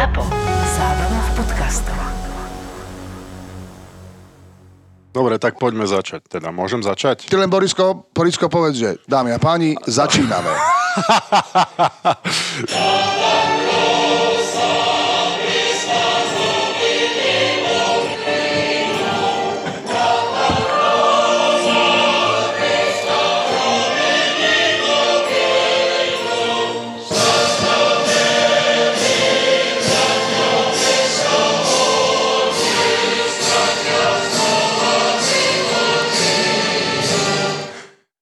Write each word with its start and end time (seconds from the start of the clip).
ZAPO. 0.00 0.24
Zábrná 0.80 1.20
v 1.20 1.30
podcastov. 1.36 2.00
Dobre, 5.12 5.36
tak 5.36 5.60
poďme 5.60 5.84
začať. 5.84 6.24
Teda 6.24 6.48
môžem 6.48 6.80
začať? 6.80 7.28
Ty 7.28 7.36
len 7.36 7.52
Borisko, 7.52 8.08
Borisko 8.08 8.48
povedz, 8.48 8.80
že 8.80 8.96
dámy 9.04 9.36
a 9.36 9.38
páni, 9.42 9.76
začíname. 9.84 10.56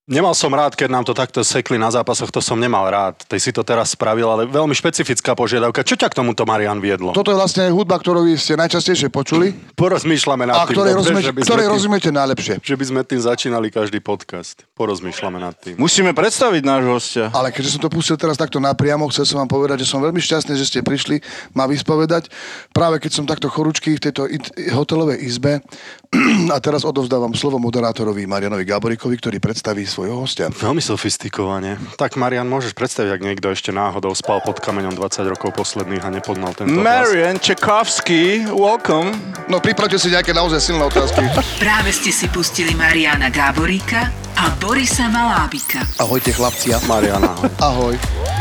Nemal 0.08 0.32
som 0.32 0.48
rád, 0.56 0.72
keď 0.72 0.88
nám 0.88 1.04
to 1.04 1.12
takto 1.12 1.44
sekli 1.44 1.76
na 1.76 1.92
zápasoch, 1.92 2.32
to 2.32 2.40
som 2.40 2.56
nemal 2.56 2.80
rád. 2.88 3.20
Ty 3.28 3.36
si 3.36 3.52
to 3.52 3.60
teraz 3.60 3.92
spravil, 3.92 4.24
ale 4.24 4.48
veľmi 4.48 4.72
špecifická 4.72 5.36
požiadavka. 5.36 5.84
Čo 5.84 6.00
ťa 6.00 6.08
k 6.08 6.24
tomuto, 6.24 6.48
Marian, 6.48 6.80
viedlo? 6.80 7.12
Toto 7.12 7.28
je 7.28 7.36
vlastne 7.36 7.68
hudba, 7.68 8.00
ktorú 8.00 8.24
vy 8.24 8.40
ste 8.40 8.56
najčastejšie 8.56 9.12
počuli 9.12 9.52
Porozmýšľame 9.76 10.48
nad 10.48 10.56
a 10.56 10.64
tým. 10.64 10.80
ktorej, 10.80 10.96
dobre, 10.96 11.00
rozumiete, 11.04 11.28
že 11.28 11.32
by 11.36 11.40
sme 11.44 11.48
ktorej 11.52 11.66
tým- 11.68 11.74
rozumiete 11.76 12.08
najlepšie. 12.08 12.54
Že 12.64 12.76
by 12.80 12.84
sme 12.88 13.00
tým 13.04 13.20
začínali 13.20 13.66
každý 13.68 13.98
podcast. 14.00 14.64
Porozmýšľame 14.80 15.44
nad 15.44 15.52
tým. 15.60 15.76
Musíme 15.76 16.16
predstaviť 16.16 16.62
nášho 16.64 16.92
hostia. 16.96 17.28
Ale 17.28 17.52
keďže 17.52 17.76
som 17.76 17.84
to 17.84 17.92
pustil 17.92 18.16
teraz 18.16 18.40
takto 18.40 18.56
napriamo, 18.56 19.04
chcel 19.12 19.28
som 19.28 19.44
vám 19.44 19.52
povedať, 19.52 19.84
že 19.84 19.92
som 19.92 20.00
veľmi 20.00 20.24
šťastný, 20.24 20.56
že 20.56 20.64
ste 20.64 20.80
prišli 20.80 21.20
ma 21.52 21.68
vyspovedať. 21.68 22.32
Práve 22.72 22.96
keď 22.96 23.12
som 23.12 23.28
takto 23.28 23.52
chorúčky 23.52 23.92
v 23.92 24.08
tejto 24.08 24.24
hotelovej 24.72 25.20
izbe 25.20 25.60
a 26.54 26.58
teraz 26.58 26.88
odovzdávam 26.88 27.36
slovo 27.36 27.60
moderátorovi 27.60 28.24
Marianovi 28.24 28.64
Gáborikovi, 28.64 29.20
ktorý 29.20 29.36
predstaví 29.38 29.84
svojho 29.84 30.24
hostia. 30.24 30.48
Veľmi 30.48 30.80
sofistikovane. 30.80 31.76
Tak, 32.00 32.16
Marian, 32.16 32.48
môžeš 32.48 32.72
predstaviť, 32.72 33.10
ak 33.12 33.20
niekto 33.20 33.52
ešte 33.52 33.70
náhodou 33.76 34.16
spal 34.16 34.40
pod 34.40 34.56
kameňom 34.56 34.96
20 34.96 35.32
rokov 35.36 35.52
posledných 35.52 36.00
a 36.00 36.08
nepoznal 36.08 36.56
tento 36.56 36.72
hlas. 36.72 37.12
Marian 37.12 37.36
Čekovský, 37.36 38.48
welcome. 38.48 39.12
No 39.52 39.60
pripravte 39.60 40.00
si 40.00 40.08
nejaké 40.08 40.32
naozaj 40.32 40.64
silné 40.64 40.88
otázky. 40.88 41.28
Práve 41.60 41.92
ste 41.92 42.08
si 42.08 42.24
pustili 42.32 42.72
Mariana 42.72 43.28
Gáboríka 43.28 44.08
a 44.38 44.48
Borisa 44.56 45.12
Malábika. 45.12 45.84
Ahojte 46.00 46.32
chlapci. 46.32 46.72
Marian, 46.88 47.20
ahoj. 47.20 47.50
Ahoj. 47.60 47.94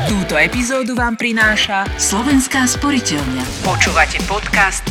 Túto 0.08 0.40
epizódu 0.40 0.96
vám 0.96 1.20
prináša 1.20 1.84
Slovenská 2.00 2.64
sporiteľňa. 2.64 3.44
Počúvate 3.66 4.22
podcast 4.30 4.86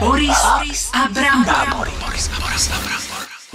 Boris, 0.00 0.90
a 0.92 1.08
Brambor. 1.12 1.88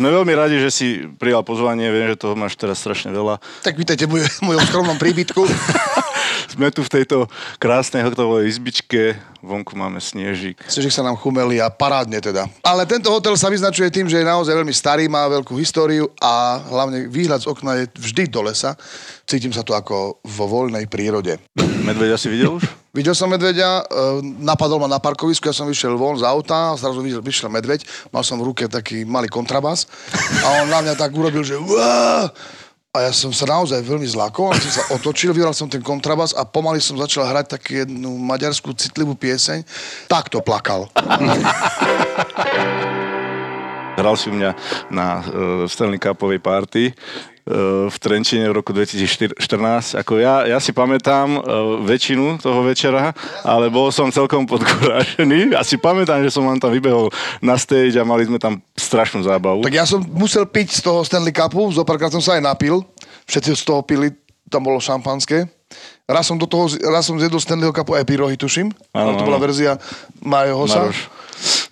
Sme 0.02 0.08
veľmi 0.08 0.34
radi, 0.34 0.58
že 0.58 0.74
si 0.74 0.88
prijal 1.20 1.46
pozvanie, 1.46 1.86
viem, 1.94 2.10
že 2.10 2.18
toho 2.18 2.34
máš 2.34 2.58
teraz 2.58 2.82
strašne 2.82 3.14
veľa. 3.14 3.38
Tak 3.62 3.78
vítajte 3.78 4.10
v 4.10 4.18
mojom- 4.42 4.66
skromnom 4.66 4.98
príbytku. 4.98 5.46
Sme 6.54 6.74
tu 6.74 6.82
v 6.84 6.90
tejto 6.90 7.32
krásnej 7.62 8.04
hotelovej 8.04 8.50
izbičke, 8.50 9.16
vonku 9.40 9.78
máme 9.78 10.02
snežík. 10.02 10.58
Snežík 10.68 10.92
sa 10.92 11.06
nám 11.06 11.16
chumeli 11.16 11.62
a 11.62 11.72
parádne 11.72 12.20
teda. 12.20 12.50
Ale 12.66 12.84
tento 12.90 13.08
hotel 13.14 13.38
sa 13.38 13.48
vyznačuje 13.48 13.88
tým, 13.88 14.10
že 14.10 14.20
je 14.20 14.28
naozaj 14.28 14.58
veľmi 14.58 14.74
starý, 14.74 15.06
má 15.08 15.30
veľkú 15.32 15.56
históriu 15.56 16.12
a 16.20 16.60
hlavne 16.60 17.08
výhľad 17.08 17.46
z 17.46 17.48
okna 17.48 17.72
je 17.80 17.86
vždy 17.94 18.24
do 18.28 18.42
lesa. 18.44 18.76
Cítim 19.30 19.54
sa 19.54 19.64
tu 19.64 19.72
ako 19.72 20.20
vo 20.24 20.46
voľnej 20.50 20.90
prírode. 20.92 21.40
Medveďa 21.86 22.18
si 22.20 22.28
videl 22.28 22.58
už? 22.58 22.81
Videl 22.92 23.16
som 23.16 23.32
medveďa, 23.32 23.70
e, 23.80 23.84
napadol 24.44 24.84
ma 24.84 24.88
na 24.92 25.00
parkovisku, 25.00 25.48
ja 25.48 25.56
som 25.56 25.64
vyšiel 25.64 25.96
von 25.96 26.20
z 26.20 26.28
auta, 26.28 26.76
a 26.76 26.80
zrazu 26.80 27.00
videl, 27.00 27.24
vyšiel 27.24 27.48
medveď, 27.48 27.88
mal 28.12 28.20
som 28.20 28.36
v 28.36 28.52
ruke 28.52 28.68
taký 28.68 29.08
malý 29.08 29.32
kontrabas 29.32 29.88
a 30.44 30.60
on 30.60 30.68
na 30.68 30.84
mňa 30.84 31.00
tak 31.00 31.16
urobil, 31.16 31.40
že 31.40 31.56
Uá! 31.56 32.28
a 32.92 33.08
ja 33.08 33.12
som 33.16 33.32
sa 33.32 33.48
naozaj 33.48 33.80
veľmi 33.88 34.04
zlakol, 34.04 34.52
som 34.60 34.72
sa 34.76 34.84
otočil, 34.92 35.32
vyhral 35.32 35.56
som 35.56 35.72
ten 35.72 35.80
kontrabas 35.80 36.36
a 36.36 36.44
pomaly 36.44 36.84
som 36.84 37.00
začal 37.00 37.24
hrať 37.24 37.56
takú 37.56 37.80
jednu 37.80 38.20
maďarskú 38.20 38.76
citlivú 38.76 39.16
pieseň. 39.16 39.64
Takto 40.12 40.44
plakal. 40.44 40.92
Hral 43.96 44.16
si 44.20 44.28
u 44.28 44.36
mňa 44.36 44.52
na 44.92 45.24
uh, 45.24 45.24
Stanley 45.72 46.04
Cupovej 46.04 46.44
party 46.44 46.92
v 47.90 47.96
Trenčine 47.98 48.46
v 48.50 48.62
roku 48.62 48.70
2014. 48.70 49.34
Ako 49.98 50.22
ja, 50.22 50.46
ja 50.46 50.62
si 50.62 50.70
pamätám 50.72 51.42
uh, 51.42 51.42
väčšinu 51.82 52.38
toho 52.38 52.62
večera, 52.62 53.18
ale 53.42 53.74
bol 53.74 53.90
som 53.90 54.14
celkom 54.14 54.46
podkorážený. 54.46 55.58
A 55.58 55.66
si 55.66 55.82
pamätám, 55.82 56.22
že 56.22 56.30
som 56.30 56.46
vám 56.46 56.62
tam 56.62 56.70
vybehol 56.70 57.10
na 57.42 57.58
stage 57.58 57.98
a 57.98 58.06
mali 58.06 58.30
sme 58.30 58.38
tam 58.38 58.62
strašnú 58.78 59.26
zábavu. 59.26 59.66
Tak 59.66 59.74
ja 59.74 59.86
som 59.90 60.06
musel 60.14 60.46
piť 60.46 60.78
z 60.78 60.82
toho 60.86 61.02
Stanley 61.02 61.34
Cupu, 61.34 61.66
zo 61.74 61.82
párkrát 61.82 62.14
som 62.14 62.22
sa 62.22 62.38
aj 62.38 62.46
napil, 62.46 62.86
všetci 63.26 63.58
z 63.58 63.64
toho 63.66 63.82
pili, 63.82 64.14
tam 64.46 64.62
bolo 64.62 64.78
šampanské. 64.78 65.50
Raz 66.06 66.28
som 66.28 66.36
do 66.36 66.44
toho, 66.46 66.68
raz 66.92 67.08
som 67.08 67.18
zjedol 67.18 67.42
Stanleyho 67.42 67.74
Cupu 67.74 67.98
aj 67.98 68.06
pyrohy, 68.06 68.36
tuším. 68.38 68.70
Ale 68.94 69.18
to 69.18 69.24
bola 69.26 69.40
verzia 69.42 69.82
Majo 70.22 70.62
Hosa. 70.62 70.92
Maroš. 70.92 71.22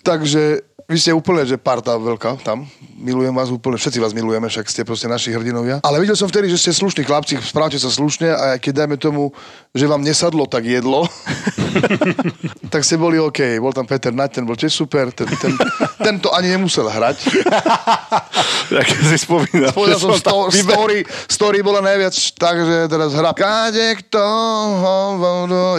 Takže 0.02 0.70
vy 0.90 0.98
ste 0.98 1.14
úplne, 1.14 1.46
že 1.46 1.54
parta 1.54 1.94
veľká 1.94 2.42
tam. 2.42 2.66
Milujem 2.98 3.30
vás 3.30 3.46
úplne, 3.54 3.78
všetci 3.78 4.02
vás 4.02 4.10
milujeme, 4.10 4.50
však 4.50 4.66
ste 4.66 4.82
proste 4.82 5.06
naši 5.06 5.30
hrdinovia. 5.30 5.78
Ale 5.86 6.02
videl 6.02 6.18
som 6.18 6.26
vtedy, 6.26 6.50
že 6.50 6.58
ste 6.58 6.74
slušní 6.74 7.06
chlapci, 7.06 7.38
správte 7.38 7.78
sa 7.78 7.86
slušne 7.86 8.26
a 8.26 8.58
keď 8.58 8.84
dajme 8.84 8.98
tomu, 8.98 9.30
že 9.70 9.86
vám 9.86 10.02
nesadlo 10.02 10.50
tak 10.50 10.66
jedlo, 10.66 11.06
tak 12.74 12.82
ste 12.82 12.98
boli 12.98 13.22
OK. 13.22 13.38
Bol 13.62 13.70
tam 13.70 13.86
Peter 13.86 14.10
Nať, 14.10 14.42
ten 14.42 14.44
bol 14.44 14.58
tiež 14.58 14.74
super, 14.74 15.14
ten, 15.14 15.30
ten, 15.38 15.54
ten 16.02 16.18
to 16.18 16.34
ani 16.34 16.58
nemusel 16.58 16.90
hrať. 16.90 17.18
Tak 18.70 18.86
si 18.86 19.18
spomínam, 19.26 19.74
Povedal 19.74 19.98
že 19.98 20.06
som, 20.06 20.14
sto, 20.14 20.46
story, 20.46 21.02
story 21.26 21.58
bola 21.58 21.82
najviac 21.82 22.14
tak, 22.38 22.54
že 22.62 22.86
teraz 22.86 23.10
hra 23.18 23.34
Káde 23.34 23.98
kto 23.98 24.22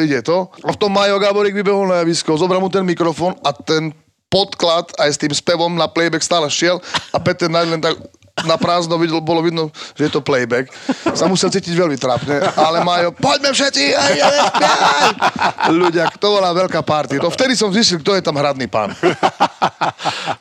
ide 0.04 0.20
to. 0.20 0.52
A 0.60 0.76
v 0.76 0.78
tom 0.78 0.92
Majo 0.92 1.16
Gáborík 1.16 1.56
vybehol 1.56 1.88
na 1.88 2.04
javisko, 2.04 2.36
zobral 2.36 2.60
mu 2.60 2.68
ten 2.68 2.84
mikrofón 2.84 3.40
a 3.48 3.56
ten 3.56 3.81
podklad 4.32 4.94
aj 5.02 5.10
s 5.12 5.18
tým 5.20 5.34
spevom 5.34 5.74
na 5.74 5.90
playback 5.90 6.24
stále 6.24 6.48
šiel 6.48 6.80
a 7.12 7.18
Peter 7.20 7.52
Knight 7.52 7.68
len 7.68 7.82
tak 7.82 8.00
na 8.48 8.56
prázdno 8.56 8.96
videl, 8.96 9.20
bolo 9.20 9.44
vidno, 9.44 9.70
že 9.94 10.08
je 10.08 10.12
to 10.12 10.24
playback. 10.24 10.72
Sa 11.14 11.28
musel 11.28 11.52
cítiť 11.52 11.76
veľmi 11.76 12.00
trápne, 12.00 12.40
ale 12.56 12.80
Majo, 12.82 13.12
poďme 13.12 13.52
všetci, 13.52 13.84
aj, 13.92 14.14
aj, 14.18 14.38
aj. 14.40 15.10
Ľudia, 15.76 16.08
to 16.16 16.28
bola 16.32 16.56
veľká 16.56 16.82
party. 16.82 17.20
To 17.22 17.30
vtedy 17.30 17.54
som 17.60 17.70
zistil, 17.76 18.00
kto 18.00 18.18
je 18.18 18.24
tam 18.24 18.40
hradný 18.40 18.66
pán. 18.72 18.96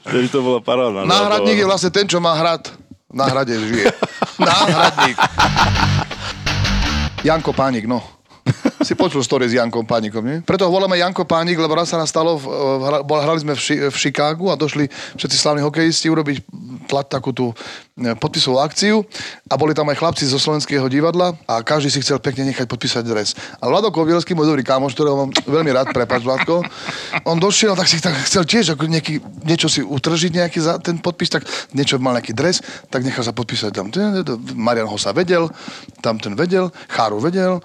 Vtedy 0.06 0.30
to 0.30 0.40
bola 0.40 0.62
paráda. 0.62 1.04
Náhradník 1.04 1.60
je 1.60 1.66
vlastne 1.66 1.90
ten, 1.90 2.06
čo 2.06 2.22
má 2.22 2.32
hrad. 2.38 2.70
Na 3.10 3.26
hrade 3.26 3.58
žije. 3.58 3.90
Náhradník. 4.38 5.18
Janko 7.26 7.50
Pánik, 7.50 7.90
no. 7.90 8.19
Si 8.80 8.96
počul 8.96 9.20
story 9.20 9.44
s 9.44 9.52
Jankom 9.52 9.84
Pánikom, 9.84 10.24
nie? 10.24 10.40
Preto 10.40 10.64
ho 10.64 10.72
voláme 10.72 10.96
Janko 10.96 11.28
Pánik, 11.28 11.60
lebo 11.60 11.76
raz 11.76 11.92
sa 11.92 12.00
nás 12.00 12.08
stalo, 12.08 12.40
v, 12.40 12.48
v, 12.80 13.10
hrali 13.12 13.40
sme 13.44 13.52
v, 13.52 13.60
Ši, 13.60 13.92
Chicagu 13.92 14.48
a 14.48 14.56
došli 14.56 14.88
všetci 15.20 15.36
slavní 15.36 15.60
hokejisti 15.60 16.08
urobiť 16.08 16.36
tla, 16.88 17.04
takú 17.04 17.36
tú 17.36 17.52
e, 17.52 18.16
podpisovú 18.16 18.56
akciu 18.56 19.04
a 19.46 19.54
boli 19.60 19.76
tam 19.76 19.84
aj 19.92 20.00
chlapci 20.00 20.24
zo 20.24 20.40
slovenského 20.40 20.88
divadla 20.88 21.36
a 21.44 21.60
každý 21.60 21.92
si 21.92 22.00
chcel 22.00 22.24
pekne 22.24 22.48
nechať 22.48 22.64
podpísať 22.64 23.04
dres. 23.04 23.36
A 23.60 23.68
Vlado 23.68 23.92
Kovielský, 23.92 24.32
môj 24.32 24.48
dobrý 24.48 24.64
kámoš, 24.64 24.96
ktorého 24.96 25.28
mám 25.28 25.30
veľmi 25.44 25.70
rád, 25.76 25.92
prepač 25.92 26.24
Vladko, 26.24 26.64
on 27.28 27.36
došiel, 27.36 27.76
tak 27.76 27.84
si 27.84 28.00
tak 28.00 28.16
chcel 28.24 28.48
tiež 28.48 28.80
ako 28.80 28.88
nejaký, 28.88 29.20
niečo 29.44 29.68
si 29.68 29.84
utržiť 29.84 30.40
nejaký 30.40 30.58
za 30.58 30.80
ten 30.80 30.96
podpis, 30.96 31.28
tak 31.28 31.44
niečo 31.76 32.00
mal 32.00 32.16
nejaký 32.16 32.32
dres, 32.32 32.64
tak 32.88 33.04
nechal 33.04 33.22
sa 33.28 33.36
podpísať 33.36 33.70
tam. 33.76 33.92
Marian 34.56 34.88
Hosa 34.88 35.12
vedel, 35.12 35.52
tam 36.00 36.16
ten 36.16 36.32
vedel, 36.32 36.72
Cháru 36.88 37.20
vedel, 37.20 37.60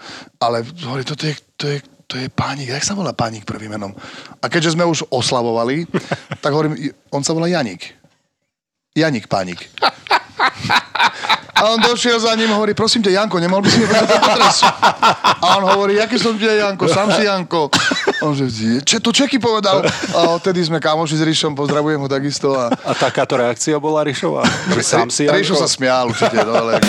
ale 0.46 0.62
hovorí, 0.86 1.02
toto 1.02 1.26
je, 1.26 1.34
to 1.58 1.66
je, 1.68 1.78
to 2.06 2.16
je 2.22 2.30
pánik, 2.30 2.70
jak 2.70 2.86
sa 2.86 2.94
volá 2.94 3.12
pánik 3.18 3.44
prvým 3.46 3.74
menom? 3.74 3.92
A 4.42 4.46
keďže 4.46 4.78
sme 4.78 4.86
už 4.86 5.10
oslavovali, 5.10 5.90
tak 6.44 6.54
hovorím, 6.54 6.78
on 7.10 7.26
sa 7.26 7.34
volá 7.34 7.50
Janik. 7.50 7.98
Janik 8.96 9.28
pánik. 9.28 9.68
A 11.56 11.72
on 11.72 11.80
došiel 11.80 12.20
za 12.20 12.36
ním 12.36 12.52
a 12.52 12.60
hovorí, 12.60 12.76
prosím 12.76 13.00
ťa, 13.00 13.16
Janko, 13.16 13.40
nemal 13.40 13.64
by 13.64 13.70
si 13.72 13.80
mi 13.80 13.88
povedať 13.88 14.12
tento 14.12 14.32
dres? 14.36 14.60
A 15.40 15.46
on 15.56 15.64
hovorí, 15.64 15.96
jaký 15.96 16.20
som 16.20 16.36
ti 16.36 16.44
Janko, 16.44 16.84
sám 16.92 17.16
si 17.16 17.24
Janko. 17.24 17.72
On 18.28 18.36
že, 18.36 18.52
čo 18.84 19.00
to 19.00 19.16
Čeky 19.16 19.40
povedal? 19.40 19.80
A 20.12 20.36
odtedy 20.36 20.60
sme 20.68 20.84
kamoši 20.84 21.16
s 21.16 21.24
Ríšom, 21.24 21.56
pozdravujem 21.56 22.04
ho 22.04 22.12
takisto. 22.12 22.60
A 22.60 22.68
A 22.76 22.92
takáto 22.92 23.40
reakcia 23.40 23.80
bola 23.80 24.04
Rišová? 24.04 24.44
Že 24.76 24.82
sám 24.84 25.08
si 25.08 25.32
Ríšo 25.32 25.56
Janko? 25.56 25.64
sa 25.64 25.68
smial 25.72 26.12
určite, 26.12 26.38
no 26.44 26.52
ale... 26.60 26.84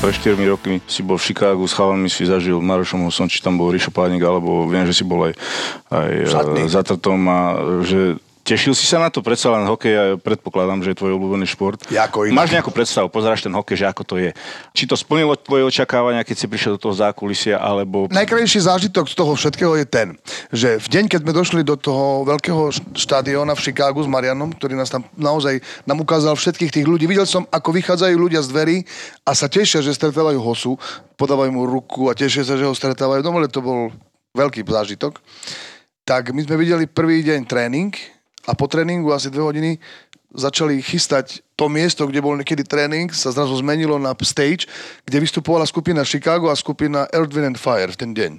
Pre 0.00 0.08
4 0.08 0.32
rokmi 0.48 0.80
si 0.88 1.04
bol 1.04 1.20
v 1.20 1.28
Chicagu, 1.28 1.60
s 1.68 1.76
chalami 1.76 2.08
si 2.08 2.24
zažil 2.24 2.56
Marošom 2.56 3.04
Hosom, 3.04 3.28
či 3.28 3.44
tam 3.44 3.60
bol 3.60 3.68
Rišo 3.68 3.92
Pánik, 3.92 4.24
alebo 4.24 4.64
viem, 4.64 4.88
že 4.88 4.96
si 4.96 5.04
bol 5.04 5.28
aj, 5.28 5.36
aj 5.92 6.10
e, 6.56 6.64
za 6.72 6.80
Trtom 6.80 7.20
a 7.28 7.40
že 7.84 8.16
Tešil 8.50 8.74
si 8.74 8.82
sa 8.82 8.98
na 8.98 9.14
to? 9.14 9.22
Predsa 9.22 9.54
len 9.54 9.62
hokej, 9.62 9.92
ja 9.94 10.04
predpokladám, 10.18 10.82
že 10.82 10.90
je 10.90 10.98
tvoj 10.98 11.14
obľúbený 11.22 11.46
šport. 11.46 11.78
Jako 11.86 12.26
inak. 12.26 12.34
Máš 12.34 12.50
nejakú 12.58 12.74
predstavu, 12.74 13.06
pozeráš 13.06 13.46
ten 13.46 13.54
hokej, 13.54 13.78
že 13.78 13.86
ako 13.86 14.02
to 14.02 14.18
je. 14.18 14.34
Či 14.74 14.90
to 14.90 14.98
splnilo 14.98 15.38
tvoje 15.38 15.62
očakávania, 15.70 16.26
keď 16.26 16.34
si 16.34 16.46
prišiel 16.50 16.74
do 16.74 16.82
toho 16.82 16.98
zákulisia, 16.98 17.62
alebo... 17.62 18.10
Najkrajší 18.10 18.66
zážitok 18.66 19.06
z 19.06 19.14
toho 19.14 19.38
všetkého 19.38 19.78
je 19.78 19.86
ten, 19.86 20.18
že 20.50 20.82
v 20.82 20.86
deň, 20.98 21.04
keď 21.06 21.20
sme 21.22 21.30
došli 21.30 21.62
do 21.62 21.78
toho 21.78 22.26
veľkého 22.26 22.74
štadióna 22.98 23.54
v 23.54 23.62
Chicagu 23.70 24.02
s 24.02 24.10
Marianom, 24.10 24.50
ktorý 24.50 24.74
nás 24.74 24.90
tam 24.90 25.06
naozaj 25.14 25.62
nám 25.86 26.02
ukázal 26.02 26.34
všetkých 26.34 26.74
tých 26.74 26.86
ľudí, 26.90 27.06
videl 27.06 27.30
som, 27.30 27.46
ako 27.54 27.70
vychádzajú 27.70 28.18
ľudia 28.18 28.42
z 28.42 28.50
dverí 28.50 28.76
a 29.22 29.30
sa 29.30 29.46
tešia, 29.46 29.78
že 29.78 29.94
stretávajú 29.94 30.42
hosu, 30.42 30.74
podávajú 31.14 31.54
mu 31.54 31.70
ruku 31.70 32.10
a 32.10 32.18
tešia 32.18 32.42
sa, 32.42 32.58
že 32.58 32.66
ho 32.66 32.74
stretávajú. 32.74 33.22
No, 33.22 33.46
to 33.46 33.62
bol 33.62 33.94
veľký 34.34 34.66
zážitok. 34.66 35.22
Tak 36.02 36.34
my 36.34 36.42
sme 36.42 36.58
videli 36.58 36.90
prvý 36.90 37.22
deň 37.22 37.46
tréning 37.46 37.94
a 38.50 38.52
po 38.58 38.66
tréningu 38.66 39.14
asi 39.14 39.30
dve 39.30 39.46
hodiny 39.46 39.78
začali 40.34 40.82
chystať 40.82 41.38
to 41.54 41.70
miesto, 41.70 42.02
kde 42.06 42.18
bol 42.18 42.34
niekedy 42.34 42.66
tréning, 42.66 43.10
sa 43.14 43.30
zrazu 43.30 43.54
zmenilo 43.62 43.94
na 43.98 44.10
stage, 44.26 44.66
kde 45.06 45.22
vystupovala 45.22 45.66
skupina 45.66 46.02
Chicago 46.02 46.50
a 46.50 46.58
skupina 46.58 47.06
Earth, 47.14 47.30
Wind 47.30 47.54
and 47.54 47.58
Fire 47.58 47.90
v 47.94 47.98
ten 47.98 48.10
deň. 48.10 48.32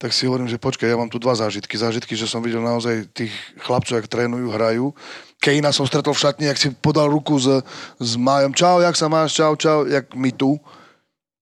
Tak 0.00 0.10
si 0.10 0.26
hovorím, 0.26 0.50
že 0.50 0.58
počkaj, 0.58 0.90
ja 0.90 0.98
mám 0.98 1.12
tu 1.12 1.22
dva 1.22 1.36
zážitky. 1.36 1.78
Zážitky, 1.78 2.18
že 2.18 2.26
som 2.26 2.42
videl 2.42 2.58
naozaj 2.58 3.06
tých 3.14 3.30
chlapcov, 3.62 4.02
jak 4.02 4.10
trénujú, 4.10 4.50
hrajú. 4.50 4.90
Kejna 5.38 5.70
som 5.70 5.86
stretol 5.86 6.10
v 6.10 6.22
šatni, 6.26 6.50
jak 6.50 6.58
si 6.58 6.74
podal 6.74 7.06
ruku 7.06 7.38
s, 7.38 7.46
s 8.02 8.12
Májom. 8.18 8.50
Čau, 8.50 8.82
jak 8.82 8.98
sa 8.98 9.06
máš? 9.06 9.38
Čau, 9.38 9.54
čau, 9.54 9.86
jak 9.86 10.10
my 10.18 10.34
tu 10.34 10.58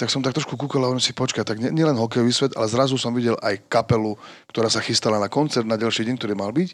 tak 0.01 0.09
som 0.09 0.25
tak 0.25 0.33
trošku 0.33 0.57
kúkol 0.57 0.81
a 0.81 0.89
hovorím 0.89 1.05
si, 1.05 1.13
počkaj, 1.13 1.45
tak 1.45 1.61
nielen 1.61 1.93
nie 1.93 2.01
hokejový 2.01 2.33
svet, 2.33 2.57
ale 2.57 2.73
zrazu 2.73 2.97
som 2.97 3.13
videl 3.13 3.37
aj 3.45 3.69
kapelu, 3.69 4.17
ktorá 4.49 4.73
sa 4.73 4.81
chystala 4.81 5.21
na 5.21 5.29
koncert 5.29 5.69
na 5.69 5.77
ďalší 5.77 6.09
deň, 6.09 6.17
ktorý 6.17 6.33
mal 6.33 6.57
byť. 6.57 6.73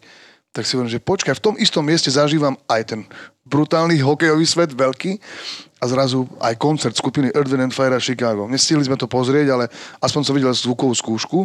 Tak 0.57 0.65
si 0.65 0.73
hovorím, 0.73 0.97
že 0.97 1.05
počkaj, 1.05 1.37
v 1.37 1.45
tom 1.53 1.55
istom 1.61 1.85
mieste 1.85 2.09
zažívam 2.09 2.57
aj 2.65 2.97
ten 2.97 3.01
brutálny 3.45 4.01
hokejový 4.01 4.49
svet, 4.49 4.73
veľký, 4.73 5.21
a 5.77 5.85
zrazu 5.85 6.25
aj 6.41 6.57
koncert 6.57 6.97
skupiny 6.97 7.29
Earth, 7.37 7.53
Wind 7.53 7.69
and 7.69 7.75
Fire 7.77 7.93
a 7.93 8.01
Chicago. 8.01 8.49
Nestihli 8.49 8.89
sme 8.89 8.97
to 8.97 9.05
pozrieť, 9.05 9.53
ale 9.53 9.65
aspoň 10.01 10.23
som 10.25 10.33
videl 10.33 10.49
zvukovú 10.57 10.97
skúšku 10.97 11.45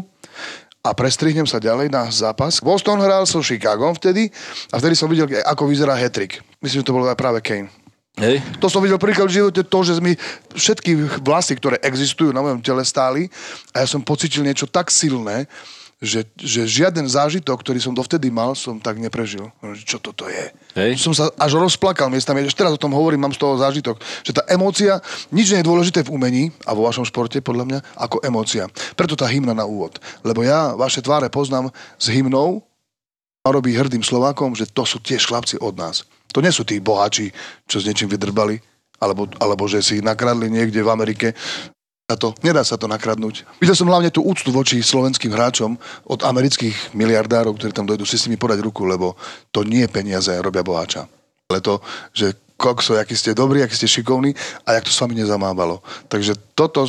a 0.81 0.95
prestrihnem 0.95 1.45
sa 1.45 1.59
ďalej 1.59 1.91
na 1.91 2.07
zápas. 2.07 2.63
Boston 2.63 3.03
hral 3.03 3.27
so 3.27 3.43
Chicago 3.43 3.91
vtedy 3.91 4.31
a 4.71 4.79
vtedy 4.79 4.95
som 4.95 5.11
videl, 5.11 5.27
ako 5.43 5.67
vyzerá 5.67 5.93
hetrik. 5.99 6.39
Myslím, 6.63 6.81
že 6.81 6.87
to 6.87 6.95
bol 6.95 7.03
aj 7.05 7.19
práve 7.19 7.43
Kane. 7.43 7.67
Hej. 8.19 8.43
To 8.59 8.67
som 8.67 8.83
videl 8.83 8.99
príklad 8.99 9.31
v 9.31 9.39
živote, 9.39 9.61
to, 9.63 9.79
že 9.87 9.99
mi 10.03 10.15
všetky 10.51 11.23
vlasy, 11.23 11.55
ktoré 11.55 11.79
existujú 11.79 12.35
na 12.35 12.43
mojom 12.43 12.59
tele 12.59 12.83
stáli 12.83 13.31
a 13.71 13.83
ja 13.83 13.87
som 13.87 14.03
pocitil 14.03 14.43
niečo 14.43 14.67
tak 14.67 14.91
silné, 14.91 15.47
že, 16.01 16.25
že 16.33 16.65
žiaden 16.65 17.05
zážitok, 17.05 17.61
ktorý 17.61 17.77
som 17.77 17.93
dovtedy 17.93 18.33
mal, 18.33 18.57
som 18.57 18.81
tak 18.81 18.97
neprežil. 18.97 19.53
Čo 19.85 20.01
toto 20.01 20.25
je? 20.25 20.49
Hej. 20.73 20.97
Som 20.97 21.13
sa 21.13 21.29
až 21.37 21.61
rozplakal 21.61 22.09
miestami. 22.09 22.41
Ešte 22.41 22.65
teraz 22.65 22.73
o 22.73 22.81
tom 22.81 22.97
hovorím, 22.97 23.21
mám 23.21 23.37
z 23.37 23.41
toho 23.45 23.53
zážitok. 23.61 24.01
Že 24.25 24.41
tá 24.41 24.43
emócia, 24.49 24.97
nič 25.29 25.53
nie 25.53 25.61
je 25.61 25.69
dôležité 25.69 26.01
v 26.01 26.09
umení 26.17 26.43
a 26.65 26.73
vo 26.73 26.89
vašom 26.89 27.05
športe, 27.05 27.37
podľa 27.45 27.65
mňa, 27.69 27.79
ako 28.01 28.17
emócia. 28.25 28.65
Preto 28.97 29.13
tá 29.13 29.29
hymna 29.29 29.53
na 29.53 29.69
úvod. 29.69 30.01
Lebo 30.25 30.41
ja 30.41 30.73
vaše 30.73 31.05
tváre 31.05 31.29
poznám 31.29 31.69
s 32.01 32.09
hymnou 32.09 32.65
a 33.45 33.47
robí 33.53 33.77
hrdým 33.77 34.01
Slovákom, 34.01 34.57
že 34.57 34.65
to 34.73 34.81
sú 34.89 34.97
tiež 34.97 35.29
chlapci 35.29 35.61
od 35.61 35.77
nás. 35.77 36.01
To 36.33 36.41
nie 36.41 36.49
sú 36.49 36.65
tí 36.65 36.81
boháči, 36.81 37.29
čo 37.69 37.77
s 37.77 37.85
niečím 37.85 38.09
vydrbali, 38.09 38.57
alebo, 38.97 39.29
alebo 39.37 39.69
že 39.69 39.85
si 39.85 40.01
nakradli 40.01 40.49
niekde 40.49 40.81
v 40.81 40.89
Amerike. 40.89 41.27
To, 42.19 42.35
nedá 42.43 42.61
sa 42.65 42.75
to 42.75 42.89
nakradnúť. 42.89 43.47
Videl 43.61 43.77
som 43.77 43.87
hlavne 43.87 44.11
tú 44.11 44.23
úctu 44.25 44.51
voči 44.51 44.79
slovenským 44.83 45.31
hráčom 45.31 45.75
od 46.07 46.19
amerických 46.21 46.95
miliardárov, 46.95 47.55
ktorí 47.55 47.71
tam 47.71 47.87
dojdú 47.87 48.03
si 48.03 48.19
s 48.19 48.25
nimi 48.27 48.39
podať 48.39 48.59
ruku, 48.63 48.83
lebo 48.87 49.15
to 49.49 49.63
nie 49.63 49.85
peniaze 49.87 50.31
robia 50.39 50.65
boháča. 50.65 51.07
Ale 51.51 51.59
to, 51.59 51.83
že 52.15 52.35
kokso, 52.61 52.93
aký 52.93 53.17
ste 53.17 53.33
dobrí, 53.33 53.65
aký 53.65 53.73
ste 53.73 53.89
šikovní 53.89 54.37
a 54.69 54.77
jak 54.77 54.85
to 54.85 54.93
s 54.93 55.01
vami 55.01 55.17
nezamávalo. 55.17 55.81
Takže 56.05 56.37
toto, 56.53 56.85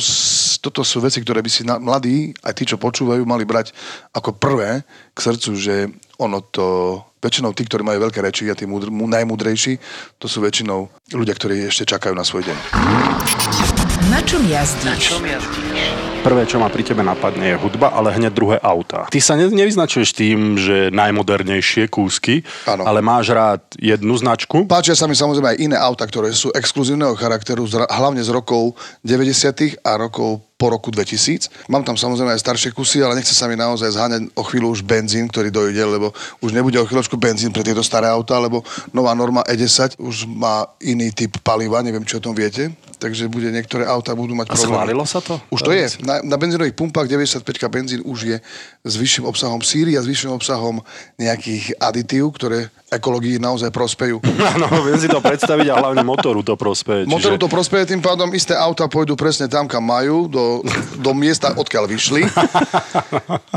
toto 0.61 0.81
sú 0.85 1.01
veci, 1.01 1.17
ktoré 1.25 1.41
by 1.41 1.49
si 1.49 1.65
mladí, 1.65 2.29
aj 2.45 2.53
tí, 2.53 2.63
čo 2.69 2.77
počúvajú, 2.77 3.25
mali 3.25 3.41
brať 3.41 3.73
ako 4.13 4.37
prvé 4.37 4.85
k 4.85 5.17
srdcu, 5.17 5.51
že 5.57 5.89
ono 6.21 6.45
to 6.45 7.01
väčšinou 7.25 7.57
tí, 7.57 7.65
ktorí 7.65 7.81
majú 7.81 8.05
veľké 8.05 8.21
reči 8.21 8.45
a 8.51 8.55
tí 8.55 8.69
múdr, 8.69 8.93
najmúdrejší, 8.93 9.81
to 10.21 10.29
sú 10.29 10.45
väčšinou 10.45 10.93
ľudia, 11.09 11.33
ktorí 11.33 11.65
ešte 11.65 11.89
čakajú 11.89 12.13
na 12.13 12.21
svoj 12.21 12.45
deň. 12.45 13.82
Na 14.09 14.17
čom 14.25 14.41
jazdíš? 14.49 14.85
Na 14.89 14.95
čom 14.97 15.21
jazdíš? 15.21 15.85
Prvé, 16.23 16.47
čo 16.47 16.57
ma 16.57 16.71
pri 16.71 16.87
tebe 16.87 17.03
napadne, 17.03 17.51
je 17.51 17.59
hudba, 17.59 17.91
ale 17.93 18.15
hneď 18.15 18.31
druhé 18.31 18.57
auta. 18.63 19.05
Ty 19.11 19.19
sa 19.19 19.35
ne, 19.35 19.51
nevyznačuješ 19.51 20.15
tým, 20.15 20.55
že 20.55 20.87
najmodernejšie 20.89 21.91
kúsky, 21.91 22.47
ano. 22.63 22.87
ale 22.87 23.03
máš 23.03 23.35
rád 23.35 23.61
jednu 23.75 24.15
značku. 24.15 24.63
Páčia 24.63 24.95
sa 24.95 25.05
mi 25.05 25.19
samozrejme 25.19 25.53
aj 25.53 25.57
iné 25.59 25.77
auta, 25.77 26.07
ktoré 26.07 26.31
sú 26.31 26.49
exkluzívneho 26.55 27.13
charakteru, 27.19 27.67
hlavne 27.67 28.23
z 28.23 28.31
rokov 28.31 28.79
90. 29.03 29.83
a 29.83 29.91
rokov 29.99 30.41
po 30.63 30.71
roku 30.71 30.95
2000. 30.95 31.67
Mám 31.67 31.83
tam 31.83 31.99
samozrejme 31.99 32.31
aj 32.31 32.39
staršie 32.39 32.71
kusy, 32.71 33.03
ale 33.03 33.19
nechce 33.19 33.35
sa 33.35 33.51
mi 33.51 33.59
naozaj 33.59 33.99
zháňať 33.99 34.31
o 34.31 34.47
chvíľu 34.47 34.71
už 34.71 34.87
benzín, 34.87 35.27
ktorý 35.27 35.51
dojde, 35.51 35.83
lebo 35.83 36.15
už 36.39 36.55
nebude 36.55 36.79
o 36.79 36.87
chvíľočku 36.87 37.19
benzín 37.19 37.51
pre 37.51 37.67
tieto 37.67 37.83
staré 37.83 38.07
auta, 38.07 38.39
lebo 38.39 38.63
nová 38.95 39.11
norma 39.11 39.43
E10 39.43 39.99
už 39.99 40.23
má 40.23 40.63
iný 40.79 41.11
typ 41.11 41.35
paliva, 41.43 41.83
neviem, 41.83 42.07
či 42.07 42.15
o 42.15 42.23
tom 42.23 42.31
viete 42.31 42.71
takže 43.03 43.27
bude 43.27 43.51
niektoré 43.51 43.83
auta 43.83 44.15
budú 44.15 44.31
mať 44.31 44.55
problém. 44.55 44.63
A 44.63 44.71
schválilo 44.71 45.03
sa 45.03 45.19
to? 45.19 45.35
Už 45.51 45.59
to 45.59 45.75
je. 45.75 45.91
Na, 46.07 46.23
na 46.23 46.39
benzínových 46.39 46.71
pumpách 46.71 47.11
95 47.11 47.43
benzín 47.67 47.99
už 48.07 48.19
je 48.23 48.37
s 48.79 48.93
vyšším 48.95 49.27
obsahom 49.27 49.59
síry 49.59 49.99
a 49.99 50.01
s 50.03 50.07
vyšším 50.07 50.31
obsahom 50.31 50.79
nejakých 51.19 51.75
aditív, 51.83 52.31
ktoré 52.39 52.71
ekológii 52.93 53.41
naozaj 53.41 53.73
prospejú. 53.73 54.21
Áno, 54.53 54.69
viem 54.85 55.01
si 55.01 55.09
to 55.09 55.17
predstaviť 55.19 55.67
a 55.73 55.81
hlavne 55.81 56.05
motoru 56.05 56.45
to 56.45 56.53
prospeje. 56.53 57.09
Motoru 57.09 57.35
čiže... 57.35 57.43
to 57.43 57.49
prospeje, 57.49 57.89
tým 57.89 57.99
pádom 57.99 58.29
isté 58.37 58.53
auta 58.53 58.85
pôjdu 58.85 59.17
presne 59.17 59.49
tam, 59.49 59.65
kam 59.65 59.81
majú, 59.81 60.29
do, 60.29 60.52
do 60.99 61.11
miesta, 61.17 61.55
odkiaľ 61.55 61.89
vyšli, 61.89 62.21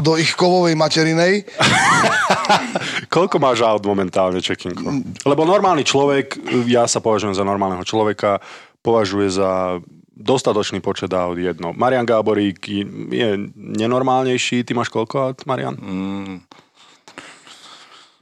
do 0.01 0.17
ich 0.17 0.33
kovovej 0.39 0.79
materinej. 0.79 1.45
Koľko 3.13 3.37
máš 3.43 3.61
aut 3.67 3.85
momentálne, 3.85 4.41
Čekinko? 4.41 5.19
Lebo 5.27 5.43
normálny 5.45 5.83
človek, 5.83 6.39
ja 6.71 6.87
sa 6.87 7.03
považujem 7.03 7.37
za 7.37 7.45
normálneho 7.45 7.83
človeka, 7.83 8.41
považuje 8.81 9.29
za 9.35 9.83
dostatočný 10.17 10.81
počet 10.81 11.13
aut 11.13 11.37
jedno. 11.37 11.77
Marian 11.77 12.09
Gáborík 12.09 12.65
je 13.13 13.53
nenormálnejší. 13.53 14.65
Ty 14.65 14.73
máš 14.73 14.89
koľko 14.89 15.15
aut, 15.21 15.45
Marian? 15.45 15.77
Mm. 15.77 16.37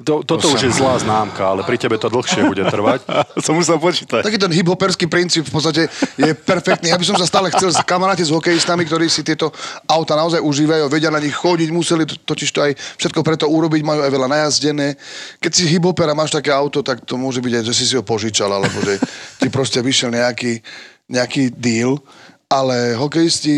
To, 0.04 0.20
toto 0.20 0.52
už 0.52 0.60
je 0.68 0.72
zlá 0.72 1.00
známka, 1.00 1.40
ale 1.40 1.64
pri 1.64 1.80
tebe 1.80 1.96
to 1.96 2.12
dlhšie 2.12 2.44
bude 2.44 2.60
trvať. 2.68 3.08
Som 3.44 3.56
musel 3.56 3.80
počítať. 3.80 4.20
Taký 4.20 4.36
ten 4.36 4.52
hiphoperský 4.52 5.08
princíp 5.08 5.48
v 5.48 5.52
podstate 5.56 5.82
je 6.20 6.32
perfektný. 6.36 6.92
Ja 6.92 7.00
by 7.00 7.06
som 7.08 7.16
sa 7.16 7.24
stále 7.24 7.48
chcel 7.48 7.72
s 7.72 7.80
kamaráti 7.80 8.20
s 8.20 8.30
hokejistami, 8.30 8.84
ktorí 8.84 9.08
si 9.08 9.24
tieto 9.24 9.48
auta 9.88 10.12
naozaj 10.14 10.44
užívajú, 10.44 10.92
vedia 10.92 11.08
na 11.08 11.18
nich 11.18 11.32
chodiť, 11.32 11.68
museli 11.72 12.04
totiž 12.04 12.48
to 12.52 12.60
aj 12.60 12.72
všetko 13.00 13.20
preto 13.24 13.48
urobiť, 13.48 13.80
majú 13.80 14.00
aj 14.04 14.12
veľa 14.12 14.28
najazdené. 14.28 15.00
Keď 15.40 15.52
si 15.56 15.64
hiphoper 15.72 16.12
a 16.12 16.14
máš 16.14 16.36
také 16.36 16.52
auto, 16.52 16.84
tak 16.84 17.02
to 17.08 17.17
môže 17.17 17.40
byť 17.40 17.52
aj, 17.60 17.64
že 17.64 17.74
si 17.74 17.84
si 17.88 17.94
ho 17.96 18.05
požičal, 18.05 18.52
alebo 18.52 18.76
že 18.84 19.00
ti 19.40 19.48
proste 19.48 19.81
vyšiel 19.81 20.12
nejaký, 20.12 20.60
nejaký 21.08 21.48
deal 21.56 21.96
ale 22.48 22.94
hokejisti 22.94 23.53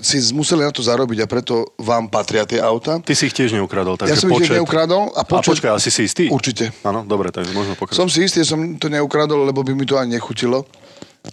si 0.00 0.16
museli 0.34 0.66
na 0.66 0.72
to 0.72 0.82
zarobiť 0.82 1.22
a 1.22 1.26
preto 1.30 1.76
vám 1.78 2.10
patria 2.10 2.42
tie 2.48 2.58
auta. 2.58 2.98
Ty 2.98 3.14
si 3.14 3.30
ich 3.30 3.36
tiež 3.36 3.54
neukradol, 3.54 4.00
takže 4.00 4.12
Ja 4.12 4.18
som 4.18 4.32
počet... 4.32 4.50
ich 4.50 4.58
neukradol. 4.58 5.12
A, 5.14 5.22
počet... 5.22 5.46
a 5.46 5.50
počkaj, 5.54 5.70
asi 5.76 5.90
si 5.92 6.02
istý? 6.08 6.24
Určite. 6.32 6.74
Áno, 6.82 7.06
dobre, 7.06 7.30
takže 7.30 7.54
môžeme 7.54 7.76
pokračovať. 7.78 8.00
Som 8.00 8.08
si 8.10 8.26
istý, 8.26 8.42
že 8.42 8.56
som 8.56 8.60
to 8.80 8.90
neukradol, 8.90 9.46
lebo 9.46 9.62
by 9.62 9.72
mi 9.76 9.84
to 9.86 10.00
ani 10.00 10.16
nechutilo. 10.18 10.66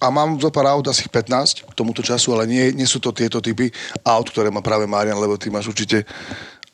A 0.04 0.12
mám 0.12 0.36
zo 0.36 0.52
pár 0.52 0.68
aut, 0.68 0.84
asi 0.92 1.08
15 1.08 1.64
k 1.64 1.74
tomuto 1.74 2.04
času, 2.04 2.36
ale 2.36 2.44
nie, 2.44 2.76
nie 2.76 2.84
sú 2.84 3.00
to 3.00 3.16
tieto 3.16 3.40
typy 3.40 3.72
aut, 4.04 4.28
ktoré 4.28 4.52
má 4.52 4.60
práve 4.60 4.84
Marian, 4.84 5.16
lebo 5.16 5.40
ty 5.40 5.48
máš 5.48 5.72
určite 5.72 6.04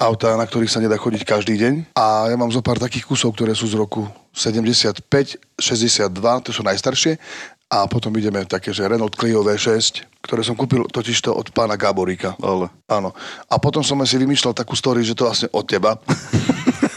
auta, 0.02 0.34
na 0.34 0.50
ktorých 0.50 0.74
sa 0.74 0.82
nedá 0.82 0.98
chodiť 0.98 1.22
každý 1.22 1.56
deň. 1.62 1.74
A 1.94 2.34
ja 2.34 2.36
mám 2.36 2.50
zo 2.50 2.66
pár 2.66 2.82
takých 2.82 3.06
kusov, 3.06 3.38
ktoré 3.38 3.54
sú 3.54 3.70
z 3.70 3.78
roku 3.78 4.10
75, 4.34 4.98
62, 5.62 6.10
to 6.42 6.50
sú 6.50 6.66
najstaršie. 6.66 7.22
A 7.70 7.86
potom 7.86 8.13
ideme 8.18 8.46
také, 8.46 8.74
že 8.74 8.86
Renault 8.86 9.13
Clio 9.13 9.46
V6, 9.46 10.06
ktoré 10.24 10.39
som 10.39 10.56
kúpil 10.56 10.88
totižto 10.88 11.36
od 11.36 11.51
pána 11.51 11.75
Gáboríka. 11.75 12.39
Ale. 12.39 12.72
Áno. 12.88 13.12
A 13.51 13.60
potom 13.60 13.84
som 13.84 14.00
si 14.08 14.15
vymýšľal 14.15 14.56
takú 14.56 14.74
story, 14.74 15.03
že 15.03 15.20
to 15.20 15.27
vlastne 15.27 15.51
od 15.51 15.68
teba. 15.68 16.00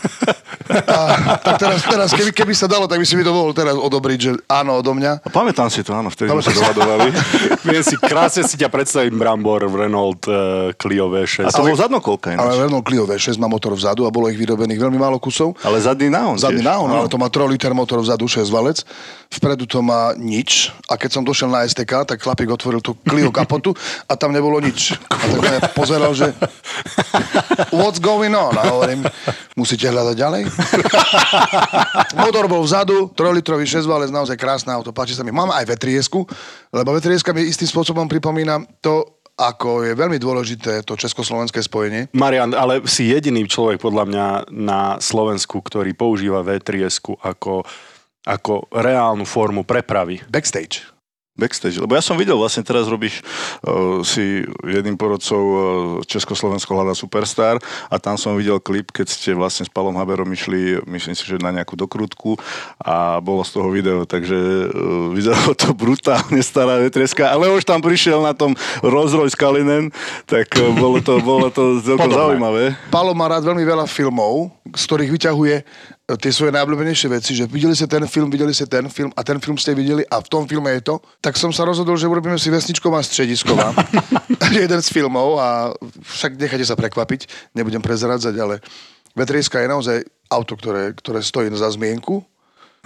A, 0.69 0.99
tak 1.41 1.55
teraz, 1.63 1.81
teraz 1.87 2.11
keby, 2.13 2.31
keby 2.35 2.53
sa 2.55 2.67
dalo, 2.67 2.91
tak 2.91 2.99
by 2.99 3.07
si 3.07 3.15
mi 3.15 3.23
to 3.23 3.31
mohol 3.31 3.55
teraz 3.55 3.75
odobriť, 3.79 4.19
že 4.19 4.31
áno, 4.51 4.83
odo 4.83 4.93
mňa. 4.93 5.23
A 5.23 5.29
pamätám 5.31 5.71
si 5.71 5.81
to, 5.87 5.95
áno, 5.95 6.11
vtedy 6.11 6.31
sme 6.31 6.43
sa 6.43 6.53
dohadovali. 6.53 7.09
Viem 7.71 7.83
si, 7.83 7.95
krásne 7.99 8.43
si 8.47 8.59
ťa 8.59 8.69
predstavím 8.71 9.17
Brambor 9.17 9.67
v 9.67 9.87
Renault 9.87 10.23
uh, 10.29 10.71
Clio 10.77 11.11
V6. 11.11 11.49
A 11.49 11.51
to 11.55 11.67
bol 11.67 11.77
zadnokolka 11.79 12.35
ináč. 12.35 12.43
Ale 12.43 12.67
Renault 12.67 12.85
Clio 12.87 13.05
V6 13.07 13.39
má 13.39 13.47
motor 13.47 13.75
vzadu 13.75 14.05
a 14.07 14.11
bolo 14.11 14.31
ich 14.31 14.39
vyrobených 14.39 14.79
veľmi 14.79 14.99
málo 14.99 15.19
kusov. 15.23 15.55
Ale 15.63 15.79
zadný 15.79 16.11
náhon 16.11 16.39
Zadný 16.39 16.63
náhon, 16.63 16.91
ale 16.91 17.07
to 17.11 17.19
má 17.19 17.31
3 17.31 17.47
liter 17.51 17.73
motor 17.73 18.03
vzadu, 18.03 18.27
6 18.27 18.47
valec. 18.51 18.83
Vpredu 19.27 19.67
to 19.67 19.83
má 19.83 20.15
nič. 20.15 20.71
A 20.87 20.95
keď 20.95 21.19
som 21.19 21.23
došiel 21.27 21.51
na 21.51 21.67
STK, 21.67 22.07
tak 22.07 22.23
chlapík 22.23 22.47
otvoril 22.51 22.79
tú 22.79 22.95
Clio 23.03 23.35
kapotu 23.35 23.75
a 24.07 24.15
tam 24.15 24.31
nebolo 24.31 24.63
nič. 24.63 24.95
A 25.11 25.15
tak 25.19 25.43
ja 25.43 25.61
pozeral, 25.75 26.15
že 26.15 26.31
what's 27.75 27.99
going 27.99 28.33
on? 28.35 28.55
A 28.55 28.71
hovorím, 28.71 29.03
musíte 29.59 29.91
hľadať 29.91 30.17
ďalej? 30.17 30.43
Motor 32.25 32.45
bol 32.49 32.63
vzadu, 32.65 33.13
3-litrový 33.13 33.69
6-válec, 33.69 34.11
naozaj 34.11 34.37
krásne 34.41 34.73
auto, 34.73 34.91
páči 34.91 35.15
sa 35.15 35.23
mi. 35.23 35.33
Mám 35.33 35.53
aj 35.53 35.69
vetriesku, 35.77 36.25
lebo 36.73 36.91
vetrieska 36.97 37.37
mi 37.37 37.45
istým 37.47 37.69
spôsobom 37.69 38.09
pripomína 38.09 38.65
to, 38.81 39.17
ako 39.37 39.85
je 39.85 39.93
veľmi 39.93 40.17
dôležité 40.17 40.81
to 40.89 40.97
československé 40.97 41.61
spojenie. 41.61 42.09
Marian, 42.17 42.57
ale 42.57 42.81
si 42.89 43.13
jediný 43.13 43.45
človek 43.45 43.77
podľa 43.77 44.05
mňa 44.09 44.27
na 44.49 44.97
Slovensku, 44.97 45.61
ktorý 45.61 45.93
používa 45.93 46.41
v 46.41 46.57
ako, 47.21 47.61
ako 48.25 48.55
reálnu 48.73 49.29
formu 49.29 49.69
prepravy. 49.69 50.25
Backstage. 50.33 50.96
Backstage, 51.37 51.77
lebo 51.77 51.93
ja 51.93 52.01
som 52.01 52.17
videl, 52.17 52.35
vlastne 52.35 52.65
teraz 52.65 52.89
robíš 52.89 53.21
uh, 53.61 54.01
si 54.01 54.41
jedným 54.65 54.97
porodcov 54.97 55.43
uh, 55.45 55.61
Československo 56.09 56.73
hľada 56.73 56.97
Superstar 56.97 57.61
a 57.93 57.97
tam 58.01 58.17
som 58.17 58.41
videl 58.41 58.57
klip, 58.57 58.89
keď 58.89 59.07
ste 59.13 59.31
vlastne 59.37 59.69
s 59.69 59.71
Palom 59.71 60.01
Haberom 60.01 60.33
išli, 60.33 60.81
myslím 60.89 61.13
si, 61.13 61.29
že 61.29 61.37
na 61.37 61.53
nejakú 61.53 61.77
dokrutku 61.77 62.41
a 62.81 63.21
bolo 63.21 63.45
z 63.45 63.53
toho 63.53 63.69
video, 63.69 64.09
takže 64.09 64.37
uh, 64.37 65.13
vyzeralo 65.13 65.53
to 65.53 65.77
brutálne 65.77 66.41
stará 66.41 66.81
vetreska, 66.81 67.29
ale 67.29 67.53
už 67.53 67.69
tam 67.69 67.85
prišiel 67.85 68.25
na 68.25 68.33
tom 68.33 68.57
Royce 68.81 69.37
Kalinen, 69.37 69.93
tak 70.25 70.49
uh, 70.57 70.73
bolo 70.73 71.05
to, 71.05 71.21
bolo 71.21 71.53
to 71.53 71.77
celkom 71.87 72.09
zaujímavé. 72.09 72.73
Palo 72.89 73.13
má 73.13 73.29
rád 73.29 73.45
veľmi 73.45 73.63
veľa 73.63 73.85
filmov, 73.85 74.49
z 74.73 74.83
ktorých 74.89 75.13
vyťahuje 75.13 75.57
tie 76.15 76.31
svoje 76.31 76.55
najobľúbenejšie 76.55 77.11
veci, 77.11 77.35
že 77.35 77.51
videli 77.51 77.75
ste 77.75 77.91
ten 77.91 78.07
film, 78.07 78.31
videli 78.31 78.55
ste 78.55 78.71
ten 78.71 78.87
film 78.87 79.11
a 79.19 79.27
ten 79.27 79.43
film 79.43 79.59
ste 79.59 79.75
videli 79.75 80.07
a 80.07 80.23
v 80.23 80.29
tom 80.31 80.47
filme 80.47 80.71
je 80.79 80.95
to, 80.95 81.03
tak 81.19 81.35
som 81.35 81.51
sa 81.51 81.67
rozhodol, 81.67 81.99
že 81.99 82.07
urobíme 82.07 82.39
si 82.39 82.47
vesničková 82.47 83.03
stredisková. 83.03 83.75
jeden 84.55 84.81
z 84.83 84.89
filmov 84.93 85.43
a 85.43 85.75
však 86.07 86.39
nechajte 86.39 86.67
sa 86.67 86.79
prekvapiť, 86.79 87.53
nebudem 87.59 87.83
prezradzať, 87.83 88.35
ale 88.39 88.63
Vetrieska 89.17 89.59
je 89.59 89.69
naozaj 89.73 89.97
auto, 90.29 90.55
ktoré, 90.55 90.93
ktoré 90.93 91.25
stojí 91.25 91.49
za 91.57 91.73
zmienku. 91.73 92.21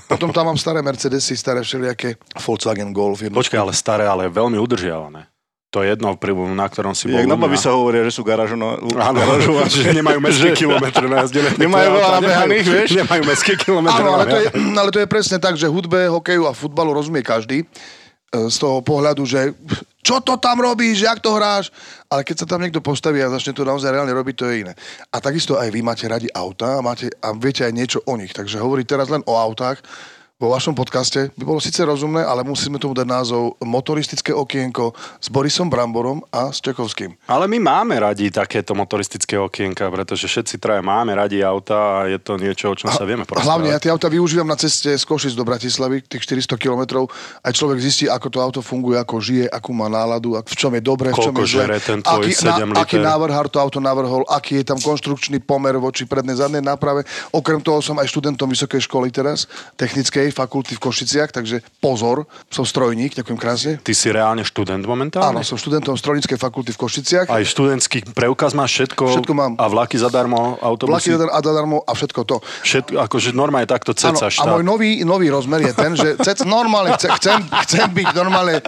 Potom 0.09 0.33
tam 0.33 0.49
mám 0.49 0.57
staré 0.57 0.81
Mercedesy, 0.81 1.37
staré 1.37 1.61
všelijaké 1.61 2.17
Volkswagen 2.41 2.95
Golf. 2.95 3.21
Jednotky. 3.21 3.53
Počkaj, 3.53 3.61
ale 3.61 3.73
staré, 3.77 4.05
ale 4.09 4.33
veľmi 4.33 4.57
udržiavané. 4.57 5.29
To 5.71 5.87
je 5.87 5.95
jedno, 5.95 6.19
na 6.51 6.67
ktorom 6.67 6.99
si 6.99 7.07
bol. 7.07 7.23
Jak 7.23 7.31
na 7.31 7.39
babi 7.39 7.55
sa 7.55 7.71
hovoria, 7.79 8.03
že 8.03 8.11
sú 8.11 8.27
garážno, 8.27 8.75
Áno, 8.99 9.23
že 9.71 9.95
nemajú 9.95 10.19
mestské 10.27 10.51
kilometre 10.51 11.07
najazdené. 11.07 11.55
Nemajú 11.63 11.89
veľa 11.95 12.11
nabehaných, 12.19 12.67
vieš? 12.67 12.89
Nemajú 12.99 13.23
mestské 13.23 13.55
kilometre. 13.55 14.03
Áno, 14.03 14.19
ale 14.19 14.25
to, 14.27 14.37
je, 14.43 14.47
ale 14.51 14.91
to 14.91 14.99
je 14.99 15.07
presne 15.07 15.39
tak, 15.39 15.55
že 15.55 15.71
hudbe, 15.71 16.11
hokeju 16.11 16.51
a 16.51 16.59
futbalu 16.59 16.91
rozumie 16.91 17.23
každý 17.23 17.63
e, 17.63 17.67
z 18.51 18.57
toho 18.59 18.83
pohľadu, 18.83 19.23
že 19.23 19.55
čo 20.03 20.19
to 20.19 20.43
tam 20.43 20.59
robíš, 20.59 21.07
jak 21.07 21.23
to 21.23 21.39
hráš, 21.39 21.71
ale 22.11 22.27
keď 22.27 22.37
sa 22.43 22.47
tam 22.51 22.67
niekto 22.67 22.83
postaví 22.83 23.23
a 23.23 23.31
začne 23.31 23.55
to 23.55 23.63
naozaj 23.63 23.95
reálne 23.95 24.11
robiť, 24.11 24.35
to 24.35 24.51
je 24.51 24.67
iné. 24.67 24.75
A 25.15 25.23
takisto 25.23 25.55
aj 25.55 25.71
vy 25.71 25.87
máte 25.87 26.03
radi 26.11 26.27
auta 26.35 26.81
a, 26.81 26.83
máte, 26.83 27.15
a 27.23 27.31
viete 27.31 27.63
aj 27.63 27.71
niečo 27.71 27.99
o 28.11 28.19
nich, 28.19 28.35
takže 28.35 28.59
hovorí 28.59 28.83
teraz 28.83 29.07
len 29.07 29.23
o 29.23 29.39
autách, 29.39 29.79
vo 30.41 30.49
vašom 30.57 30.73
podcaste 30.73 31.29
by 31.37 31.45
bolo 31.45 31.61
síce 31.61 31.85
rozumné, 31.85 32.25
ale 32.25 32.41
musíme 32.41 32.81
tomu 32.81 32.97
dať 32.97 33.05
názov 33.05 33.61
Motoristické 33.61 34.33
okienko 34.33 34.97
s 35.21 35.29
Borisom 35.29 35.69
Bramborom 35.69 36.25
a 36.33 36.49
s 36.49 36.65
Čekovským. 36.65 37.13
Ale 37.29 37.45
my 37.45 37.61
máme 37.61 38.01
radi 38.01 38.33
takéto 38.33 38.73
motoristické 38.73 39.37
okienka, 39.37 39.85
pretože 39.93 40.25
všetci 40.25 40.57
traja 40.57 40.81
máme 40.81 41.13
radi 41.13 41.45
auta 41.45 41.77
a 41.77 42.09
je 42.09 42.17
to 42.17 42.41
niečo, 42.41 42.73
o 42.73 42.75
čom 42.75 42.89
sa 42.89 43.05
vieme 43.05 43.29
porozprávať. 43.29 43.53
Hlavne 43.53 43.69
ja 43.69 43.79
tie 43.85 43.93
auta 43.93 44.09
využívam 44.09 44.49
na 44.49 44.57
ceste 44.57 44.97
z 44.97 45.05
Košic 45.05 45.37
do 45.37 45.45
Bratislavy, 45.45 46.01
tých 46.09 46.25
400 46.25 46.57
kilometrov. 46.57 47.13
Aj 47.45 47.53
človek 47.53 47.77
zistí, 47.85 48.09
ako 48.09 48.27
to 48.33 48.39
auto 48.41 48.61
funguje, 48.65 48.97
ako 48.97 49.21
žije, 49.21 49.45
akú 49.53 49.77
má 49.77 49.93
náladu, 49.93 50.41
v 50.41 50.57
čom 50.57 50.73
je 50.73 50.81
dobre, 50.81 51.13
v 51.13 51.21
čom 51.21 51.37
je 51.37 51.61
zle. 51.61 51.69
ten 51.85 52.01
aký, 52.01 52.33
7 52.33 52.65
na, 52.65 52.81
aký 52.81 52.97
návrhár 52.97 53.53
to 53.53 53.61
auto 53.61 53.77
navrhol, 53.77 54.25
aký 54.25 54.65
je 54.65 54.73
tam 54.73 54.81
konštrukčný 54.81 55.45
pomer 55.45 55.77
voči 55.77 56.09
prednej 56.09 56.41
zadnej 56.41 56.65
náprave. 56.65 57.05
Okrem 57.29 57.61
toho 57.61 57.85
som 57.85 58.01
aj 58.01 58.09
študentom 58.09 58.49
vysokej 58.49 58.89
školy 58.89 59.13
teraz, 59.13 59.45
technickej 59.77 60.30
fakulty 60.33 60.73
v 60.75 60.81
Košic 60.81 61.11
Košiciach, 61.11 61.35
takže 61.35 61.65
pozor, 61.83 62.29
som 62.53 62.63
strojník, 62.63 63.19
ďakujem 63.19 63.39
krásne. 63.41 63.73
Ty 63.83 63.93
si 63.99 64.15
reálne 64.15 64.47
študent 64.47 64.87
momentálne? 64.87 65.33
Áno, 65.35 65.41
som 65.43 65.59
študentom 65.59 65.99
strojníckej 65.99 66.39
fakulty 66.39 66.71
v 66.71 66.79
Košiciach. 66.87 67.27
Aj 67.27 67.43
študentský 67.43 68.15
preukaz 68.15 68.55
máš 68.55 68.79
všetko? 68.79 69.19
Všetko 69.19 69.35
mám. 69.35 69.53
A 69.59 69.67
vlaky 69.67 69.99
zadarmo, 69.99 70.55
autobusy? 70.63 71.11
Vlaky 71.11 71.43
zadarmo 71.43 71.83
a 71.83 71.93
všetko 71.99 72.21
to. 72.23 72.37
Všetko, 72.63 72.95
akože 73.11 73.35
normálne 73.35 73.67
takto 73.67 73.91
cecaš. 73.91 74.39
Áno, 74.39 74.55
a 74.55 74.63
môj 74.63 74.65
nový, 74.69 74.91
nový 75.03 75.35
rozmer 75.35 75.67
je 75.67 75.75
ten, 75.75 75.99
že 75.99 76.15
cec, 76.23 76.47
normálne 76.47 76.95
chcem, 76.95 77.11
chcem, 77.19 77.39
chcem, 77.67 77.89
byť 77.91 78.09
normálne, 78.15 78.63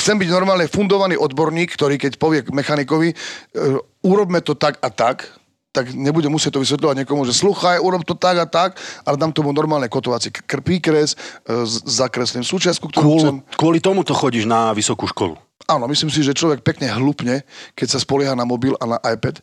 chcem 0.00 0.16
byť 0.16 0.28
normálne 0.32 0.64
fundovaný 0.72 1.20
odborník, 1.20 1.76
ktorý 1.76 2.00
keď 2.00 2.16
povie 2.16 2.40
mechanikovi, 2.48 3.12
uh, 3.12 3.76
urobme 4.00 4.40
to 4.40 4.56
tak 4.56 4.80
a 4.80 4.88
tak, 4.88 5.28
tak 5.72 5.96
nebudem 5.96 6.28
musieť 6.28 6.60
to 6.60 6.62
vysvetľovať 6.62 6.96
niekomu, 7.02 7.24
že 7.24 7.32
sluchaj, 7.32 7.80
urob 7.80 8.04
to 8.04 8.12
tak 8.12 8.36
a 8.36 8.46
tak, 8.46 8.76
ale 9.08 9.16
dám 9.16 9.32
tomu 9.32 9.56
normálne 9.56 9.88
kotovací 9.88 10.28
výkres, 10.44 11.16
e, 11.16 11.64
zakreslím 11.88 12.44
súčiastku, 12.44 12.92
ktorú 12.92 13.08
kvôli, 13.08 13.20
chcem. 13.24 13.36
Kvôli 13.56 13.78
tomu 13.80 14.04
to 14.04 14.12
chodíš 14.12 14.44
na 14.44 14.76
vysokú 14.76 15.08
školu. 15.08 15.40
Áno, 15.64 15.88
myslím 15.88 16.12
si, 16.12 16.20
že 16.20 16.36
človek 16.36 16.60
pekne 16.60 16.92
hlupne, 16.92 17.40
keď 17.72 17.96
sa 17.96 17.98
spolieha 17.98 18.36
na 18.36 18.44
mobil 18.44 18.76
a 18.76 18.84
na 18.84 18.98
iPad 19.00 19.40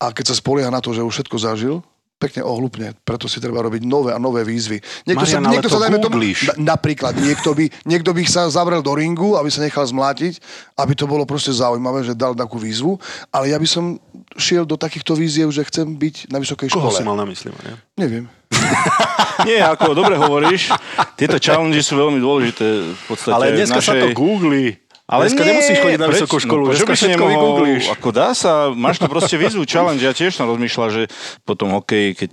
a 0.00 0.08
keď 0.16 0.32
sa 0.32 0.38
spolieha 0.40 0.72
na 0.72 0.80
to, 0.80 0.96
že 0.96 1.04
už 1.04 1.12
všetko 1.12 1.36
zažil, 1.36 1.84
pekne 2.20 2.44
ohlupne, 2.44 2.92
preto 3.00 3.24
si 3.24 3.40
treba 3.40 3.64
robiť 3.64 3.80
nové 3.88 4.12
a 4.12 4.20
nové 4.20 4.44
výzvy. 4.44 4.76
Niekto 5.08 5.24
Marian, 5.24 5.40
sa, 5.40 5.48
niekto 5.48 5.68
sa 5.72 5.80
dajme 5.80 5.98
tomu, 6.04 6.20
napríklad 6.60 7.16
niekto 7.16 7.56
by, 7.56 7.72
niekto 7.88 8.12
by 8.12 8.22
sa 8.28 8.44
zavrel 8.52 8.84
do 8.84 8.92
ringu, 8.92 9.40
aby 9.40 9.48
sa 9.48 9.64
nechal 9.64 9.88
zmlátiť, 9.88 10.36
aby 10.76 10.92
to 10.92 11.08
bolo 11.08 11.24
proste 11.24 11.56
zaujímavé, 11.56 12.04
že 12.04 12.12
dal 12.12 12.36
takú 12.36 12.60
výzvu, 12.60 13.00
ale 13.32 13.56
ja 13.56 13.56
by 13.56 13.64
som 13.64 13.96
šiel 14.36 14.68
do 14.68 14.76
takýchto 14.76 15.16
víziev, 15.16 15.48
že 15.48 15.64
chcem 15.64 15.88
byť 15.88 16.28
na 16.28 16.36
vysokej 16.44 16.68
Koho 16.68 16.92
škole. 16.92 17.00
si 17.00 17.08
mal 17.08 17.16
na 17.16 17.24
mysli, 17.24 17.48
ne? 17.64 17.80
Neviem. 17.96 18.28
Nie, 19.48 19.64
ako 19.64 19.96
dobre 19.96 20.20
hovoríš, 20.20 20.68
tieto 21.16 21.40
challenge 21.40 21.80
sú 21.80 21.96
veľmi 21.96 22.20
dôležité 22.20 22.66
v 22.92 23.02
podstate. 23.08 23.32
Ale 23.32 23.56
dneska 23.56 23.80
našej... 23.80 23.88
sa 23.88 23.94
to 23.96 24.08
googli. 24.12 24.76
Ale 25.10 25.26
Dneska 25.26 25.42
nie, 25.42 25.50
nemusíš 25.50 25.78
chodiť 25.82 25.98
na 25.98 26.06
preč, 26.06 26.22
vysokú 26.22 26.36
školu, 26.38 26.62
no, 26.62 26.70
dneska 26.70 26.94
všetko 26.94 27.18
nemohol, 27.18 27.34
vygooglíš. 27.34 27.84
Ako 27.90 28.08
dá 28.14 28.30
sa, 28.30 28.70
máš 28.70 29.02
to 29.02 29.10
proste 29.10 29.34
výzvu, 29.34 29.66
challenge. 29.66 30.06
Ja 30.06 30.14
tiež 30.14 30.38
som 30.38 30.46
rozmýšľal, 30.46 30.88
že 30.94 31.02
potom 31.42 31.74
hokej, 31.74 32.14
keď 32.14 32.32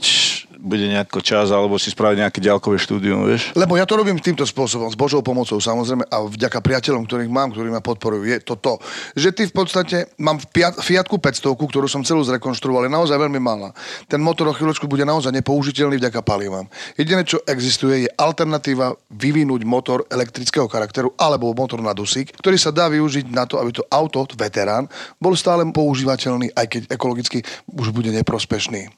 bude 0.59 0.85
nejako 0.89 1.21
čas, 1.21 1.53
alebo 1.53 1.77
si 1.77 1.93
spraviť 1.93 2.17
nejaké 2.25 2.39
ďalkové 2.41 2.77
štúdium, 2.81 3.25
vieš? 3.25 3.53
Lebo 3.53 3.77
ja 3.77 3.85
to 3.85 3.97
robím 3.97 4.17
týmto 4.17 4.43
spôsobom, 4.43 4.89
s 4.89 4.97
Božou 4.97 5.21
pomocou 5.21 5.57
samozrejme 5.57 6.09
a 6.09 6.25
vďaka 6.25 6.59
priateľom, 6.59 7.05
ktorých 7.05 7.31
mám, 7.31 7.53
ktorí 7.53 7.69
ma 7.69 7.81
podporujú, 7.81 8.25
je 8.25 8.37
to 8.43 8.55
to, 8.57 8.77
že 9.13 9.33
ty 9.33 9.43
v 9.45 9.53
podstate, 9.53 9.97
mám 10.17 10.41
Fiatku 10.81 11.17
500, 11.21 11.53
ktorú 11.53 11.87
som 11.87 12.01
celú 12.01 12.25
zrekonštruoval, 12.25 12.89
je 12.89 12.97
naozaj 12.97 13.17
veľmi 13.17 13.41
malá. 13.41 13.71
Ten 14.09 14.19
motor 14.19 14.49
o 14.49 14.53
chvíľočku 14.53 14.89
bude 14.89 15.05
naozaj 15.05 15.31
nepoužiteľný 15.31 16.01
vďaka 16.01 16.21
palivám. 16.25 16.65
Jediné, 16.97 17.23
čo 17.23 17.41
existuje, 17.45 18.05
je 18.05 18.09
alternatíva 18.17 18.97
vyvinúť 19.13 19.61
motor 19.63 20.03
elektrického 20.09 20.65
charakteru 20.67 21.13
alebo 21.15 21.53
motor 21.53 21.79
na 21.79 21.93
dusík, 21.93 22.33
ktorý 22.37 22.57
sa 22.57 22.73
dá 22.73 22.89
využiť 22.89 23.29
na 23.29 23.45
to, 23.45 23.61
aby 23.61 23.71
to 23.71 23.85
auto, 23.93 24.25
veterán, 24.37 24.89
bol 25.21 25.37
stále 25.37 25.61
používateľný, 25.69 26.51
aj 26.53 26.65
keď 26.67 26.81
ekologicky 26.93 27.45
už 27.69 27.93
bude 27.93 28.09
neprospešný. 28.11 28.89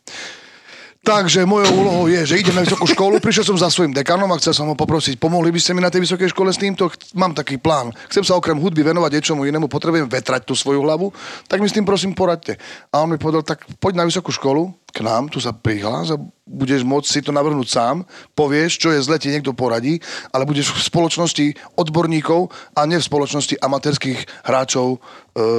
Takže 1.09 1.41
mojou 1.41 1.73
úlohou 1.73 2.05
je, 2.05 2.21
že 2.21 2.37
idem 2.37 2.53
na 2.53 2.61
vysokú 2.61 2.85
školu, 2.85 3.17
prišiel 3.17 3.41
som 3.41 3.57
za 3.57 3.73
svojim 3.73 3.97
dekanom 3.97 4.29
a 4.29 4.37
chcel 4.37 4.53
som 4.53 4.69
ho 4.69 4.77
poprosiť, 4.77 5.17
pomohli 5.17 5.49
by 5.49 5.57
ste 5.57 5.73
mi 5.73 5.81
na 5.81 5.89
tej 5.89 6.05
vysokej 6.05 6.29
škole 6.29 6.53
s 6.53 6.61
týmto? 6.61 6.85
Mám 7.17 7.33
taký 7.33 7.57
plán. 7.57 7.89
Chcem 8.13 8.21
sa 8.21 8.37
okrem 8.37 8.53
hudby 8.53 8.85
venovať 8.85 9.17
niečomu 9.17 9.41
inému, 9.49 9.65
potrebujem 9.73 10.05
vetrať 10.05 10.45
tú 10.45 10.53
svoju 10.53 10.85
hlavu, 10.85 11.09
tak 11.49 11.65
mi 11.65 11.67
s 11.67 11.73
tým 11.73 11.81
prosím 11.81 12.13
poradte. 12.13 12.61
A 12.93 13.01
on 13.01 13.09
mi 13.09 13.17
povedal, 13.17 13.41
tak 13.41 13.65
poď 13.81 13.97
na 13.97 14.05
vysokú 14.05 14.29
školu, 14.29 14.69
k 14.91 14.99
nám, 15.05 15.29
tu 15.29 15.37
sa 15.37 15.53
prihlás 15.53 16.13
a 16.13 16.17
budeš 16.49 16.81
môcť 16.81 17.05
si 17.07 17.21
to 17.21 17.29
navrhnúť 17.29 17.69
sám, 17.69 18.01
povieš, 18.33 18.81
čo 18.81 18.89
je 18.89 19.05
zle, 19.05 19.21
ti 19.21 19.29
niekto 19.29 19.53
poradí, 19.53 20.01
ale 20.33 20.49
budeš 20.49 20.73
v 20.73 20.81
spoločnosti 20.81 21.45
odborníkov 21.77 22.49
a 22.73 22.89
nie 22.89 22.97
v 22.97 23.05
spoločnosti 23.05 23.61
amatérských 23.61 24.49
hráčov 24.49 24.97
e, 24.97 24.99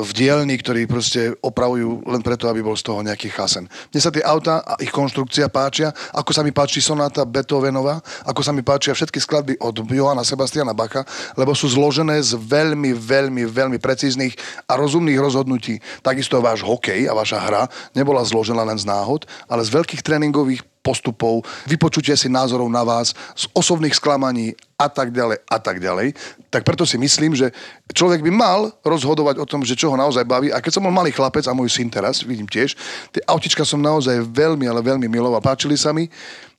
v 0.03 0.11
dielni, 0.11 0.59
ktorí 0.59 0.91
proste 0.91 1.31
opravujú 1.39 2.11
len 2.11 2.23
preto, 2.27 2.51
aby 2.51 2.59
bol 2.59 2.75
z 2.75 2.91
toho 2.91 3.07
nejaký 3.07 3.31
chasen. 3.31 3.71
Mne 3.95 4.01
sa 4.03 4.11
tie 4.11 4.27
auta 4.27 4.67
a 4.67 4.75
ich 4.83 4.91
konštrukcia 4.91 5.47
páčia, 5.47 5.95
ako 6.11 6.35
sa 6.35 6.43
mi 6.43 6.51
páči 6.51 6.83
sonáta 6.83 7.23
Beethovenova, 7.23 8.03
ako 8.27 8.43
sa 8.43 8.51
mi 8.51 8.67
páčia 8.67 8.91
všetky 8.91 9.23
skladby 9.23 9.55
od 9.63 9.79
Johanna 9.87 10.27
Sebastiana 10.27 10.75
Bacha, 10.75 11.07
lebo 11.39 11.55
sú 11.55 11.71
zložené 11.71 12.19
z 12.19 12.35
veľmi, 12.35 12.91
veľmi, 12.99 13.47
veľmi 13.47 13.79
precíznych 13.79 14.35
a 14.67 14.75
rozumných 14.75 15.23
rozhodnutí. 15.23 15.79
Takisto 16.03 16.43
váš 16.43 16.67
hokej 16.67 17.07
a 17.07 17.15
vaša 17.15 17.39
hra 17.39 17.63
nebola 17.95 18.27
zložená 18.27 18.67
len 18.67 18.81
z 18.81 18.89
náhod, 18.91 19.20
ale 19.49 19.62
z 19.65 19.71
veľkých 19.75 20.05
tréningových 20.05 20.62
postupov, 20.81 21.45
vypočutie 21.69 22.17
si 22.17 22.33
názorov 22.33 22.69
na 22.73 22.81
vás, 22.81 23.12
z 23.37 23.45
osobných 23.53 23.93
sklamaní 23.93 24.57
a 24.81 24.89
tak 24.89 25.12
ďalej 25.12 25.45
a 25.45 25.59
tak 25.61 25.77
ďalej. 25.77 26.17
Tak 26.49 26.65
preto 26.65 26.89
si 26.89 26.97
myslím, 26.97 27.37
že 27.37 27.53
človek 27.93 28.25
by 28.25 28.33
mal 28.33 28.73
rozhodovať 28.81 29.37
o 29.39 29.47
tom, 29.47 29.61
že 29.61 29.77
čo 29.77 29.93
ho 29.93 29.97
naozaj 29.97 30.25
baví. 30.25 30.49
A 30.49 30.59
keď 30.65 30.81
som 30.81 30.85
bol 30.89 30.95
malý 30.95 31.12
chlapec 31.12 31.45
a 31.47 31.57
môj 31.57 31.69
syn 31.69 31.93
teraz, 31.93 32.25
vidím 32.25 32.49
tiež, 32.49 32.75
tie 33.12 33.23
autička 33.29 33.62
som 33.62 33.79
naozaj 33.79 34.25
veľmi, 34.33 34.65
ale 34.65 34.81
veľmi 34.81 35.05
miloval. 35.05 35.45
Páčili 35.45 35.77
sa 35.77 35.93
mi 35.93 36.09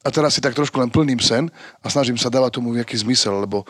a 0.06 0.10
teraz 0.13 0.38
si 0.38 0.41
tak 0.41 0.53
trošku 0.53 0.77
len 0.77 0.94
plným 0.94 1.20
sen 1.22 1.50
a 1.82 1.88
snažím 1.89 2.18
sa 2.18 2.30
dávať 2.30 2.62
tomu 2.62 2.77
nejaký 2.77 3.01
zmysel, 3.01 3.41
lebo 3.41 3.65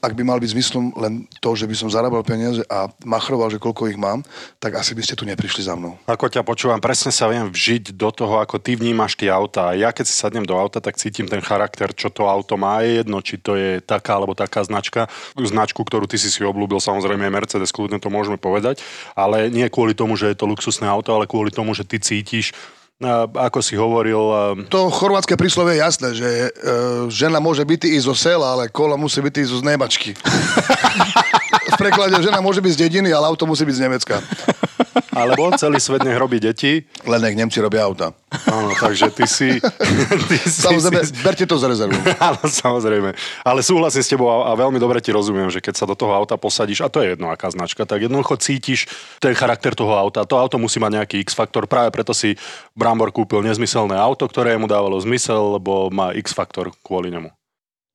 ak 0.00 0.12
by 0.16 0.22
mal 0.24 0.40
byť 0.40 0.50
zmyslom 0.56 0.96
len 0.96 1.28
to, 1.44 1.52
že 1.52 1.68
by 1.68 1.76
som 1.76 1.92
zarábal 1.92 2.24
peniaze 2.24 2.64
a 2.72 2.88
machroval, 3.04 3.52
že 3.52 3.60
koľko 3.60 3.92
ich 3.92 4.00
mám, 4.00 4.24
tak 4.56 4.80
asi 4.80 4.96
by 4.96 5.04
ste 5.04 5.14
tu 5.14 5.28
neprišli 5.28 5.68
za 5.68 5.76
mnou. 5.76 6.00
Ako 6.08 6.32
ťa 6.32 6.40
počúvam, 6.40 6.80
presne 6.80 7.12
sa 7.12 7.28
viem 7.28 7.52
vžiť 7.52 7.92
do 7.94 8.08
toho, 8.08 8.40
ako 8.40 8.56
ty 8.56 8.80
vnímaš 8.80 9.14
tie 9.20 9.28
auta. 9.28 9.76
Ja 9.76 9.92
keď 9.92 10.04
si 10.08 10.16
sadnem 10.16 10.48
do 10.48 10.56
auta, 10.56 10.80
tak 10.80 10.96
cítim 10.96 11.28
ten 11.28 11.44
charakter, 11.44 11.92
čo 11.92 12.08
to 12.08 12.24
auto 12.24 12.56
má. 12.56 12.80
Je 12.80 13.04
jedno, 13.04 13.20
či 13.20 13.36
to 13.36 13.54
je 13.60 13.84
taká 13.84 14.16
alebo 14.16 14.32
taká 14.32 14.64
značka. 14.64 15.06
Značku, 15.36 15.84
ktorú 15.84 16.08
ty 16.08 16.16
si 16.16 16.32
si 16.32 16.40
obľúbil, 16.40 16.80
samozrejme 16.80 17.28
je 17.28 17.36
Mercedes, 17.36 17.74
kľudne 17.74 18.00
to 18.00 18.08
môžeme 18.08 18.40
povedať. 18.40 18.80
Ale 19.12 19.52
nie 19.52 19.68
kvôli 19.68 19.92
tomu, 19.92 20.16
že 20.16 20.32
je 20.32 20.38
to 20.40 20.48
luxusné 20.48 20.88
auto, 20.88 21.12
ale 21.12 21.28
kvôli 21.28 21.52
tomu, 21.52 21.76
že 21.76 21.84
ty 21.84 22.00
cítiš, 22.00 22.56
ako 23.32 23.64
si 23.64 23.80
hovoril, 23.80 24.20
To 24.68 24.92
chorvátske 24.92 25.32
príslovie 25.32 25.80
je 25.80 25.84
jasné, 25.84 26.08
že 26.12 26.28
e, 26.28 26.48
žena 27.08 27.40
môže 27.40 27.64
byť 27.64 27.88
i 27.88 27.96
zo 27.96 28.12
sela, 28.12 28.52
ale 28.52 28.68
kola 28.68 29.00
musí 29.00 29.24
byť 29.24 29.34
i 29.40 29.44
zo 29.48 29.56
znémačky. 29.64 30.12
v 31.72 31.76
preklade 31.80 32.12
žena 32.20 32.44
môže 32.44 32.60
byť 32.60 32.72
z 32.76 32.80
dediny, 32.84 33.08
ale 33.08 33.32
auto 33.32 33.48
musí 33.48 33.64
byť 33.64 33.76
z 33.76 33.82
Nemecka. 33.88 34.16
Alebo 35.10 35.50
celý 35.56 35.80
svet 35.80 36.04
nech 36.04 36.16
robí 36.16 36.38
deti. 36.38 36.84
Len 37.08 37.20
nech 37.20 37.36
Nemci 37.36 37.58
robia 37.58 37.84
auta. 37.86 38.12
Áno, 38.46 38.70
takže 38.78 39.10
ty 39.10 39.26
si... 39.26 39.58
Ty 39.58 40.36
si 40.38 40.60
Samozrejme, 40.62 41.02
si- 41.02 41.18
berte 41.20 41.44
to 41.48 41.58
za 41.58 41.66
rezervu. 41.66 41.98
Áno, 42.22 42.42
samozrejme. 42.46 43.10
Ale 43.42 43.60
súhlasím 43.64 44.02
s 44.06 44.12
tebou 44.12 44.30
a, 44.30 44.50
a 44.50 44.52
veľmi 44.54 44.78
dobre 44.78 45.02
ti 45.02 45.10
rozumiem, 45.10 45.50
že 45.50 45.58
keď 45.58 45.74
sa 45.74 45.84
do 45.88 45.98
toho 45.98 46.14
auta 46.14 46.38
posadíš, 46.38 46.86
a 46.86 46.92
to 46.92 47.02
je 47.02 47.18
jedno 47.18 47.32
aká 47.32 47.50
značka, 47.50 47.82
tak 47.82 48.06
jednoducho 48.06 48.38
cítiš 48.38 48.86
ten 49.18 49.34
charakter 49.34 49.74
toho 49.74 49.98
auta. 49.98 50.22
To 50.22 50.38
auto 50.38 50.62
musí 50.62 50.78
mať 50.78 51.02
nejaký 51.02 51.16
X-faktor, 51.26 51.66
práve 51.66 51.90
preto 51.90 52.14
si 52.14 52.38
Brambor 52.78 53.10
kúpil 53.10 53.42
nezmyselné 53.42 53.98
auto, 53.98 54.30
ktoré 54.30 54.54
mu 54.60 54.70
dávalo 54.70 54.94
zmysel, 55.02 55.58
lebo 55.58 55.90
má 55.90 56.14
X-faktor 56.14 56.70
kvôli 56.86 57.10
nemu. 57.10 57.34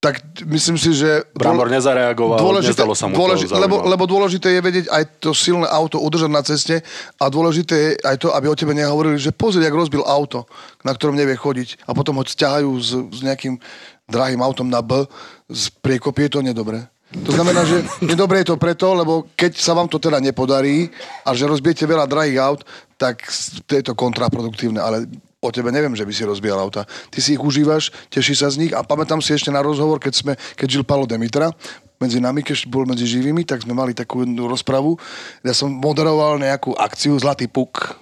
Tak 0.05 0.45
myslím 0.45 0.77
si, 0.77 0.93
že... 0.93 1.25
Brambor 1.33 1.65
nezareagoval, 1.65 2.37
nezdalo 2.61 2.93
sa 2.93 3.09
mu 3.09 3.17
dôležité, 3.17 3.57
to 3.57 3.57
lebo, 3.57 3.89
lebo 3.89 4.05
dôležité 4.05 4.53
je 4.53 4.61
vedieť 4.61 4.85
aj 4.93 5.03
to 5.17 5.33
silné 5.33 5.65
auto 5.65 5.97
udržať 5.97 6.29
na 6.29 6.45
ceste 6.45 6.85
a 7.17 7.25
dôležité 7.25 7.73
je 7.73 7.89
aj 8.05 8.21
to, 8.21 8.29
aby 8.29 8.45
o 8.45 8.53
tebe 8.53 8.77
nehovorili, 8.77 9.17
že 9.17 9.33
pozri, 9.33 9.65
jak 9.65 9.73
rozbil 9.73 10.05
auto, 10.05 10.45
na 10.85 10.93
ktorom 10.93 11.17
nevie 11.17 11.33
chodiť 11.33 11.89
a 11.89 11.97
potom 11.97 12.21
ho 12.21 12.23
ťahajú 12.23 12.69
s, 12.77 12.93
s 12.93 13.19
nejakým 13.25 13.57
drahým 14.05 14.45
autom 14.45 14.69
na 14.69 14.85
B 14.85 15.09
z 15.49 15.73
priekopy, 15.81 16.29
je 16.29 16.31
to 16.37 16.45
nedobré. 16.45 16.85
To 17.25 17.31
znamená, 17.33 17.65
že 17.65 17.81
nedobré 18.13 18.45
je 18.45 18.53
to 18.53 18.61
preto, 18.61 18.93
lebo 18.93 19.33
keď 19.33 19.57
sa 19.57 19.73
vám 19.73 19.89
to 19.89 19.97
teda 19.97 20.21
nepodarí 20.21 20.93
a 21.25 21.33
že 21.33 21.49
rozbijete 21.49 21.89
veľa 21.89 22.05
drahých 22.05 22.37
aut, 22.45 22.61
tak 23.01 23.25
to 23.65 23.71
je 23.73 23.83
to 23.89 23.97
kontraproduktívne, 23.97 24.77
ale 24.77 25.09
o 25.45 25.53
tebe 25.53 25.69
neviem, 25.69 25.93
že 25.93 26.01
by 26.01 26.13
si 26.13 26.25
rozbíjal 26.25 26.57
auta. 26.57 26.89
Ty 27.13 27.19
si 27.21 27.37
ich 27.37 27.41
užívaš, 27.41 27.93
teší 28.09 28.33
sa 28.33 28.49
z 28.49 28.65
nich 28.65 28.73
a 28.73 28.81
pamätám 28.81 29.21
si 29.21 29.37
ešte 29.37 29.53
na 29.53 29.61
rozhovor, 29.61 30.01
keď, 30.01 30.13
sme, 30.13 30.33
keď 30.57 30.67
žil 30.67 30.83
Palo 30.83 31.05
Demitra, 31.05 31.53
medzi 32.01 32.19
nami, 32.19 32.43
keď 32.43 32.67
bol 32.67 32.83
medzi 32.83 33.07
živými, 33.07 33.47
tak 33.47 33.63
sme 33.63 33.71
mali 33.71 33.95
takú 33.95 34.27
jednu 34.27 34.51
rozpravu. 34.51 34.99
Ja 35.45 35.55
som 35.55 35.71
moderoval 35.71 36.43
nejakú 36.43 36.75
akciu 36.75 37.15
Zlatý 37.15 37.47
puk. 37.47 37.95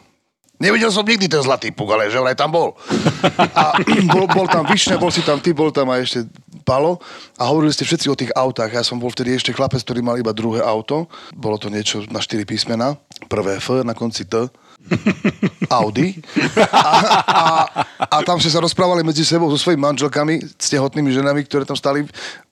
Nevidel 0.58 0.90
som 0.90 1.06
nikdy 1.06 1.28
ten 1.28 1.44
Zlatý 1.44 1.70
puk, 1.76 1.92
ale 1.92 2.10
že 2.10 2.18
vraj 2.18 2.40
tam 2.40 2.50
bol. 2.56 2.74
A 3.54 3.78
bol, 4.16 4.26
bol 4.32 4.48
tam 4.50 4.66
Višňa, 4.66 4.98
bol 4.98 5.12
si 5.14 5.22
tam 5.22 5.38
ty, 5.38 5.54
bol 5.54 5.70
tam 5.70 5.92
aj 5.94 6.02
ešte 6.10 6.20
Palo 6.64 7.04
a 7.36 7.44
hovorili 7.52 7.76
ste 7.76 7.84
všetci 7.84 8.08
o 8.08 8.16
tých 8.16 8.32
autách. 8.32 8.72
Ja 8.72 8.88
som 8.88 8.96
bol 8.98 9.12
vtedy 9.12 9.36
ešte 9.36 9.52
chlapec, 9.52 9.84
ktorý 9.84 10.00
mal 10.00 10.16
iba 10.16 10.32
druhé 10.32 10.64
auto. 10.64 11.12
Bolo 11.36 11.60
to 11.60 11.68
niečo 11.68 12.08
na 12.08 12.24
štyri 12.24 12.48
písmena. 12.48 12.96
Prvé 13.28 13.60
F, 13.60 13.84
na 13.84 13.92
konci 13.92 14.24
T. 14.24 14.48
Audi. 15.70 16.20
A, 16.70 16.92
a, 17.26 17.46
a 18.12 18.18
tam 18.22 18.38
ste 18.38 18.52
sa 18.52 18.62
rozprávali 18.62 19.02
medzi 19.02 19.26
sebou 19.26 19.50
so 19.50 19.58
svojimi 19.58 19.82
manželkami, 19.82 20.44
s 20.44 20.68
tehotnými 20.70 21.10
ženami, 21.10 21.42
ktoré 21.48 21.64
tam 21.66 21.78
stali 21.78 22.06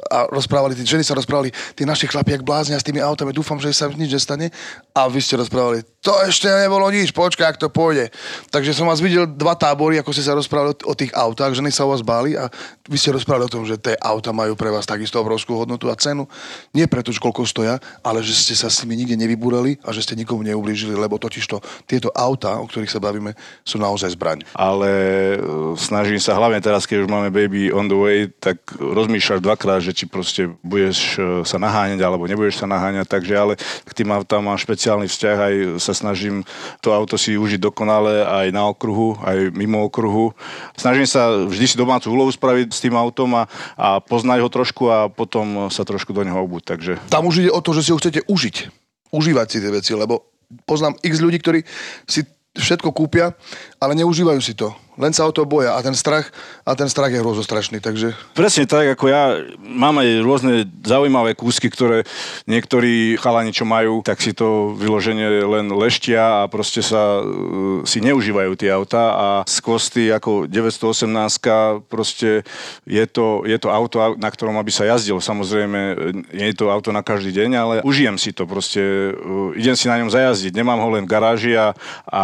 a 0.10 0.26
rozprávali, 0.28 0.74
tí 0.74 0.84
ženy 0.84 1.06
sa 1.06 1.14
rozprávali, 1.14 1.54
tí 1.78 1.86
naši 1.86 2.10
chlapi, 2.10 2.34
jak 2.36 2.44
bláznia 2.44 2.82
s 2.82 2.88
tými 2.88 3.00
autami, 3.00 3.32
dúfam, 3.32 3.62
že 3.62 3.72
sa 3.72 3.88
nič 3.92 4.10
nestane. 4.12 4.50
A 4.98 5.08
vy 5.08 5.22
ste 5.22 5.38
rozprávali, 5.38 5.86
to 6.02 6.12
ešte 6.26 6.50
nebolo 6.50 6.90
nič, 6.90 7.14
počkaj, 7.14 7.56
ak 7.56 7.62
to 7.62 7.70
pôjde. 7.70 8.10
Takže 8.50 8.74
som 8.74 8.90
vás 8.90 9.00
videl 9.00 9.30
dva 9.30 9.54
tábory, 9.54 10.02
ako 10.02 10.12
ste 10.12 10.26
sa 10.26 10.34
rozprávali 10.34 10.74
o, 10.84 10.94
tých 10.98 11.14
autách, 11.14 11.54
ženy 11.54 11.70
sa 11.70 11.86
o 11.86 11.94
vás 11.94 12.02
báli 12.02 12.34
a 12.34 12.50
vy 12.90 12.98
ste 12.98 13.14
rozprávali 13.14 13.46
o 13.48 13.54
tom, 13.54 13.64
že 13.64 13.78
tie 13.78 13.94
auta 14.02 14.34
majú 14.34 14.58
pre 14.58 14.74
vás 14.74 14.90
takisto 14.90 15.22
obrovskú 15.22 15.56
hodnotu 15.56 15.88
a 15.88 15.96
cenu. 15.96 16.26
Nie 16.74 16.90
preto, 16.90 17.14
koľko 17.14 17.46
stoja, 17.46 17.78
ale 18.02 18.26
že 18.26 18.34
ste 18.34 18.58
sa 18.58 18.68
s 18.68 18.82
nimi 18.82 19.06
nikde 19.06 19.16
nevybúrali 19.16 19.78
a 19.86 19.94
že 19.94 20.02
ste 20.02 20.18
nikomu 20.18 20.42
neublížili, 20.42 20.98
lebo 20.98 21.22
totižto 21.22 21.62
tieto 21.86 22.10
auta, 22.22 22.62
o 22.62 22.70
ktorých 22.70 22.94
sa 22.94 23.02
bavíme, 23.02 23.34
sú 23.66 23.82
naozaj 23.82 24.14
zbraň. 24.14 24.46
ale 24.54 24.90
e, 24.90 25.38
snažím 25.76 26.22
sa, 26.22 26.38
hlavne 26.38 26.62
teraz, 26.62 26.86
keď 26.86 27.06
už 27.06 27.10
máme 27.10 27.34
baby 27.34 27.74
on 27.74 27.90
the 27.90 27.98
way, 27.98 28.30
tak 28.30 28.62
rozmýšľaš 28.78 29.42
dvakrát, 29.42 29.82
že 29.82 29.98
či 29.98 30.06
proste 30.06 30.54
budeš 30.62 31.18
e, 31.18 31.42
sa 31.42 31.58
naháňať, 31.58 32.00
alebo 32.06 32.30
nebudeš 32.30 32.62
sa 32.62 32.68
naháňať, 32.70 33.10
takže 33.10 33.34
ale 33.34 33.54
k 33.60 33.92
tým 33.92 34.14
autám 34.14 34.46
mám 34.46 34.62
špeciálny 34.62 35.10
vzťah, 35.10 35.38
aj 35.38 35.54
sa 35.82 35.94
snažím 35.98 36.46
to 36.80 36.94
auto 36.94 37.18
si 37.18 37.34
užiť 37.34 37.58
dokonale 37.58 38.22
aj 38.22 38.48
na 38.54 38.70
okruhu, 38.70 39.18
aj 39.26 39.50
mimo 39.56 39.82
okruhu. 39.88 40.38
Snažím 40.78 41.10
sa 41.10 41.34
vždy 41.50 41.66
si 41.66 41.76
domácu 41.76 42.14
úlohu 42.14 42.30
spraviť 42.30 42.70
s 42.72 42.80
tým 42.84 42.94
autom 42.94 43.34
a, 43.36 43.44
a 43.76 43.98
poznať 44.00 44.40
ho 44.46 44.50
trošku 44.52 44.84
a 44.92 45.10
potom 45.10 45.72
sa 45.74 45.82
trošku 45.82 46.14
do 46.14 46.22
neho 46.22 46.38
obuť, 46.38 46.64
takže 46.78 46.94
Tam 47.10 47.26
už 47.26 47.46
ide 47.46 47.52
o 47.52 47.62
to, 47.64 47.74
že 47.74 47.88
si 47.88 47.92
ho 47.92 48.00
chcete 48.00 48.28
užiť. 48.28 48.56
Užívať 49.12 49.48
si 49.52 49.58
tie 49.60 49.72
veci, 49.72 49.92
lebo 49.92 50.31
poznám 50.66 51.00
x 51.02 51.14
ľudí, 51.20 51.38
ktorí 51.40 51.60
si 52.06 52.26
všetko 52.52 52.92
kúpia, 52.92 53.32
ale 53.82 53.98
neužívajú 53.98 54.38
si 54.46 54.54
to. 54.54 54.70
Len 55.02 55.10
sa 55.16 55.26
o 55.26 55.34
to 55.34 55.48
boja 55.50 55.74
a 55.74 55.82
ten 55.82 55.98
strach, 55.98 56.30
a 56.62 56.78
ten 56.78 56.86
strach 56.86 57.10
je 57.10 57.24
hrozostrašný, 57.24 57.82
takže 57.82 58.14
Presne 58.38 58.70
tak, 58.70 58.94
ako 58.94 59.10
ja 59.10 59.40
mám 59.58 59.98
aj 59.98 60.10
rôzne 60.22 60.54
zaujímavé 60.86 61.34
kúsky, 61.34 61.72
ktoré 61.72 62.06
niektorí 62.46 63.18
chalani, 63.18 63.50
čo 63.50 63.66
majú, 63.66 64.06
tak 64.06 64.22
si 64.22 64.38
to 64.38 64.78
vyloženie 64.78 65.48
len 65.48 65.74
leštia 65.74 66.46
a 66.46 66.52
proste 66.52 66.86
sa 66.86 67.24
uh, 67.24 67.82
si 67.88 68.04
neužívajú 68.04 68.54
tie 68.54 68.70
auta 68.70 69.04
a 69.16 69.28
z 69.50 69.58
kosty 69.64 70.04
ako 70.14 70.46
918 70.46 71.90
proste 71.90 72.46
je 72.86 73.06
to, 73.10 73.48
je 73.48 73.58
to 73.58 73.74
auto, 73.74 74.20
na 74.20 74.30
ktorom 74.30 74.60
aby 74.62 74.70
sa 74.70 74.86
jazdil. 74.86 75.18
Samozrejme, 75.18 75.80
nie 76.36 76.48
je 76.52 76.56
to 76.60 76.70
auto 76.70 76.94
na 76.94 77.02
každý 77.02 77.34
deň, 77.34 77.50
ale 77.58 77.76
užijem 77.82 78.20
si 78.20 78.36
to 78.36 78.44
proste, 78.44 79.16
uh, 79.18 79.56
idem 79.58 79.74
si 79.74 79.88
na 79.88 79.98
ňom 80.04 80.12
zajazdiť, 80.12 80.52
nemám 80.54 80.84
ho 80.84 80.90
len 81.00 81.08
v 81.08 81.12
garáži 81.16 81.56
a, 81.56 81.74
a 82.06 82.24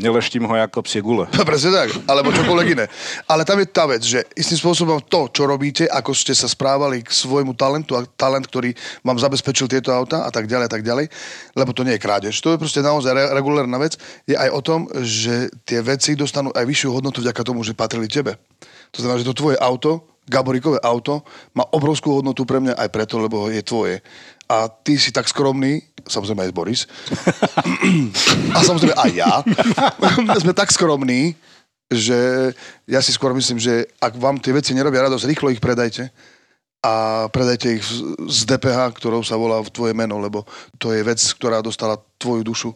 neleštím 0.00 0.48
ho 0.48 0.56
ako 0.56 0.79
psie 0.82 1.00
gule. 1.04 1.28
Presne 1.48 1.70
tak, 1.72 1.88
alebo 2.08 2.32
čokoľvek 2.34 2.68
iné. 2.72 2.86
Ale 3.26 3.42
tam 3.48 3.60
je 3.60 3.66
tá 3.68 3.84
vec, 3.88 4.02
že 4.04 4.24
istým 4.36 4.58
spôsobom 4.58 5.00
to, 5.04 5.28
čo 5.32 5.46
robíte, 5.46 5.84
ako 5.88 6.12
ste 6.12 6.36
sa 6.36 6.50
správali 6.50 7.00
k 7.04 7.10
svojmu 7.10 7.56
talentu 7.56 7.96
a 7.96 8.04
talent, 8.04 8.46
ktorý 8.46 8.74
vám 9.04 9.18
zabezpečil 9.18 9.68
tieto 9.68 9.90
auta 9.94 10.26
a 10.26 10.30
tak 10.30 10.50
ďalej 10.50 10.66
a 10.66 10.72
tak 10.72 10.82
ďalej, 10.82 11.06
lebo 11.54 11.70
to 11.72 11.84
nie 11.84 11.96
je 11.96 12.04
krádež. 12.04 12.34
To 12.44 12.54
je 12.54 12.60
proste 12.60 12.84
naozaj 12.84 13.12
re- 13.12 13.30
regulárna 13.32 13.78
vec, 13.80 13.96
je 14.28 14.36
aj 14.36 14.50
o 14.52 14.60
tom, 14.60 14.86
že 15.02 15.48
tie 15.64 15.80
veci 15.80 16.18
dostanú 16.18 16.52
aj 16.52 16.64
vyššiu 16.66 16.90
hodnotu 16.92 17.20
vďaka 17.24 17.42
tomu, 17.44 17.64
že 17.64 17.76
patrili 17.76 18.10
tebe. 18.10 18.36
To 18.94 19.02
znamená, 19.02 19.22
že 19.22 19.28
to 19.30 19.38
tvoje 19.38 19.56
auto, 19.56 20.04
Gaborikové 20.30 20.78
auto, 20.78 21.26
má 21.58 21.66
obrovskú 21.74 22.22
hodnotu 22.22 22.46
pre 22.46 22.62
mňa 22.62 22.78
aj 22.78 22.88
preto, 22.94 23.18
lebo 23.18 23.50
je 23.50 23.60
tvoje. 23.66 23.98
A 24.46 24.70
ty 24.70 24.94
si 24.94 25.10
tak 25.10 25.26
skromný, 25.26 25.82
samozrejme 26.06 26.46
aj 26.46 26.54
Boris, 26.54 26.86
a 28.56 28.58
samozrejme 28.62 28.94
aj 28.94 29.10
ja, 29.10 29.32
sme 30.42 30.54
tak 30.54 30.70
skromní, 30.70 31.34
že 31.90 32.50
ja 32.86 33.02
si 33.02 33.10
skôr 33.10 33.34
myslím, 33.34 33.58
že 33.58 33.90
ak 33.98 34.14
vám 34.14 34.38
tie 34.38 34.54
veci 34.54 34.70
nerobia 34.70 35.10
radosť, 35.10 35.26
rýchlo 35.26 35.50
ich 35.50 35.58
predajte 35.58 36.14
a 36.80 37.26
predajte 37.28 37.76
ich 37.76 37.84
z- 37.84 38.46
DPH, 38.46 38.94
ktorou 38.96 39.26
sa 39.26 39.34
volá 39.34 39.58
v 39.60 39.74
tvoje 39.74 39.92
meno, 39.92 40.16
lebo 40.22 40.46
to 40.78 40.94
je 40.94 41.02
vec, 41.02 41.18
ktorá 41.18 41.60
dostala 41.60 41.98
tvoju 42.16 42.42
dušu. 42.46 42.70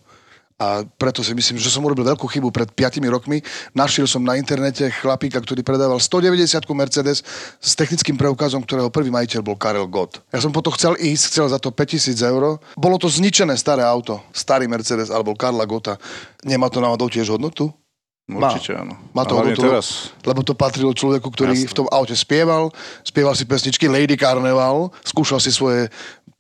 A 0.55 0.87
preto 0.87 1.19
si 1.27 1.35
myslím, 1.35 1.59
že 1.59 1.67
som 1.67 1.83
urobil 1.83 2.07
veľkú 2.07 2.31
chybu 2.31 2.55
pred 2.55 2.71
5 2.71 3.03
rokmi. 3.11 3.43
Našiel 3.75 4.07
som 4.07 4.23
na 4.23 4.39
internete 4.39 4.87
chlapíka, 5.03 5.43
ktorý 5.43 5.67
predával 5.67 5.99
190 5.99 6.63
Mercedes 6.79 7.27
s 7.59 7.75
technickým 7.75 8.15
preukazom, 8.15 8.63
ktorého 8.63 8.87
prvý 8.87 9.11
majiteľ 9.11 9.43
bol 9.43 9.59
Karel 9.59 9.91
Gott. 9.91 10.23
Ja 10.31 10.39
som 10.39 10.55
potom 10.55 10.71
chcel 10.79 10.95
ísť, 10.95 11.25
chcel 11.35 11.47
za 11.51 11.59
to 11.59 11.75
5000 11.75 12.15
eur. 12.23 12.63
Bolo 12.79 12.97
to 13.03 13.11
zničené 13.11 13.59
staré 13.59 13.83
auto, 13.83 14.23
starý 14.31 14.71
Mercedes 14.71 15.11
alebo 15.11 15.35
Karla 15.35 15.67
Gota. 15.67 15.99
Nemá 16.47 16.71
to 16.71 16.79
náhodou 16.79 17.11
tiež 17.11 17.35
hodnotu? 17.35 17.75
Má. 18.25 18.57
Určite 18.57 18.73
áno. 18.73 18.97
Má 19.13 19.29
to 19.29 19.37
hodnotu, 19.37 19.61
teraz. 19.69 20.17
lebo 20.25 20.41
to 20.41 20.57
patrilo 20.57 20.97
človeku, 20.97 21.29
ktorý 21.29 21.61
Jasné. 21.61 21.69
v 21.69 21.77
tom 21.77 21.87
aute 21.93 22.17
spieval, 22.17 22.73
spieval 23.05 23.37
si 23.37 23.45
pesničky 23.45 23.85
Lady 23.85 24.17
Carnival, 24.17 24.89
skúšal 25.05 25.45
si 25.45 25.53
svoje 25.53 25.93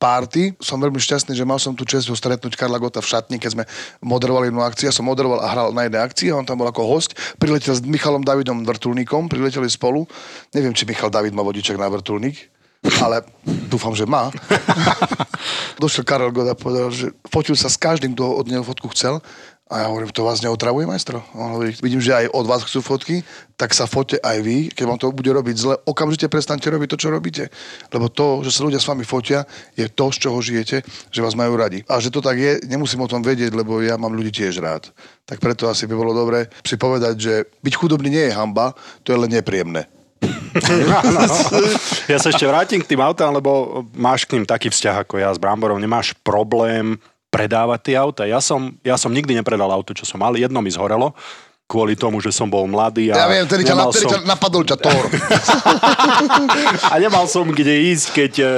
party. 0.04 0.52
Som 0.60 0.84
veľmi 0.84 1.00
šťastný, 1.00 1.32
že 1.32 1.48
mal 1.48 1.56
som 1.56 1.72
tu 1.72 1.88
čest 1.88 2.12
ho 2.12 2.16
stretnúť 2.16 2.60
Karla 2.60 2.76
Gota 2.76 3.00
v 3.00 3.08
šatni, 3.08 3.40
keď 3.40 3.50
sme 3.56 3.64
moderovali 4.04 4.52
jednu 4.52 4.60
akciu. 4.60 4.92
Ja 4.92 4.94
som 4.94 5.08
moderoval 5.08 5.40
a 5.40 5.48
hral 5.48 5.72
na 5.72 5.88
jednej 5.88 6.04
akcii 6.04 6.28
a 6.28 6.36
on 6.36 6.44
tam 6.44 6.60
bol 6.60 6.68
ako 6.68 6.84
host. 6.84 7.16
Priletel 7.40 7.72
s 7.72 7.80
Michalom 7.80 8.20
Davidom 8.20 8.68
Vrtulníkom, 8.68 9.32
prileteli 9.32 9.72
spolu. 9.72 10.04
Neviem, 10.52 10.76
či 10.76 10.84
Michal 10.84 11.08
David 11.08 11.32
má 11.32 11.40
vodiček 11.40 11.80
na 11.80 11.88
vrtulník, 11.88 12.36
ale 13.00 13.24
dúfam, 13.72 13.96
že 13.96 14.04
má. 14.04 14.28
Došiel 15.80 16.04
Karel 16.04 16.36
God 16.36 16.52
a 16.52 16.54
povedal, 16.54 16.92
že 16.92 17.08
fotil 17.32 17.56
sa 17.56 17.72
s 17.72 17.80
každým, 17.80 18.12
kto 18.12 18.28
od 18.28 18.46
neho 18.52 18.60
fotku 18.60 18.92
chcel 18.92 19.24
A 19.64 19.80
ja 19.80 19.86
hovorím, 19.88 20.12
to 20.12 20.28
vás 20.28 20.44
neotravuje, 20.44 20.84
majstro? 20.84 21.24
On 21.32 21.56
hovorí, 21.56 21.72
vidím, 21.80 21.96
že 21.96 22.12
aj 22.12 22.36
od 22.36 22.44
vás 22.44 22.68
chcú 22.68 22.84
fotky, 22.84 23.24
tak 23.56 23.72
sa 23.72 23.88
fote 23.88 24.20
aj 24.20 24.44
vy. 24.44 24.68
Keď 24.68 24.84
vám 24.84 25.00
to 25.00 25.08
bude 25.08 25.24
robiť 25.24 25.56
zle, 25.56 25.74
okamžite 25.88 26.28
prestaňte 26.28 26.68
robiť 26.68 26.88
to, 26.92 27.00
čo 27.00 27.08
robíte. 27.08 27.48
Lebo 27.88 28.12
to, 28.12 28.44
že 28.44 28.52
sa 28.52 28.68
ľudia 28.68 28.76
s 28.76 28.84
vami 28.84 29.08
fotia, 29.08 29.48
je 29.72 29.88
to, 29.88 30.12
z 30.12 30.28
čoho 30.28 30.36
žijete, 30.44 30.84
že 30.84 31.24
vás 31.24 31.32
majú 31.32 31.56
radi. 31.56 31.80
A 31.88 31.96
že 31.96 32.12
to 32.12 32.20
tak 32.20 32.36
je, 32.36 32.60
nemusím 32.68 33.08
o 33.08 33.08
tom 33.08 33.24
vedieť, 33.24 33.56
lebo 33.56 33.80
ja 33.80 33.96
mám 33.96 34.12
ľudí 34.12 34.36
tiež 34.36 34.60
rád. 34.60 34.92
Tak 35.24 35.40
preto 35.40 35.64
asi 35.64 35.88
by 35.88 35.96
bolo 35.96 36.12
dobre 36.12 36.52
si 36.60 36.76
povedať, 36.76 37.14
že 37.16 37.34
byť 37.64 37.74
chudobný 37.80 38.12
nie 38.12 38.28
je 38.28 38.36
hamba, 38.36 38.76
to 39.00 39.16
je 39.16 39.18
len 39.18 39.32
nepríjemné. 39.32 39.88
Ja 42.04 42.20
sa 42.20 42.30
ešte 42.30 42.44
vrátim 42.44 42.80
k 42.84 42.94
tým 42.94 43.00
autám, 43.00 43.32
lebo 43.32 43.82
máš 43.96 44.28
k 44.28 44.36
ním 44.36 44.44
taký 44.44 44.68
vzťah 44.68 45.08
ako 45.08 45.16
ja 45.16 45.32
s 45.32 45.40
Bramborom. 45.40 45.80
Nemáš 45.80 46.12
problém 46.20 47.00
predávať 47.34 47.80
tie 47.82 47.96
auta. 47.98 48.22
Ja 48.22 48.38
som, 48.38 48.78
ja 48.86 48.94
som 48.94 49.10
nikdy 49.10 49.34
nepredal 49.34 49.66
auto, 49.74 49.90
čo 49.90 50.06
som 50.06 50.22
mal. 50.22 50.38
Jedno 50.38 50.62
mi 50.62 50.70
zhorelo 50.70 51.10
kvôli 51.64 51.96
tomu, 51.96 52.20
že 52.20 52.28
som 52.30 52.46
bol 52.46 52.68
mladý 52.68 53.08
a 53.10 53.24
Ja 53.24 53.26
viem, 53.26 53.48
tedy 53.48 53.64
ťa, 53.64 53.72
nemal 53.72 53.90
tedy 53.90 54.06
ťa 54.06 54.20
som, 54.20 54.28
napadol 54.28 54.62
ťa 54.68 54.76
Thor. 54.78 55.04
a 56.92 56.94
nemal 57.00 57.24
som 57.24 57.48
kde 57.48 57.88
ísť, 57.88 58.06
keď 58.12 58.32
e, 58.36 58.44
e, 58.44 58.50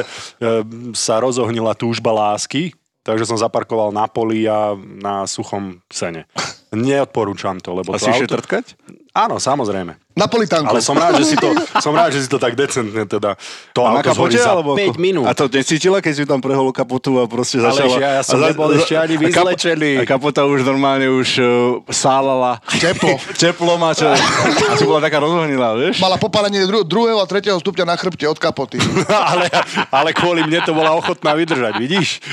sa 0.90 1.22
rozohnila 1.22 1.78
túžba 1.78 2.10
lásky, 2.10 2.74
takže 3.06 3.30
som 3.30 3.38
zaparkoval 3.38 3.94
na 3.94 4.10
poli 4.10 4.50
a 4.50 4.74
na 4.74 5.22
suchom 5.30 5.78
sene. 5.86 6.26
Neodporúčam 6.74 7.62
to, 7.62 7.78
lebo 7.78 7.94
A 7.94 8.02
to 8.02 8.04
si 8.04 8.10
auto... 8.10 8.26
šetrtkať? 8.26 8.74
Áno, 9.16 9.40
samozrejme. 9.40 9.96
Napolitánku. 10.12 10.68
Ale 10.68 10.80
som 10.80 10.92
rád, 10.92 11.20
že 11.20 11.28
si 11.28 11.36
to, 11.36 11.52
som 11.84 11.92
rád, 11.92 12.12
že 12.12 12.24
si 12.24 12.28
to 12.28 12.36
tak 12.36 12.52
decentne 12.52 13.04
teda. 13.04 13.36
To 13.72 13.84
A 13.84 13.92
na 13.92 14.00
auto 14.00 14.12
kapote, 14.12 14.36
za 14.36 14.52
alebo 14.52 14.72
5 14.72 14.92
ako? 14.92 14.96
minút. 14.96 15.24
A 15.24 15.32
to 15.32 15.44
necítila, 15.46 16.00
keď 16.00 16.12
si 16.12 16.24
tam 16.24 16.40
prehol 16.40 16.68
kapotu 16.68 17.16
a 17.16 17.24
proste 17.24 17.60
Ale 17.60 17.72
začala... 17.72 17.96
ja- 17.96 18.14
ja 18.16 18.22
som 18.24 18.40
a 18.40 18.48
nebol 18.48 18.72
ešte 18.72 18.92
ani 18.92 19.16
a 19.16 19.20
kapo- 19.20 19.52
vyzlečený. 19.52 19.92
A 19.96 20.02
kapota 20.04 20.44
už 20.44 20.64
normálne 20.64 21.08
už 21.08 21.28
uh, 21.36 21.48
sálala. 21.88 22.60
Teplo. 22.76 23.16
Teplom 23.40 23.80
a 23.80 23.92
čo... 23.92 24.08
A 24.08 24.76
si 24.76 24.84
bola 24.84 25.00
taká 25.00 25.20
rozohnilá, 25.20 25.76
vieš? 25.76 26.00
Mala 26.00 26.16
popálenie 26.16 26.64
dru- 26.64 26.84
druhého 26.84 27.20
a 27.20 27.28
tretieho 27.28 27.56
stupňa 27.56 27.84
na 27.84 27.96
chrbte 27.96 28.24
od 28.24 28.36
kapoty. 28.36 28.80
ale, 29.32 29.52
ale 29.88 30.10
kvôli 30.12 30.44
mne 30.44 30.60
to 30.60 30.72
bola 30.72 30.92
ochotná 30.92 31.32
vydržať, 31.32 31.76
vidíš? 31.76 32.24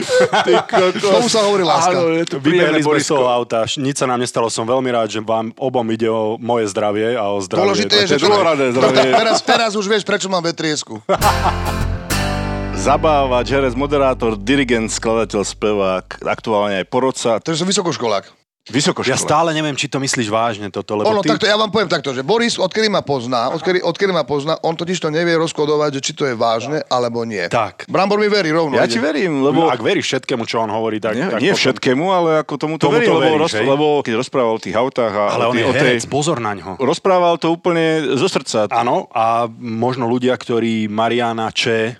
Ty 0.44 0.68
kokos. 0.68 1.04
Tomu 1.04 1.28
sa 1.28 1.44
hovorí 1.44 1.64
láska. 1.64 1.96
Áno, 1.96 2.12
je 2.16 2.28
to 2.28 2.40
Vybehli 2.40 2.80
sme 2.80 3.00
z 3.00 3.12
toho 3.12 3.28
auta, 3.28 3.68
nič 3.76 4.00
sa 4.00 4.08
nám 4.08 4.20
nestalo, 4.20 4.48
som 4.48 4.64
veľmi 4.64 4.88
rád, 4.88 5.12
že 5.12 5.20
vám 5.20 5.52
obom 5.56 5.84
ide 5.92 6.08
o 6.08 6.40
moje 6.40 6.72
zdravie 6.74 7.14
a 7.14 7.30
o 7.30 7.38
zdravie. 7.38 7.70
Dôležité 7.70 7.96
je, 8.10 8.18
že... 8.18 8.26
druhoradé 8.26 8.74
zdravie. 8.74 9.14
Teraz, 9.22 9.38
teraz 9.46 9.72
už 9.78 9.86
vieš, 9.86 10.04
prečo 10.04 10.28
mám 10.28 10.42
vetriesku. 10.42 10.98
Zabávač, 12.84 13.48
herec, 13.54 13.78
moderátor, 13.80 14.36
dirigent, 14.36 14.92
skladateľ, 14.92 15.46
spevák, 15.48 16.20
aktuálne 16.26 16.84
aj 16.84 16.86
porodca, 16.92 17.40
To 17.40 17.56
som 17.56 17.70
vysokoškolák. 17.70 18.43
Vysokoškola. 18.72 19.12
Ja 19.12 19.20
stále 19.20 19.52
neviem, 19.52 19.76
či 19.76 19.92
to 19.92 20.00
myslíš 20.00 20.32
vážne 20.32 20.72
toto, 20.72 20.96
lebo 20.96 21.12
Ono, 21.12 21.20
ty... 21.20 21.36
takto, 21.36 21.44
ja 21.44 21.60
vám 21.60 21.68
poviem 21.68 21.92
takto, 21.92 22.16
že 22.16 22.24
Boris, 22.24 22.56
odkedy 22.56 22.88
ma 22.88 23.04
pozná, 23.04 23.52
odkedy, 23.52 23.84
odkedy 23.84 24.16
ma 24.16 24.24
pozná, 24.24 24.56
on 24.64 24.72
totiž 24.80 25.04
to 25.04 25.12
nevie 25.12 25.36
rozkodovať, 25.36 26.00
že 26.00 26.02
či 26.02 26.12
to 26.16 26.24
je 26.24 26.32
vážne, 26.32 26.80
alebo 26.88 27.28
nie. 27.28 27.44
Tak. 27.52 27.92
Brambor 27.92 28.24
mi 28.24 28.32
verí 28.32 28.56
rovno. 28.56 28.80
Ja 28.80 28.88
ide. 28.88 28.96
ti 28.96 29.00
verím, 29.04 29.44
Lebo... 29.44 29.68
Ak 29.68 29.84
veríš 29.84 30.08
všetkému, 30.16 30.48
čo 30.48 30.64
on 30.64 30.72
hovorí, 30.72 31.04
tak... 31.04 31.20
Nie, 31.20 31.28
tak 31.28 31.44
nie 31.44 31.52
potom- 31.52 31.60
všetkému, 31.60 32.06
ale 32.08 32.30
ako 32.48 32.54
tomu 32.56 32.76
to 32.80 32.88
verím, 32.88 33.12
to 33.12 33.16
lebo, 33.20 33.36
veríš, 33.36 33.42
roz, 33.44 33.54
lebo 33.60 33.86
keď 34.00 34.14
rozprával 34.16 34.54
o 34.56 34.62
tých 34.64 34.76
autách 34.80 35.12
a 35.12 35.24
Ale 35.36 35.44
o, 35.44 35.50
on 35.52 35.56
tý, 35.56 35.60
je 35.60 35.66
o 35.68 35.74
tej, 35.76 35.82
herec, 36.00 36.04
pozor 36.08 36.38
na 36.40 36.56
ňo. 36.56 36.80
rozprával 36.80 37.36
to 37.36 37.52
úplne 37.52 38.16
zo 38.16 38.32
srdca. 38.32 38.72
Áno, 38.72 39.12
a 39.12 39.52
možno 39.60 40.08
ľudia, 40.08 40.40
ktorí 40.40 40.88
Mariana 40.88 41.52
Če 41.52 41.80
e, 41.84 41.94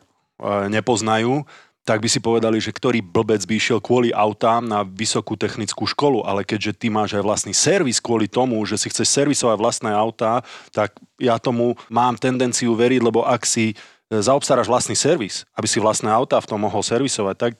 nepoznajú, 0.72 1.44
tak 1.84 2.00
by 2.00 2.08
si 2.08 2.24
povedali, 2.24 2.64
že 2.64 2.72
ktorý 2.72 3.04
blbec 3.04 3.44
by 3.44 3.60
išiel 3.60 3.84
kvôli 3.84 4.16
autám 4.16 4.64
na 4.64 4.88
vysokú 4.88 5.36
technickú 5.36 5.84
školu, 5.84 6.24
ale 6.24 6.48
keďže 6.48 6.80
ty 6.80 6.88
máš 6.88 7.20
aj 7.20 7.24
vlastný 7.24 7.52
servis 7.52 8.00
kvôli 8.00 8.32
tomu, 8.32 8.64
že 8.64 8.80
si 8.80 8.88
chceš 8.88 9.12
servisovať 9.12 9.58
vlastné 9.60 9.92
autá, 9.92 10.40
tak 10.72 10.96
ja 11.20 11.36
tomu 11.36 11.76
mám 11.92 12.16
tendenciu 12.16 12.72
veriť, 12.72 13.04
lebo 13.04 13.28
ak 13.28 13.44
si 13.44 13.76
e, 13.76 13.76
zaobstaráš 14.16 14.72
vlastný 14.72 14.96
servis, 14.96 15.44
aby 15.60 15.68
si 15.68 15.84
vlastné 15.84 16.08
autá 16.08 16.40
v 16.40 16.50
tom 16.56 16.64
mohol 16.64 16.80
servisovať, 16.80 17.36
tak 17.36 17.52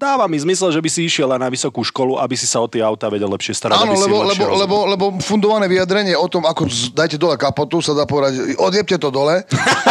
dáva 0.00 0.24
mi 0.24 0.40
zmysel, 0.40 0.72
že 0.72 0.80
by 0.80 0.88
si 0.88 1.04
išiel 1.04 1.28
aj 1.36 1.40
na 1.40 1.52
vysokú 1.52 1.84
školu, 1.84 2.16
aby 2.16 2.32
si 2.32 2.48
sa 2.48 2.64
o 2.64 2.68
tie 2.68 2.80
autá 2.80 3.12
vedel 3.12 3.28
lepšie 3.28 3.52
starať. 3.52 3.84
Áno, 3.84 3.92
lebo, 3.92 4.24
lebo, 4.24 4.42
rozumel. 4.48 4.56
lebo, 4.56 4.76
lebo 4.88 5.04
fundované 5.20 5.68
vyjadrenie 5.68 6.16
o 6.16 6.24
tom, 6.32 6.48
ako 6.48 6.64
z- 6.64 6.96
dajte 6.96 7.20
dole 7.20 7.36
kapotu, 7.36 7.84
sa 7.84 7.92
dá 7.92 8.08
povedať, 8.08 8.56
odjebte 8.56 8.96
to 8.96 9.12
dole, 9.12 9.44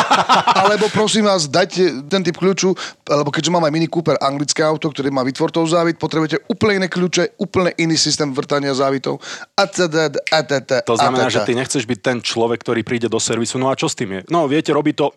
alebo 0.65 0.89
prosím 0.89 1.29
vás, 1.29 1.45
dajte 1.45 2.09
ten 2.09 2.25
typ 2.25 2.41
kľúču, 2.41 2.73
lebo 3.05 3.29
keďže 3.29 3.53
mám 3.53 3.61
aj 3.61 3.73
Mini 3.77 3.85
Cooper, 3.85 4.17
anglické 4.17 4.65
auto, 4.65 4.89
ktoré 4.89 5.13
má 5.13 5.21
vytvortov 5.21 5.69
závit, 5.69 6.01
potrebujete 6.01 6.41
úplne 6.49 6.81
iné 6.81 6.87
kľúče, 6.89 7.37
úplne 7.37 7.69
iný 7.77 7.93
systém 7.93 8.33
vrtania 8.33 8.73
závitov. 8.73 9.21
A 9.53 9.69
teda, 9.69 10.09
a 10.33 10.39
teda, 10.41 10.81
To 10.81 10.97
znamená, 10.97 11.29
a 11.29 11.33
že 11.33 11.45
ty 11.45 11.53
nechceš 11.53 11.85
byť 11.85 11.99
ten 12.01 12.17
človek, 12.25 12.65
ktorý 12.65 12.81
príde 12.81 13.05
do 13.05 13.21
servisu. 13.21 13.61
No 13.61 13.69
a 13.69 13.77
čo 13.77 13.85
s 13.85 13.93
tým 13.93 14.17
je? 14.17 14.21
No, 14.33 14.49
viete, 14.49 14.73
robí 14.73 14.97
to... 14.97 15.13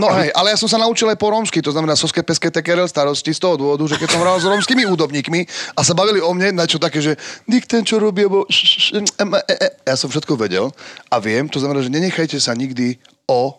No 0.00 0.08
hej, 0.16 0.32
ale 0.32 0.56
ja 0.56 0.58
som 0.58 0.66
sa 0.66 0.80
naučil 0.80 1.12
aj 1.12 1.20
po 1.20 1.28
rómsky, 1.28 1.60
to 1.60 1.70
znamená 1.70 1.92
soske 1.92 2.24
peske 2.24 2.48
tekerel 2.48 2.88
starosti 2.88 3.33
z 3.34 3.42
toho 3.42 3.58
dôvodu, 3.58 3.82
že 3.90 3.98
keď 3.98 4.08
som 4.14 4.22
hral 4.22 4.38
s 4.38 4.46
rómskymi 4.46 4.86
údobníkmi 4.86 5.40
a 5.74 5.80
sa 5.82 5.92
bavili 5.92 6.22
o 6.22 6.30
mne, 6.30 6.54
na 6.54 6.64
čo 6.70 6.78
také, 6.78 7.02
že 7.02 7.18
nik 7.50 7.66
ten, 7.66 7.82
čo 7.82 7.98
robí, 7.98 8.22
em, 8.24 9.30
e, 9.34 9.54
e. 9.58 9.68
ja 9.82 9.94
som 9.98 10.06
všetko 10.06 10.38
vedel 10.38 10.70
a 11.10 11.16
viem, 11.18 11.50
to 11.50 11.58
znamená, 11.58 11.82
že 11.82 11.90
nenechajte 11.90 12.38
sa 12.38 12.54
nikdy 12.54 12.96
o 13.26 13.58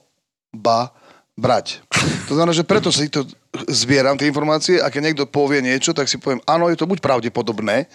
ba 0.56 0.96
brať. 1.36 1.84
To 2.32 2.40
znamená, 2.40 2.56
že 2.56 2.64
preto 2.64 2.90
si 2.90 3.12
to 3.12 3.28
zbieram, 3.68 4.16
tie 4.16 4.32
informácie 4.32 4.80
a 4.80 4.88
keď 4.88 5.02
niekto 5.04 5.24
povie 5.28 5.60
niečo, 5.60 5.92
tak 5.92 6.08
si 6.08 6.16
poviem, 6.16 6.40
áno, 6.48 6.72
je 6.72 6.80
to 6.80 6.88
buď 6.88 7.04
pravdepodobné, 7.04 7.92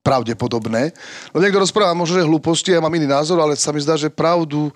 pravdepodobné. 0.00 0.96
No 1.36 1.44
niekto 1.44 1.60
rozpráva 1.60 1.92
možno, 1.92 2.16
že 2.16 2.24
hlúposti, 2.24 2.72
ja 2.72 2.80
mám 2.80 2.92
iný 2.96 3.04
názor, 3.04 3.36
ale 3.44 3.60
sa 3.60 3.76
mi 3.76 3.84
zdá, 3.84 4.00
že 4.00 4.08
pravdu 4.08 4.72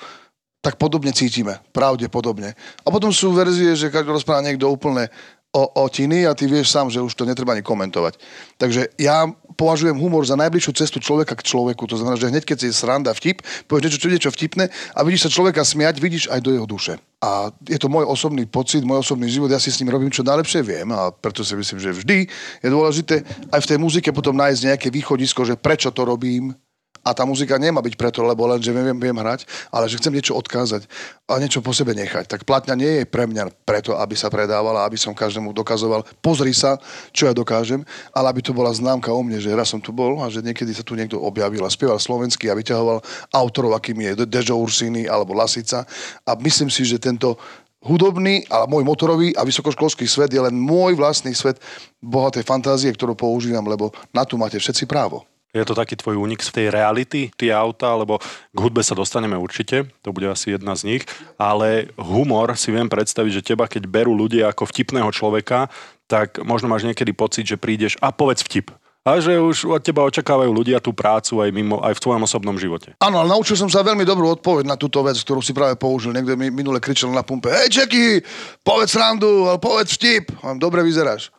tak 0.62 0.78
podobne 0.78 1.10
cítime. 1.10 1.58
Pravdepodobne. 1.74 2.54
A 2.86 2.88
potom 2.88 3.10
sú 3.10 3.34
verzie, 3.34 3.74
že 3.74 3.90
každý 3.90 4.14
rozpráva 4.14 4.46
niekto 4.46 4.70
úplne 4.70 5.10
o, 5.52 5.88
tiny 5.92 6.24
a 6.24 6.32
ty 6.32 6.48
vieš 6.48 6.72
sám, 6.72 6.88
že 6.88 7.04
už 7.04 7.12
to 7.12 7.28
netreba 7.28 7.52
ani 7.52 7.60
komentovať. 7.60 8.16
Takže 8.56 8.96
ja 8.96 9.28
považujem 9.52 9.92
humor 10.00 10.24
za 10.24 10.32
najbližšiu 10.40 10.72
cestu 10.72 10.98
človeka 10.98 11.36
k 11.36 11.44
človeku. 11.44 11.84
To 11.84 12.00
znamená, 12.00 12.16
že 12.16 12.32
hneď 12.32 12.44
keď 12.48 12.56
si 12.64 12.68
sranda 12.72 13.12
vtip, 13.12 13.44
povieš 13.68 13.84
niečo, 13.84 14.00
čo 14.00 14.08
niečo 14.08 14.30
vtipné 14.32 14.72
a 14.96 14.98
vidíš 15.04 15.28
sa 15.28 15.30
človeka 15.30 15.60
smiať, 15.60 16.00
vidíš 16.00 16.24
aj 16.32 16.40
do 16.40 16.56
jeho 16.56 16.64
duše. 16.64 16.96
A 17.20 17.52
je 17.68 17.78
to 17.78 17.92
môj 17.92 18.08
osobný 18.08 18.48
pocit, 18.48 18.82
môj 18.82 19.04
osobný 19.04 19.28
život, 19.28 19.52
ja 19.52 19.60
si 19.60 19.68
s 19.68 19.78
ním 19.84 19.92
robím, 19.92 20.10
čo 20.10 20.26
najlepšie 20.26 20.64
viem 20.64 20.88
a 20.90 21.12
preto 21.12 21.44
si 21.44 21.54
myslím, 21.54 21.78
že 21.78 21.94
vždy 22.00 22.18
je 22.64 22.68
dôležité 22.72 23.22
aj 23.52 23.60
v 23.62 23.68
tej 23.68 23.78
muzike 23.78 24.10
potom 24.10 24.34
nájsť 24.34 24.60
nejaké 24.72 24.88
východisko, 24.88 25.44
že 25.44 25.60
prečo 25.60 25.92
to 25.92 26.02
robím, 26.08 26.56
a 27.02 27.10
tá 27.10 27.26
muzika 27.26 27.58
nemá 27.58 27.82
byť 27.82 27.94
preto, 27.98 28.22
lebo 28.22 28.46
len, 28.46 28.62
že 28.62 28.70
viem, 28.70 28.94
viem 28.94 29.18
hrať, 29.18 29.46
ale 29.74 29.90
že 29.90 29.98
chcem 29.98 30.14
niečo 30.14 30.38
odkázať 30.38 30.86
a 31.26 31.42
niečo 31.42 31.58
po 31.58 31.74
sebe 31.74 31.92
nechať. 31.98 32.30
Tak 32.30 32.46
platňa 32.46 32.74
nie 32.78 32.92
je 33.02 33.04
pre 33.04 33.26
mňa 33.26 33.66
preto, 33.66 33.98
aby 33.98 34.14
sa 34.14 34.30
predávala, 34.30 34.86
aby 34.86 34.94
som 34.94 35.10
každému 35.10 35.50
dokazoval, 35.50 36.06
pozri 36.22 36.54
sa, 36.54 36.78
čo 37.10 37.26
ja 37.26 37.34
dokážem, 37.34 37.82
ale 38.14 38.30
aby 38.30 38.40
to 38.40 38.54
bola 38.54 38.70
známka 38.70 39.10
o 39.10 39.20
mne, 39.20 39.42
že 39.42 39.50
raz 39.50 39.74
som 39.74 39.82
tu 39.82 39.90
bol 39.90 40.22
a 40.22 40.30
že 40.30 40.40
niekedy 40.40 40.70
sa 40.70 40.86
tu 40.86 40.94
niekto 40.94 41.18
objavil 41.18 41.66
a 41.66 41.70
spieval 41.70 41.98
slovensky 41.98 42.46
a 42.46 42.54
vyťahoval 42.54 43.02
autorov, 43.34 43.74
akým 43.74 43.98
je 43.98 44.24
Dežo 44.24 44.54
Ursiny 44.54 45.10
alebo 45.10 45.34
Lasica. 45.34 45.82
A 46.22 46.38
myslím 46.38 46.70
si, 46.70 46.86
že 46.86 47.02
tento 47.02 47.34
hudobný, 47.82 48.46
ale 48.46 48.70
môj 48.70 48.86
motorový 48.86 49.34
a 49.34 49.42
vysokoškolský 49.42 50.06
svet 50.06 50.30
je 50.30 50.38
len 50.38 50.54
môj 50.54 50.94
vlastný 50.94 51.34
svet 51.34 51.58
bohatej 51.98 52.46
fantázie, 52.46 52.94
ktorú 52.94 53.18
používam, 53.18 53.66
lebo 53.66 53.90
na 54.14 54.22
tu 54.22 54.38
máte 54.38 54.54
všetci 54.54 54.86
právo. 54.86 55.26
Je 55.52 55.68
to 55.68 55.76
taký 55.76 56.00
tvoj 56.00 56.16
únik 56.16 56.40
z 56.40 56.48
tej 56.48 56.66
reality, 56.72 57.28
tie 57.36 57.52
auta, 57.52 57.92
lebo 57.92 58.16
k 58.24 58.58
hudbe 58.58 58.80
sa 58.80 58.96
dostaneme 58.96 59.36
určite, 59.36 59.84
to 60.00 60.08
bude 60.08 60.24
asi 60.24 60.56
jedna 60.56 60.72
z 60.72 60.96
nich, 60.96 61.02
ale 61.36 61.92
humor 62.00 62.56
si 62.56 62.72
viem 62.72 62.88
predstaviť, 62.88 63.32
že 63.36 63.46
teba, 63.52 63.68
keď 63.68 63.84
berú 63.84 64.16
ľudia 64.16 64.48
ako 64.48 64.64
vtipného 64.64 65.12
človeka, 65.12 65.68
tak 66.08 66.40
možno 66.40 66.72
máš 66.72 66.88
niekedy 66.88 67.12
pocit, 67.12 67.44
že 67.44 67.60
prídeš 67.60 68.00
a 68.00 68.08
povedz 68.08 68.40
vtip. 68.48 68.72
A 69.02 69.18
že 69.18 69.34
už 69.34 69.66
od 69.66 69.82
teba 69.82 70.06
očakávajú 70.06 70.54
ľudia 70.54 70.78
tú 70.78 70.94
prácu 70.94 71.42
aj, 71.42 71.50
mimo, 71.50 71.82
aj 71.82 71.98
v 71.98 72.02
tvojom 72.06 72.22
osobnom 72.22 72.54
živote. 72.54 72.94
Áno, 73.02 73.18
ale 73.18 73.34
naučil 73.34 73.58
som 73.58 73.66
sa 73.66 73.82
veľmi 73.82 74.06
dobrú 74.06 74.30
odpoveď 74.38 74.62
na 74.62 74.78
túto 74.78 75.02
vec, 75.02 75.18
ktorú 75.18 75.42
si 75.42 75.50
práve 75.50 75.74
použil. 75.74 76.14
Niekto 76.14 76.38
mi 76.38 76.54
minule 76.54 76.78
kričal 76.78 77.10
na 77.10 77.26
pumpe, 77.26 77.50
hej 77.50 77.82
Čeky, 77.82 78.22
povedz 78.62 78.94
randu, 78.94 79.50
povedz 79.58 79.98
vtip. 79.98 80.30
Dobre 80.54 80.86
vyzeráš. 80.86 81.34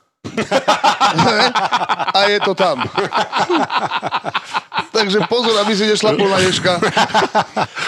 A 2.14 2.20
je 2.30 2.40
to 2.40 2.54
tam. 2.56 2.84
Takže 4.94 5.26
pozor, 5.26 5.58
aby 5.58 5.74
si 5.74 5.90
nešlapol 5.90 6.30
na 6.30 6.38
ješka. 6.46 6.78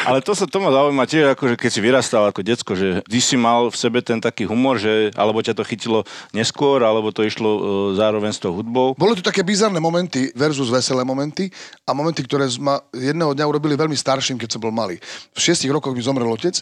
Ale 0.09 0.25
to 0.25 0.33
sa 0.33 0.49
to 0.49 0.57
ma 0.57 0.73
zaujíma 0.73 1.05
tiež, 1.05 1.37
akože 1.37 1.53
keď 1.53 1.69
si 1.69 1.79
vyrastal 1.81 2.25
ako 2.25 2.41
decko, 2.41 2.73
že 2.73 3.05
ty 3.05 3.21
si 3.21 3.37
mal 3.37 3.69
v 3.69 3.77
sebe 3.77 4.01
ten 4.01 4.17
taký 4.17 4.49
humor, 4.49 4.81
že 4.81 5.13
alebo 5.13 5.37
ťa 5.41 5.53
to 5.53 5.63
chytilo 5.65 6.01
neskôr, 6.33 6.81
alebo 6.81 7.13
to 7.13 7.21
išlo 7.21 7.49
e, 7.49 7.61
zároveň 7.93 8.33
s 8.33 8.41
tou 8.41 8.57
hudbou. 8.57 8.97
Boli 8.97 9.13
tu 9.13 9.21
také 9.21 9.45
bizarné 9.45 9.77
momenty 9.77 10.33
versus 10.33 10.73
veselé 10.73 11.05
momenty 11.05 11.53
a 11.85 11.93
momenty, 11.93 12.25
ktoré 12.25 12.49
ma 12.57 12.81
jedného 12.89 13.37
dňa 13.37 13.45
urobili 13.45 13.77
veľmi 13.77 13.95
starším, 13.97 14.41
keď 14.41 14.57
som 14.57 14.61
bol 14.65 14.73
malý. 14.73 14.97
V 15.33 15.39
šiestich 15.39 15.69
rokoch 15.69 15.93
mi 15.93 16.01
zomrel 16.01 16.25
otec 16.25 16.57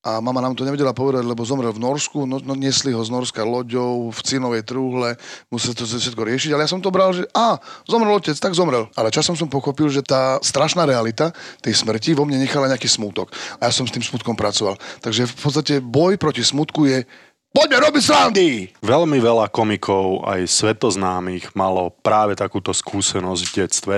a 0.00 0.16
mama 0.24 0.40
nám 0.40 0.56
to 0.56 0.64
nevedela 0.64 0.96
povedať, 0.96 1.28
lebo 1.28 1.44
zomrel 1.44 1.76
v 1.76 1.84
Norsku, 1.84 2.24
no, 2.24 2.40
no 2.40 2.56
nesli 2.56 2.96
ho 2.96 3.04
z 3.04 3.12
Norska 3.12 3.44
loďou 3.44 4.08
v 4.08 4.20
cinovej 4.24 4.64
trúhle, 4.64 5.20
musel 5.52 5.76
to 5.76 5.84
všetko 5.84 6.24
riešiť, 6.24 6.56
ale 6.56 6.64
ja 6.64 6.72
som 6.72 6.80
to 6.80 6.88
bral, 6.88 7.12
že 7.12 7.28
a, 7.36 7.60
zomrel 7.84 8.16
otec, 8.16 8.32
tak 8.40 8.56
zomrel. 8.56 8.88
Ale 8.96 9.12
časom 9.12 9.36
som 9.36 9.52
pochopil, 9.52 9.92
že 9.92 10.00
tá 10.00 10.40
strašná 10.40 10.88
realita 10.88 11.36
tej 11.60 11.76
smrti 11.76 12.16
vo 12.16 12.24
mne 12.24 12.40
nechala 12.40 12.72
nejaký 12.72 12.88
smútok. 12.88 13.28
A 13.60 13.68
ja 13.68 13.72
som 13.76 13.84
s 13.84 13.92
tým 13.92 14.00
smutkom 14.00 14.32
pracoval. 14.32 14.80
Takže 15.04 15.28
v 15.28 15.36
podstate 15.36 15.74
boj 15.84 16.16
proti 16.16 16.40
smutku 16.40 16.88
je 16.88 17.04
Poďme 17.50 17.82
robiť 17.82 18.02
srandy! 18.06 18.70
Veľmi 18.78 19.18
veľa 19.18 19.50
komikov, 19.50 20.22
aj 20.22 20.46
svetoznámych, 20.46 21.50
malo 21.58 21.90
práve 21.90 22.38
takúto 22.38 22.70
skúsenosť 22.70 23.42
v 23.42 23.54
detstve, 23.58 23.96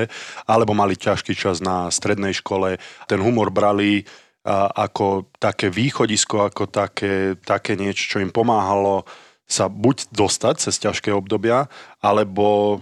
alebo 0.48 0.72
mali 0.72 0.96
ťažký 0.96 1.36
čas 1.36 1.60
na 1.60 1.92
strednej 1.92 2.32
škole. 2.32 2.80
Ten 3.04 3.20
humor 3.20 3.52
brali 3.52 4.08
ako 4.50 5.30
také 5.38 5.70
východisko, 5.70 6.50
ako 6.50 6.66
také, 6.66 7.38
také 7.38 7.78
niečo, 7.78 8.16
čo 8.16 8.18
im 8.18 8.34
pomáhalo 8.34 9.06
sa 9.46 9.68
buď 9.68 10.08
dostať 10.10 10.54
cez 10.58 10.74
ťažké 10.80 11.12
obdobia, 11.12 11.68
alebo 12.00 12.80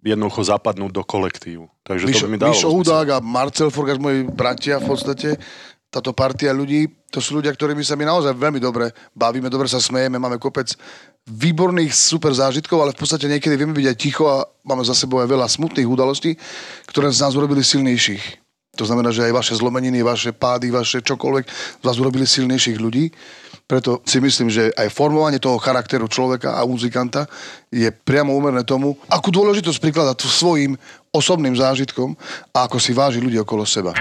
jednoducho 0.00 0.48
zapadnúť 0.48 0.90
do 0.94 1.04
kolektívu. 1.04 1.68
Takže 1.84 2.04
Mišo, 2.08 2.24
to 2.24 2.26
by 2.26 2.32
mi 2.32 2.40
dalo 2.40 2.54
Mišo. 2.56 2.72
Hudák 2.72 3.06
a 3.12 3.18
Marcel 3.20 3.68
Forgas, 3.68 4.00
moji 4.00 4.24
bratia 4.24 4.80
v 4.80 4.88
podstate, 4.88 5.36
táto 5.92 6.16
partia 6.16 6.52
ľudí, 6.52 6.88
to 7.08 7.20
sú 7.20 7.40
ľudia, 7.40 7.52
ktorými 7.52 7.80
sa 7.80 7.96
my 7.96 8.04
naozaj 8.08 8.36
veľmi 8.36 8.60
dobre 8.60 8.92
bavíme, 9.12 9.48
dobre 9.52 9.68
sa 9.68 9.80
smejeme, 9.80 10.20
máme 10.20 10.40
kopec 10.40 10.72
výborných 11.28 11.92
super 11.92 12.32
zážitkov, 12.32 12.80
ale 12.80 12.92
v 12.96 13.00
podstate 13.04 13.28
niekedy 13.28 13.56
vieme 13.56 13.76
byť 13.76 13.86
aj 13.88 13.96
ticho 13.96 14.24
a 14.28 14.48
máme 14.64 14.84
za 14.84 14.96
sebou 14.96 15.20
aj 15.20 15.28
veľa 15.28 15.48
smutných 15.48 15.88
udalostí, 15.88 16.36
ktoré 16.88 17.12
z 17.12 17.20
nás 17.20 17.36
urobili 17.36 17.60
silnejších. 17.60 18.47
To 18.78 18.86
znamená, 18.86 19.10
že 19.10 19.26
aj 19.26 19.34
vaše 19.34 19.54
zlomeniny, 19.58 20.06
vaše 20.06 20.30
pády, 20.30 20.70
vaše 20.70 21.02
čokoľvek 21.02 21.44
vás 21.82 21.98
urobili 21.98 22.22
silnejších 22.24 22.78
ľudí. 22.78 23.10
Preto 23.68 24.00
si 24.06 24.16
myslím, 24.22 24.48
že 24.48 24.72
aj 24.72 24.94
formovanie 24.94 25.36
toho 25.36 25.60
charakteru 25.60 26.08
človeka 26.08 26.56
a 26.56 26.64
muzikanta 26.64 27.28
je 27.68 27.90
priamo 27.90 28.32
úmerné 28.32 28.64
tomu, 28.64 28.96
akú 29.12 29.28
dôležitosť 29.28 29.82
prikladať 29.82 30.24
svojim 30.24 30.72
osobným 31.12 31.52
zážitkom 31.52 32.16
a 32.54 32.64
ako 32.64 32.80
si 32.80 32.96
váži 32.96 33.20
ľudí 33.20 33.36
okolo 33.36 33.68
seba. 33.68 33.92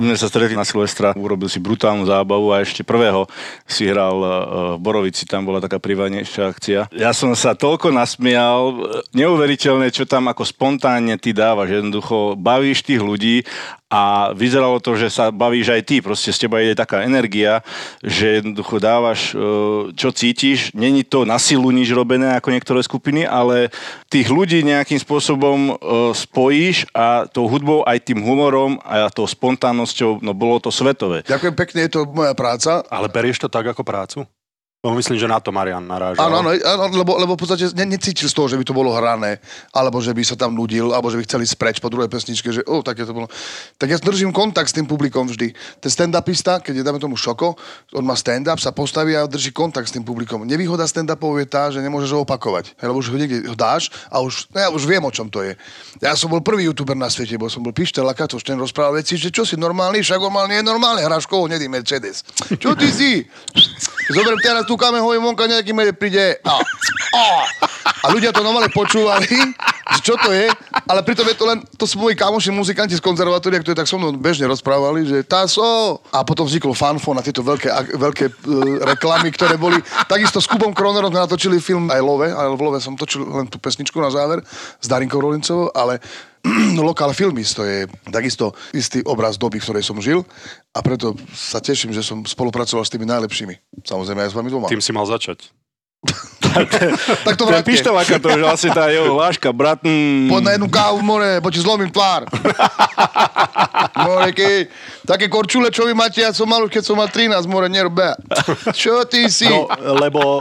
Sme 0.00 0.16
sa 0.16 0.26
stretli 0.28 0.56
na 0.56 0.64
Silvestra, 0.64 1.12
urobil 1.16 1.48
si 1.48 1.60
brutálnu 1.60 2.04
zábavu 2.06 2.52
a 2.52 2.62
ešte 2.62 2.84
prvého 2.84 3.28
si 3.64 3.88
hral 3.88 4.16
eh, 4.20 4.30
v 4.76 4.80
Borovici, 4.80 5.24
tam 5.24 5.44
bola 5.48 5.60
taká 5.60 5.80
privátnejšia 5.80 6.42
akcia. 6.50 6.80
Ja 6.94 7.10
som 7.16 7.32
sa 7.36 7.56
toľko 7.56 7.92
nasmial, 7.92 8.60
eh, 8.70 8.76
neuveriteľné, 9.16 9.92
čo 9.92 10.04
tam 10.08 10.28
ako 10.28 10.44
spontánne 10.46 11.16
ty 11.20 11.32
dávaš. 11.36 11.80
Jednoducho 11.80 12.38
bavíš 12.38 12.84
tých 12.86 13.02
ľudí 13.02 13.44
a 13.90 14.30
vyzeralo 14.32 14.78
to, 14.78 14.94
že 14.94 15.10
sa 15.10 15.34
bavíš 15.34 15.74
aj 15.74 15.82
ty. 15.82 15.98
Proste 15.98 16.30
z 16.30 16.46
teba 16.46 16.62
ide 16.62 16.78
taká 16.78 17.02
energia, 17.02 17.60
že 18.00 18.40
jednoducho 18.40 18.78
dávaš, 18.78 19.34
eh, 19.34 19.38
čo 19.98 20.14
cítiš. 20.14 20.70
Není 20.72 21.02
to 21.04 21.26
na 21.26 21.42
silu 21.42 21.74
nič 21.74 21.90
robené 21.90 22.38
ako 22.38 22.54
niektoré 22.54 22.80
skupiny, 22.86 23.26
ale 23.26 23.74
tých 24.06 24.30
ľudí 24.30 24.62
nejakým 24.62 25.02
spôsobom 25.02 25.76
spojíš 26.14 26.86
a 26.94 27.26
tou 27.26 27.50
hudbou 27.50 27.82
aj 27.82 27.98
tým 28.06 28.22
humorom 28.22 28.78
a 28.86 29.10
tou 29.10 29.26
spontánnosťou, 29.26 30.22
no 30.22 30.32
bolo 30.32 30.62
to 30.62 30.70
svetové. 30.70 31.26
Ďakujem 31.26 31.54
pekne, 31.58 31.78
je 31.86 31.92
to 31.98 32.00
moja 32.06 32.34
práca. 32.38 32.86
Ale 32.86 33.10
berieš 33.10 33.42
to 33.42 33.48
tak 33.50 33.66
ako 33.66 33.82
prácu? 33.82 34.22
No, 34.80 34.96
myslím, 34.96 35.20
že 35.20 35.28
na 35.28 35.36
to 35.36 35.52
Marian 35.52 35.84
narážal. 35.84 36.24
Áno, 36.24 36.40
áno, 36.40 36.56
áno 36.56 36.84
lebo, 36.96 37.20
lebo 37.20 37.36
v 37.36 37.44
podstate 37.44 37.68
ne, 37.76 37.84
necítil 37.84 38.24
z 38.24 38.32
toho, 38.32 38.48
že 38.48 38.56
by 38.56 38.64
to 38.64 38.72
bolo 38.72 38.96
hrané, 38.96 39.36
alebo 39.76 40.00
že 40.00 40.16
by 40.16 40.24
sa 40.24 40.40
tam 40.40 40.56
nudil, 40.56 40.96
alebo 40.96 41.12
že 41.12 41.20
by 41.20 41.28
chceli 41.28 41.44
spreč 41.44 41.84
po 41.84 41.92
druhej 41.92 42.08
pesničke, 42.08 42.48
že 42.48 42.64
oh, 42.64 42.80
také 42.80 43.04
to 43.04 43.12
bolo. 43.12 43.28
Tak 43.76 43.92
ja 43.92 44.00
držím 44.00 44.32
kontakt 44.32 44.72
s 44.72 44.76
tým 44.80 44.88
publikom 44.88 45.28
vždy. 45.28 45.52
Ten 45.84 45.90
stand-upista, 45.92 46.64
keď 46.64 46.80
je 46.80 46.84
dáme 46.88 46.96
tomu 46.96 47.20
šoko, 47.20 47.60
on 47.92 48.08
má 48.08 48.16
stand-up, 48.16 48.56
sa 48.56 48.72
postaví 48.72 49.12
a 49.12 49.28
drží 49.28 49.52
kontakt 49.52 49.84
s 49.84 49.92
tým 49.92 50.00
publikom. 50.00 50.48
Nevýhoda 50.48 50.88
stand-upov 50.88 51.36
je 51.44 51.46
tá, 51.52 51.68
že 51.68 51.84
nemôžeš 51.84 52.16
ho 52.16 52.24
opakovať. 52.24 52.72
Lebo 52.80 53.04
už 53.04 53.12
ho 53.12 53.20
niekde 53.20 53.52
dáš 53.52 53.92
a 54.08 54.24
už, 54.24 54.48
no 54.48 54.64
ja 54.64 54.72
už 54.72 54.88
viem, 54.88 55.04
o 55.04 55.12
čom 55.12 55.28
to 55.28 55.44
je. 55.44 55.60
Ja 56.00 56.16
som 56.16 56.32
bol 56.32 56.40
prvý 56.40 56.64
youtuber 56.64 56.96
na 56.96 57.12
svete, 57.12 57.36
bo 57.36 57.52
som 57.52 57.60
bol 57.60 57.76
Pištel 57.76 58.08
Lakatoš, 58.08 58.48
ten 58.48 58.56
rozprával 58.56 59.04
veci, 59.04 59.20
že 59.20 59.28
čo 59.28 59.44
si 59.44 59.60
normálny, 59.60 60.00
však 60.00 60.24
nie 60.48 60.64
je 60.64 60.64
normálny, 60.64 61.04
hráš 61.04 61.28
koho, 61.28 61.44
nedý 61.52 61.68
Mercedes. 61.68 62.24
Čo 62.56 62.72
ty 62.72 62.88
si? 62.88 63.28
Zoberiem 64.10 64.42
teraz 64.42 64.66
tú 64.66 64.74
kameru, 64.74 65.06
hovorím 65.06 65.30
vonka, 65.30 65.46
nejaký 65.46 65.70
medveď 65.70 65.96
príde 65.96 66.24
a, 66.42 66.58
a, 67.14 67.22
a 67.86 68.06
ľudia 68.10 68.34
to 68.34 68.42
normálne 68.42 68.70
počúvali, 68.74 69.30
že 69.94 70.00
čo 70.02 70.18
to 70.18 70.34
je, 70.34 70.50
ale 70.90 71.00
pritom 71.06 71.26
je 71.30 71.36
to 71.38 71.44
len, 71.46 71.62
to 71.78 71.86
sú 71.86 72.02
moji 72.02 72.18
kamoši 72.18 72.50
muzikanti 72.50 72.98
z 72.98 73.02
konzervatória, 73.02 73.62
ktorí 73.62 73.78
tak 73.78 73.86
so 73.86 74.02
mnou 74.02 74.10
bežne 74.18 74.50
rozprávali, 74.50 75.06
že 75.06 75.22
taso. 75.22 75.98
A 76.10 76.26
potom 76.26 76.46
vzniklo 76.46 76.74
fanfón 76.74 77.18
a 77.18 77.22
tieto 77.22 77.46
veľké, 77.46 77.70
veľké 77.94 78.24
uh, 78.26 78.34
reklamy, 78.94 79.30
ktoré 79.30 79.54
boli, 79.54 79.78
takisto 80.10 80.42
s 80.42 80.50
Kubom 80.50 80.74
Kronerom 80.74 81.14
sme 81.14 81.22
natočili 81.22 81.62
film 81.62 81.86
aj 81.90 82.02
Love, 82.02 82.28
ale 82.34 82.54
v 82.58 82.62
Love 82.66 82.82
som 82.82 82.98
točil 82.98 83.22
len 83.22 83.46
tú 83.46 83.62
pesničku 83.62 83.98
na 84.02 84.10
záver 84.10 84.42
s 84.78 84.86
Darinkou 84.90 85.22
Rolincovou, 85.22 85.70
ale 85.70 86.02
lokál 86.88 87.12
filmist, 87.12 87.56
to 87.56 87.64
je 87.64 87.84
takisto 88.08 88.56
istý 88.72 89.04
obraz 89.04 89.36
doby, 89.36 89.60
v 89.60 89.64
ktorej 89.66 89.84
som 89.84 89.98
žil 90.00 90.24
a 90.72 90.78
preto 90.80 91.12
sa 91.32 91.60
teším, 91.60 91.92
že 91.92 92.00
som 92.00 92.24
spolupracoval 92.24 92.84
s 92.84 92.92
tými 92.92 93.04
najlepšími. 93.04 93.84
Samozrejme 93.84 94.24
aj 94.24 94.30
s 94.32 94.36
vami 94.36 94.48
dvoma. 94.48 94.72
Tým 94.72 94.80
si 94.84 94.92
mal 94.92 95.04
začať. 95.04 95.52
tak 97.28 97.36
to 97.36 97.44
vráťte. 97.44 97.68
pištováka 97.68 98.16
to 98.16 98.32
už 98.32 98.42
asi 98.48 98.72
tá 98.72 98.88
jeho 98.88 99.12
váška, 99.20 99.52
brat. 99.52 99.84
Mm, 99.84 100.32
Poď 100.32 100.42
na 100.42 100.52
jednu 100.56 100.68
kávu, 100.72 100.98
more, 101.04 101.44
bo 101.44 101.52
ti 101.52 101.60
zlomím 101.60 101.92
tvár. 101.92 102.24
more, 104.08 104.32
keď, 104.32 104.72
také 105.04 105.28
korčule, 105.28 105.68
čo 105.68 105.84
vy 105.84 105.92
máte, 105.92 106.24
ja 106.24 106.32
som 106.32 106.48
mal 106.48 106.64
už, 106.64 106.72
keď 106.72 106.82
som 106.88 106.96
mal 106.96 107.12
13, 107.12 107.44
more, 107.44 107.68
nerobia. 107.68 108.16
Čo 108.72 109.04
ty 109.04 109.28
si? 109.28 109.44
No, 109.44 109.68
lebo 110.00 110.40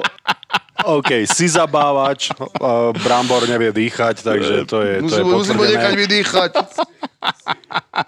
OK, 0.85 1.27
si 1.27 1.45
zabávač, 1.51 2.31
uh, 2.31 2.95
Brambor 3.03 3.43
nevie 3.47 3.73
dýchať, 3.75 4.23
takže 4.23 4.63
to 4.63 4.79
je, 4.79 4.93
to 5.03 5.15
je 5.19 5.23
musím, 5.27 5.59
ho 5.59 5.65
nechať 5.67 5.93
vydýchať. 5.95 6.51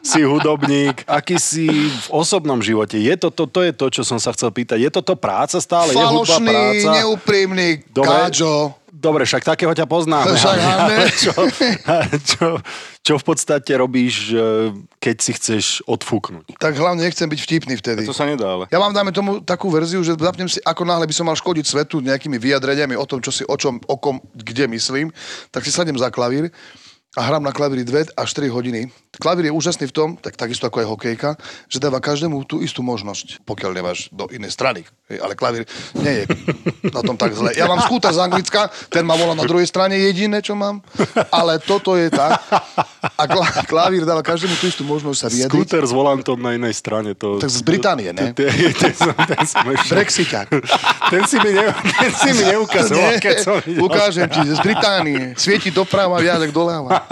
Si 0.02 0.24
hudobník. 0.24 1.04
Aký 1.04 1.36
si 1.36 1.68
v 1.68 2.08
osobnom 2.16 2.64
živote? 2.64 2.96
Je 2.96 3.12
to, 3.20 3.28
to, 3.28 3.44
to 3.44 3.60
je 3.68 3.72
to, 3.76 3.86
čo 3.92 4.02
som 4.08 4.18
sa 4.24 4.32
chcel 4.32 4.56
pýtať. 4.56 4.80
Je 4.80 4.92
toto 4.92 5.20
práca 5.20 5.60
stále? 5.60 5.92
je 5.92 6.00
hudba 6.00 6.40
Falošný, 6.40 6.48
práca? 6.48 6.90
neúprimný, 6.96 7.70
Dobre. 7.92 8.08
káčo. 8.08 8.52
Dobre, 8.92 9.26
však 9.26 9.44
takého 9.44 9.74
ťa 9.74 9.90
poznáme. 9.90 10.30
Však 10.38 10.58
ale- 10.62 10.70
ale 10.78 10.96
čo, 11.26 11.34
čo, 12.22 12.46
čo 13.02 13.18
v 13.18 13.34
podstate 13.34 13.74
robíš, 13.74 14.30
eh, 14.30 14.70
keď 15.02 15.16
si 15.18 15.32
chceš 15.34 15.66
odfúknuť? 15.90 16.54
Tak 16.62 16.78
hlavne 16.78 17.02
nechcem 17.02 17.26
byť 17.26 17.40
vtipný 17.42 17.74
vtedy. 17.82 18.06
to 18.06 18.14
sa 18.14 18.30
nedá, 18.30 18.46
ale. 18.46 18.66
Ja 18.70 18.78
mám, 18.78 18.94
dáme 18.94 19.10
tomu 19.10 19.42
takú 19.42 19.74
verziu, 19.74 20.06
že 20.06 20.14
zapnem 20.14 20.46
si, 20.46 20.62
ako 20.62 20.86
náhle 20.86 21.10
by 21.10 21.16
som 21.18 21.26
mal 21.26 21.34
škodiť 21.34 21.66
svetu 21.66 21.98
nejakými 21.98 22.38
vyjadreniami 22.38 22.94
o 22.94 23.06
tom, 23.10 23.18
čo 23.18 23.34
si, 23.34 23.42
o 23.50 23.56
čom, 23.58 23.82
o 23.90 23.96
kom, 23.98 24.22
kde 24.38 24.70
myslím, 24.70 25.10
tak 25.50 25.66
si 25.66 25.74
sadnem 25.74 25.98
za 25.98 26.14
klavír 26.14 26.54
a 27.18 27.22
hrám 27.28 27.44
na 27.44 27.52
klavíri 27.52 27.84
2 27.84 28.16
až 28.16 28.28
4 28.38 28.48
hodiny. 28.48 28.88
Klavír 29.12 29.52
je 29.52 29.54
úžasný 29.54 29.92
v 29.92 29.96
tom, 29.96 30.10
tak 30.16 30.40
takisto 30.40 30.72
ako 30.72 30.80
aj 30.80 30.88
hokejka, 30.88 31.30
že 31.68 31.84
dáva 31.84 32.00
každému 32.00 32.48
tú 32.48 32.64
istú 32.64 32.80
možnosť, 32.80 33.44
pokiaľ 33.44 33.72
nemáš 33.76 34.08
do 34.08 34.32
inej 34.32 34.56
strany. 34.56 34.88
Ale 35.12 35.36
klavír 35.36 35.68
nie 36.00 36.24
je 36.24 36.32
na 36.96 37.04
tom 37.04 37.20
tak 37.20 37.36
zle. 37.36 37.52
Ja 37.52 37.68
mám 37.68 37.84
skúter 37.84 38.16
z 38.16 38.24
Anglicka, 38.24 38.72
ten 38.88 39.04
ma 39.04 39.20
volá 39.20 39.36
na 39.36 39.44
druhej 39.44 39.68
strane, 39.68 40.00
jediné, 40.00 40.40
čo 40.40 40.56
mám. 40.56 40.80
Ale 41.28 41.60
toto 41.60 42.00
je 42.00 42.08
tak. 42.08 42.40
A 43.20 43.28
kla- 43.28 43.68
klavír 43.68 44.08
dáva 44.08 44.24
každému 44.24 44.56
tú 44.56 44.72
istú 44.72 44.88
možnosť 44.88 45.20
sa 45.20 45.28
vyjadriť. 45.28 45.60
Skúter 45.60 45.84
s 45.84 45.92
volantom 45.92 46.40
na 46.40 46.56
inej 46.56 46.80
strane. 46.80 47.12
To, 47.20 47.36
Tak 47.36 47.52
z 47.52 47.68
Británie, 47.68 48.16
ne? 48.16 48.32
Ten, 48.32 48.48
ten, 51.12 51.24
si 51.28 51.36
mi 51.44 51.52
ne, 51.52 51.68
ten 52.00 52.12
si 52.16 52.30
mi 52.32 52.44
neukazoval, 52.48 53.20
keď 53.20 53.36
som. 53.44 53.60
Ukážem 53.84 54.32
ti, 54.32 54.40
z 54.48 54.62
Británie. 54.64 55.36
Svieti 55.36 55.68
doprava, 55.76 56.16
viac 56.24 56.40
tak 56.40 56.56
doľava. 56.56 57.04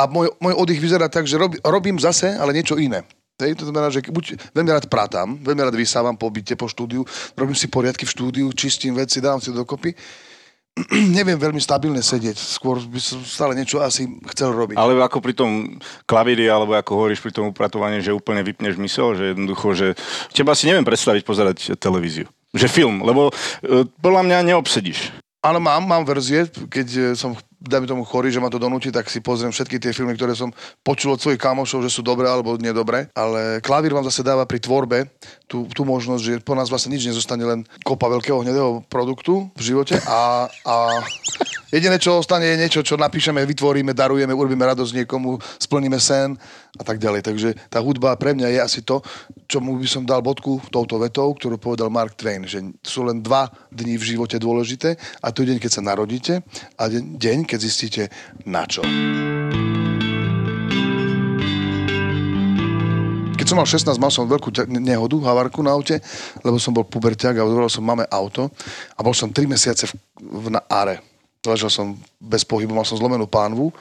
A 0.00 0.08
môj, 0.08 0.32
môj 0.40 0.54
oddych 0.56 0.80
vyzerá 0.80 1.09
tak, 1.10 1.26
že 1.26 1.36
rob, 1.36 1.52
robím 1.66 1.98
zase, 1.98 2.38
ale 2.38 2.54
niečo 2.54 2.78
iné. 2.78 3.02
Hej, 3.40 3.56
to 3.56 3.64
znamená, 3.64 3.88
že 3.88 4.04
buď 4.04 4.52
veľmi 4.52 4.70
rád 4.70 4.86
prátam, 4.92 5.40
veľmi 5.40 5.64
rád 5.64 5.72
vysávam 5.72 6.12
po 6.12 6.28
byte, 6.28 6.60
po 6.60 6.68
štúdiu, 6.68 7.08
robím 7.32 7.56
si 7.56 7.72
poriadky 7.72 8.04
v 8.04 8.12
štúdiu, 8.12 8.46
čistím 8.52 8.92
veci, 9.00 9.24
dávam 9.24 9.40
si 9.40 9.48
dokopy. 9.48 9.96
Neviem 11.16 11.40
veľmi 11.40 11.58
stabilne 11.58 12.04
sedieť, 12.04 12.36
skôr 12.36 12.76
by 12.78 13.00
som 13.00 13.24
stále 13.24 13.56
niečo 13.56 13.80
asi 13.80 14.06
chcel 14.36 14.52
robiť. 14.52 14.76
Ale 14.76 14.92
ako 15.00 15.18
pri 15.24 15.34
tom 15.34 15.80
klavíri, 16.04 16.46
alebo 16.52 16.76
ako 16.76 16.92
hovoríš 17.00 17.24
pri 17.24 17.32
tom 17.32 17.48
upratovaní, 17.48 18.04
že 18.04 18.14
úplne 18.14 18.44
vypneš 18.44 18.76
mysel, 18.76 19.16
že 19.16 19.32
jednoducho, 19.32 19.72
že 19.72 19.88
teba 20.36 20.52
si 20.52 20.68
neviem 20.68 20.86
predstaviť 20.86 21.22
pozerať 21.24 21.56
televíziu. 21.80 22.28
Že 22.52 22.66
film, 22.68 22.96
lebo 23.06 23.30
e, 23.62 23.86
podľa 24.04 24.22
mňa 24.26 24.38
neobsedíš. 24.52 25.14
Áno, 25.40 25.62
mám, 25.62 25.86
mám 25.86 26.04
verzie, 26.04 26.50
keď 26.68 26.88
e, 26.92 27.00
som, 27.16 27.32
dajme 27.60 27.86
tomu 27.86 28.02
chorý, 28.08 28.32
že 28.32 28.40
ma 28.40 28.48
to 28.48 28.56
donúti, 28.56 28.88
tak 28.88 29.12
si 29.12 29.20
pozriem 29.20 29.52
všetky 29.52 29.76
tie 29.76 29.92
filmy, 29.92 30.16
ktoré 30.16 30.32
som 30.32 30.48
počul 30.80 31.14
od 31.14 31.20
svojich 31.20 31.40
kamošov, 31.40 31.84
že 31.84 31.92
sú 31.92 32.00
dobré 32.00 32.24
alebo 32.24 32.56
nedobré. 32.56 33.12
Ale 33.12 33.60
klavír 33.60 33.92
vám 33.92 34.08
zase 34.08 34.24
dáva 34.24 34.48
pri 34.48 34.58
tvorbe 34.64 35.12
tú, 35.44 35.68
tú 35.70 35.84
možnosť, 35.84 36.22
že 36.24 36.34
po 36.40 36.56
nás 36.56 36.72
vlastne 36.72 36.96
nič 36.96 37.04
nezostane, 37.04 37.44
len 37.44 37.68
kopa 37.84 38.08
veľkého 38.08 38.40
hnedého 38.40 38.80
produktu 38.88 39.52
v 39.54 39.62
živote 39.62 40.00
a, 40.08 40.48
a 40.64 40.76
Jediné, 41.70 42.02
čo 42.02 42.18
ostane, 42.18 42.50
je 42.50 42.58
niečo, 42.58 42.82
čo 42.82 42.98
napíšeme, 42.98 43.46
vytvoríme, 43.46 43.94
darujeme, 43.94 44.34
urobíme 44.34 44.66
radosť 44.66 44.90
niekomu, 45.02 45.38
splníme 45.38 46.02
sen 46.02 46.34
a 46.74 46.82
tak 46.82 46.98
ďalej. 46.98 47.22
Takže 47.22 47.48
tá 47.70 47.78
hudba 47.78 48.18
pre 48.18 48.34
mňa 48.34 48.50
je 48.50 48.58
asi 48.58 48.80
to, 48.82 48.98
čomu 49.46 49.78
by 49.78 49.86
som 49.86 50.02
dal 50.02 50.18
bodku 50.18 50.58
touto 50.74 50.98
vetou, 50.98 51.30
ktorú 51.30 51.62
povedal 51.62 51.86
Mark 51.86 52.18
Twain, 52.18 52.42
že 52.42 52.58
sú 52.82 53.06
len 53.06 53.22
dva 53.22 53.46
dni 53.70 53.94
v 53.94 54.02
živote 54.02 54.34
dôležité 54.42 54.98
a 55.22 55.30
to 55.30 55.46
je 55.46 55.54
deň, 55.54 55.58
keď 55.62 55.70
sa 55.70 55.82
narodíte 55.86 56.42
a 56.74 56.90
deň- 56.90 57.46
keď 57.46 57.58
zistíte 57.62 58.02
na 58.42 58.66
čo. 58.66 58.82
Keď 63.38 63.46
som 63.46 63.56
mal 63.56 63.64
16, 63.64 63.94
mal 64.02 64.10
som 64.10 64.26
veľkú 64.26 64.50
nehodu, 64.68 65.16
havarku 65.22 65.62
na 65.62 65.70
aute, 65.70 66.02
lebo 66.42 66.58
som 66.58 66.74
bol 66.74 66.82
puberťák 66.82 67.38
a 67.38 67.46
odvolal 67.46 67.70
som 67.70 67.86
máme 67.86 68.10
auto 68.10 68.50
a 68.98 69.00
bol 69.06 69.14
som 69.14 69.30
3 69.30 69.46
mesiace 69.46 69.86
v, 69.86 69.94
v, 70.18 70.46
na 70.50 70.60
are. 70.66 71.09
Ležal 71.40 71.72
som 71.72 71.96
bez 72.20 72.44
pohybu, 72.44 72.76
mal 72.76 72.84
som 72.84 73.00
zlomenú 73.00 73.24
pánvu, 73.24 73.72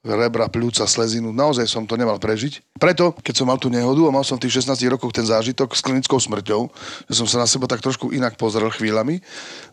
rebra, 0.00 0.48
pľúca, 0.48 0.88
slezinu, 0.88 1.28
naozaj 1.28 1.68
som 1.68 1.84
to 1.84 1.92
nemal 1.92 2.16
prežiť. 2.16 2.64
Preto, 2.80 3.12
keď 3.20 3.34
som 3.36 3.46
mal 3.50 3.60
tú 3.60 3.68
nehodu 3.68 4.00
a 4.08 4.14
mal 4.14 4.24
som 4.24 4.40
v 4.40 4.48
tých 4.48 4.64
16 4.64 4.80
rokoch 4.88 5.12
ten 5.12 5.26
zážitok 5.28 5.76
s 5.76 5.84
klinickou 5.84 6.16
smrťou, 6.16 6.72
že 7.10 7.14
som 7.18 7.28
sa 7.28 7.44
na 7.44 7.46
seba 7.50 7.68
tak 7.68 7.84
trošku 7.84 8.08
inak 8.08 8.40
pozrel 8.40 8.72
chvíľami, 8.72 9.20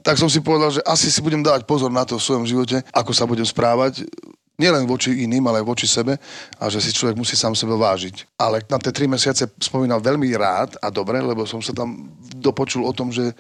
tak 0.03 0.19
som 0.19 0.27
si 0.27 0.43
povedal, 0.43 0.75
že 0.75 0.83
asi 0.83 1.07
si 1.07 1.23
budem 1.23 1.39
dávať 1.39 1.63
pozor 1.63 1.87
na 1.87 2.03
to 2.03 2.19
v 2.19 2.25
svojom 2.27 2.43
živote, 2.43 2.83
ako 2.91 3.11
sa 3.15 3.23
budem 3.23 3.47
správať, 3.47 4.03
nielen 4.57 4.89
voči 4.89 5.13
iným, 5.23 5.45
ale 5.47 5.61
aj 5.61 5.69
voči 5.69 5.87
sebe 5.87 6.17
a 6.57 6.65
že 6.67 6.81
si 6.81 6.91
človek 6.91 7.15
musí 7.15 7.37
sám 7.37 7.53
sebe 7.53 7.77
vážiť. 7.77 8.35
Ale 8.35 8.65
na 8.67 8.81
tie 8.81 8.91
tri 8.91 9.05
mesiace 9.05 9.45
spomínal 9.61 10.01
veľmi 10.01 10.27
rád 10.33 10.75
a 10.81 10.89
dobre, 10.89 11.21
lebo 11.21 11.45
som 11.45 11.61
sa 11.61 11.71
tam 11.71 12.09
dopočul 12.35 12.83
o 12.83 12.91
tom, 12.91 13.13
že 13.13 13.31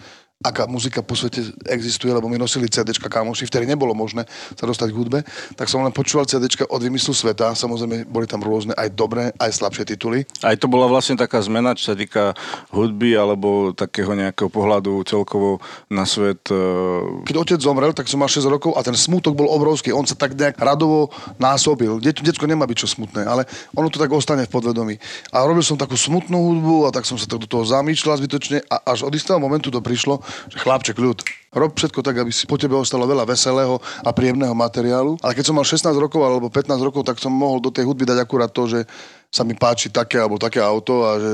aká 0.45 0.69
muzika 0.69 1.01
po 1.01 1.17
svete 1.17 1.41
existuje, 1.65 2.13
lebo 2.13 2.29
my 2.29 2.37
nosili 2.37 2.69
CDčka 2.69 3.09
kamoši, 3.09 3.49
vtedy 3.49 3.65
nebolo 3.65 3.97
možné 3.97 4.29
sa 4.53 4.69
dostať 4.69 4.93
k 4.93 4.97
hudbe, 4.97 5.19
tak 5.57 5.65
som 5.65 5.81
len 5.81 5.89
počúval 5.89 6.29
CDčka 6.29 6.69
od 6.69 6.77
vymyslu 6.77 7.17
sveta, 7.17 7.57
samozrejme 7.57 8.05
boli 8.05 8.29
tam 8.29 8.45
rôzne 8.45 8.77
aj 8.77 8.93
dobré, 8.93 9.33
aj 9.41 9.57
slabšie 9.57 9.97
tituly. 9.97 10.29
Aj 10.45 10.53
to 10.53 10.69
bola 10.69 10.85
vlastne 10.85 11.17
taká 11.17 11.41
zmena, 11.41 11.73
čo 11.73 11.93
sa 11.93 11.95
týka 11.97 12.37
hudby 12.69 13.17
alebo 13.17 13.73
takého 13.73 14.13
nejakého 14.13 14.45
pohľadu 14.53 15.01
celkovo 15.09 15.57
na 15.89 16.05
svet. 16.05 16.45
eh, 16.53 17.25
Keď 17.25 17.35
otec 17.35 17.59
zomrel, 17.59 17.97
tak 17.97 18.05
som 18.05 18.21
mal 18.21 18.29
6 18.29 18.45
rokov 18.45 18.77
a 18.77 18.85
ten 18.85 18.93
smutok 18.93 19.33
bol 19.33 19.49
obrovský. 19.49 19.89
On 19.89 20.05
sa 20.05 20.13
tak 20.13 20.37
nejak 20.37 20.61
radovo 20.61 21.09
násobil. 21.41 21.97
Det, 21.97 22.13
detsko 22.21 22.45
nemá 22.45 22.69
byť 22.69 22.77
čo 22.77 22.87
smutné, 22.93 23.25
ale 23.25 23.49
ono 23.73 23.89
to 23.89 23.97
tak 23.97 24.13
ostane 24.13 24.45
v 24.45 24.53
podvedomí. 24.53 25.01
A 25.33 25.41
robil 25.49 25.65
som 25.65 25.81
takú 25.81 25.97
smutnú 25.97 26.37
hudbu 26.37 26.75
a 26.85 26.89
tak 26.93 27.09
som 27.09 27.17
sa 27.17 27.25
tak 27.25 27.41
do 27.41 27.49
toho 27.49 27.65
zamýšľal 27.65 28.21
zbytočne 28.21 28.61
a 28.69 28.93
až 28.93 29.01
od 29.01 29.13
istého 29.17 29.41
momentu 29.41 29.73
to 29.73 29.81
prišlo, 29.81 30.21
že 30.47 30.57
chlapček 30.61 30.97
ľud, 30.97 31.19
rob 31.57 31.71
všetko 31.73 31.99
tak, 32.05 32.21
aby 32.21 32.31
si 32.31 32.45
po 32.45 32.59
tebe 32.59 32.77
ostalo 32.77 33.09
veľa 33.09 33.25
veselého 33.25 33.81
a 34.03 34.09
príjemného 34.13 34.53
materiálu. 34.53 35.17
Ale 35.25 35.33
keď 35.33 35.45
som 35.49 35.55
mal 35.57 35.65
16 35.65 35.89
rokov 35.97 36.21
alebo 36.21 36.47
15 36.51 36.77
rokov, 36.83 37.07
tak 37.07 37.17
som 37.17 37.33
mohol 37.33 37.63
do 37.63 37.73
tej 37.73 37.87
hudby 37.87 38.05
dať 38.05 38.21
akurát 38.21 38.51
to, 38.53 38.69
že 38.69 38.85
sa 39.33 39.43
mi 39.43 39.57
páči 39.57 39.89
také 39.89 40.21
alebo 40.21 40.39
také 40.39 40.61
auto 40.61 41.03
a 41.03 41.19
že 41.19 41.31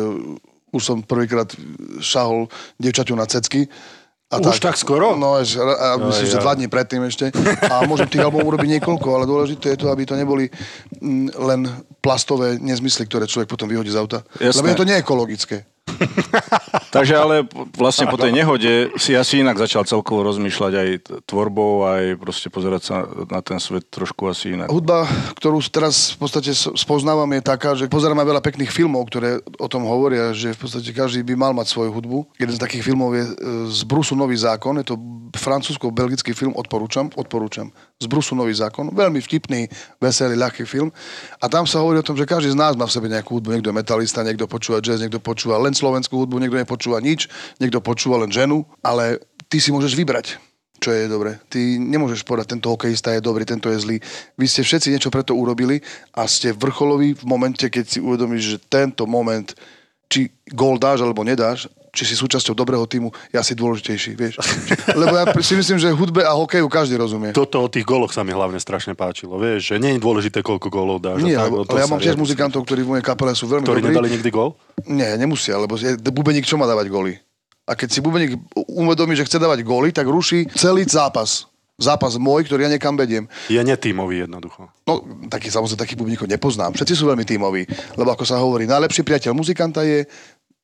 už 0.73 0.81
som 0.81 0.97
prvýkrát 1.05 1.45
šahol 2.01 2.49
dievčaťu 2.81 3.13
na 3.13 3.29
cecky. 3.29 3.69
A 4.33 4.41
Už 4.41 4.57
tak 4.57 4.73
skoro? 4.81 5.13
No, 5.13 5.37
až, 5.37 5.61
a 5.61 5.93
myslím, 6.09 6.25
že 6.25 6.41
ja. 6.41 6.41
dva 6.41 6.57
dní 6.57 6.65
predtým 6.65 7.05
ešte. 7.05 7.29
A 7.69 7.85
môžem 7.85 8.09
tých 8.09 8.25
albumov 8.25 8.57
urobiť 8.57 8.81
niekoľko, 8.81 9.07
ale 9.13 9.29
dôležité 9.29 9.77
je 9.77 9.85
to, 9.85 9.93
aby 9.93 10.09
to 10.09 10.17
neboli 10.17 10.49
mm, 10.97 11.37
len 11.37 11.69
plastové 12.01 12.57
nezmysly, 12.57 13.05
ktoré 13.05 13.29
človek 13.29 13.45
potom 13.45 13.69
vyhodí 13.69 13.93
z 13.93 14.01
auta. 14.01 14.25
Jasné. 14.41 14.57
Lebo 14.57 14.67
je 14.73 14.79
to 14.81 14.89
neekologické. 14.89 15.57
Takže 16.95 17.13
ale 17.17 17.35
vlastne 17.75 18.07
po 18.07 18.17
tej 18.17 18.31
nehode 18.33 18.93
si 18.95 19.13
asi 19.13 19.43
inak 19.43 19.59
začal 19.59 19.83
celkovo 19.83 20.23
rozmýšľať 20.25 20.73
aj 20.73 20.89
tvorbou, 21.27 21.85
aj 21.85 22.17
proste 22.17 22.47
pozerať 22.47 22.81
sa 22.81 22.95
na 23.27 23.39
ten 23.43 23.59
svet 23.59 23.87
trošku 23.91 24.29
asi 24.29 24.55
inak. 24.55 24.71
Hudba, 24.71 25.05
ktorú 25.37 25.59
teraz 25.67 26.15
v 26.15 26.25
podstate 26.25 26.51
spoznávam, 26.55 27.29
je 27.35 27.41
taká, 27.43 27.75
že 27.75 27.91
pozerám 27.91 28.23
aj 28.23 28.27
veľa 28.29 28.41
pekných 28.43 28.71
filmov, 28.71 29.09
ktoré 29.11 29.43
o 29.59 29.67
tom 29.67 29.85
hovoria, 29.85 30.31
že 30.31 30.55
v 30.55 30.59
podstate 30.65 30.89
každý 30.95 31.21
by 31.25 31.33
mal 31.35 31.53
mať 31.53 31.71
svoju 31.71 31.91
hudbu. 31.93 32.17
Jeden 32.39 32.55
z 32.55 32.61
takých 32.61 32.85
filmov 32.85 33.11
je 33.13 33.23
e, 33.23 33.31
z 33.69 33.81
Brusu 33.85 34.15
Nový 34.15 34.37
zákon, 34.39 34.79
je 34.79 34.87
to 34.93 34.95
francúzsko-belgický 35.33 36.31
film, 36.37 36.53
odporúčam, 36.55 37.09
odporúčam. 37.17 37.73
Z 38.03 38.11
Brusu 38.11 38.35
Nový 38.35 38.51
zákon, 38.51 38.91
veľmi 38.91 39.23
vtipný, 39.23 39.71
veselý, 40.03 40.35
ľahký 40.35 40.67
film. 40.67 40.91
A 41.39 41.47
tam 41.47 41.63
sa 41.63 41.79
hovorí 41.79 42.03
o 42.03 42.05
tom, 42.05 42.19
že 42.19 42.27
každý 42.27 42.51
z 42.51 42.59
nás 42.59 42.75
má 42.75 42.83
v 42.83 42.91
sebe 42.91 43.07
nejakú 43.07 43.39
hudbu. 43.39 43.55
Niekto 43.55 43.71
je 43.71 43.79
metalista, 43.79 44.27
niekto 44.27 44.45
počúva 44.45 44.83
jazz, 44.83 44.99
niekto 44.99 45.23
počúva 45.23 45.55
len 45.63 45.71
slovenskú 45.71 46.19
hudbu, 46.19 46.43
niekto 46.43 46.59
nepočúva 46.59 46.99
nič, 46.99 47.31
niekto 47.63 47.79
počúva 47.79 48.19
len 48.19 48.29
ženu, 48.29 48.67
ale 48.83 49.23
ty 49.47 49.63
si 49.63 49.71
môžeš 49.71 49.95
vybrať 49.95 50.39
čo 50.83 50.91
je 50.91 51.07
dobre. 51.07 51.39
Ty 51.47 51.79
nemôžeš 51.79 52.27
povedať, 52.27 52.59
tento 52.59 52.67
hokejista 52.67 53.15
je 53.15 53.23
dobrý, 53.23 53.47
tento 53.47 53.71
je 53.71 53.79
zlý. 53.79 53.97
Vy 54.35 54.45
ste 54.51 54.67
všetci 54.67 54.91
niečo 54.91 55.07
preto 55.07 55.31
urobili 55.31 55.79
a 56.11 56.27
ste 56.27 56.51
vrcholoví 56.51 57.15
v 57.15 57.23
momente, 57.23 57.71
keď 57.71 57.85
si 57.87 58.03
uvedomíš, 58.03 58.43
že 58.43 58.57
tento 58.67 59.07
moment, 59.07 59.47
či 60.11 60.27
gól 60.51 60.75
dáš 60.75 60.99
alebo 60.99 61.23
nedáš, 61.23 61.71
či 61.93 62.09
si 62.09 62.17
súčasťou 62.17 62.57
dobrého 62.57 62.89
týmu, 62.89 63.13
je 63.29 63.37
asi 63.37 63.53
dôležitejší, 63.53 64.17
vieš. 64.17 64.41
Lebo 65.01 65.13
ja 65.13 65.29
si 65.45 65.53
myslím, 65.53 65.77
že 65.77 65.93
hudbe 65.93 66.25
a 66.25 66.33
hokeju 66.33 66.65
každý 66.65 66.97
rozumie. 66.97 67.37
Toto 67.37 67.61
o 67.61 67.69
tých 67.69 67.85
goloch 67.85 68.09
sa 68.09 68.25
mi 68.25 68.33
hlavne 68.33 68.57
strašne 68.57 68.97
páčilo. 68.97 69.37
Vieš, 69.37 69.71
že 69.71 69.75
nie 69.77 69.93
je 69.95 69.99
dôležité, 70.01 70.41
koľko 70.41 70.73
golov 70.73 70.97
dáš. 71.05 71.21
Nie, 71.21 71.37
tak, 71.37 71.53
lebo, 71.53 71.61
no 71.61 71.69
ale 71.69 71.85
ja 71.85 71.87
mám 71.87 72.01
tiež 72.01 72.17
muzikantov, 72.17 72.65
ktorí 72.65 72.81
v 72.81 72.97
mojej 72.97 73.05
kapele 73.05 73.37
sú 73.37 73.45
veľmi 73.45 73.61
Ktorí 73.61 73.85
dobrí. 73.85 73.93
nedali 73.93 74.09
nikdy 74.09 74.29
gol? 74.33 74.57
Nie, 74.89 75.13
nemusia, 75.21 75.53
lebo 75.61 75.77
je, 75.77 75.93
bubeník 76.01 76.49
čo 76.49 76.57
má 76.57 76.65
dávať 76.65 76.89
góly? 76.89 77.13
A 77.69 77.77
keď 77.77 77.89
si 77.93 77.99
bubeník 78.01 78.41
uvedomí, 78.57 79.13
že 79.13 79.23
chce 79.23 79.37
dávať 79.37 79.61
góly, 79.61 79.93
tak 79.93 80.09
ruší 80.09 80.49
celý 80.57 80.83
zápas. 80.89 81.45
Zápas 81.77 82.17
môj, 82.21 82.45
ktorý 82.45 82.69
ja 82.69 82.73
niekam 82.73 82.93
vediem. 82.93 83.25
Je 83.49 83.57
netímový 83.61 84.25
jednoducho. 84.25 84.69
No, 84.85 85.01
taký, 85.29 85.49
samozrejme, 85.49 85.81
takých 85.81 85.99
bubeníkov 86.01 86.27
nepoznám. 86.29 86.73
Všetci 86.75 86.93
sú 86.93 87.09
veľmi 87.09 87.25
tímoví. 87.25 87.65
Lebo 87.97 88.13
ako 88.13 88.25
sa 88.29 88.37
hovorí, 88.37 88.69
najlepší 88.69 89.01
priateľ 89.01 89.33
muzikanta 89.33 89.81
je 89.81 90.05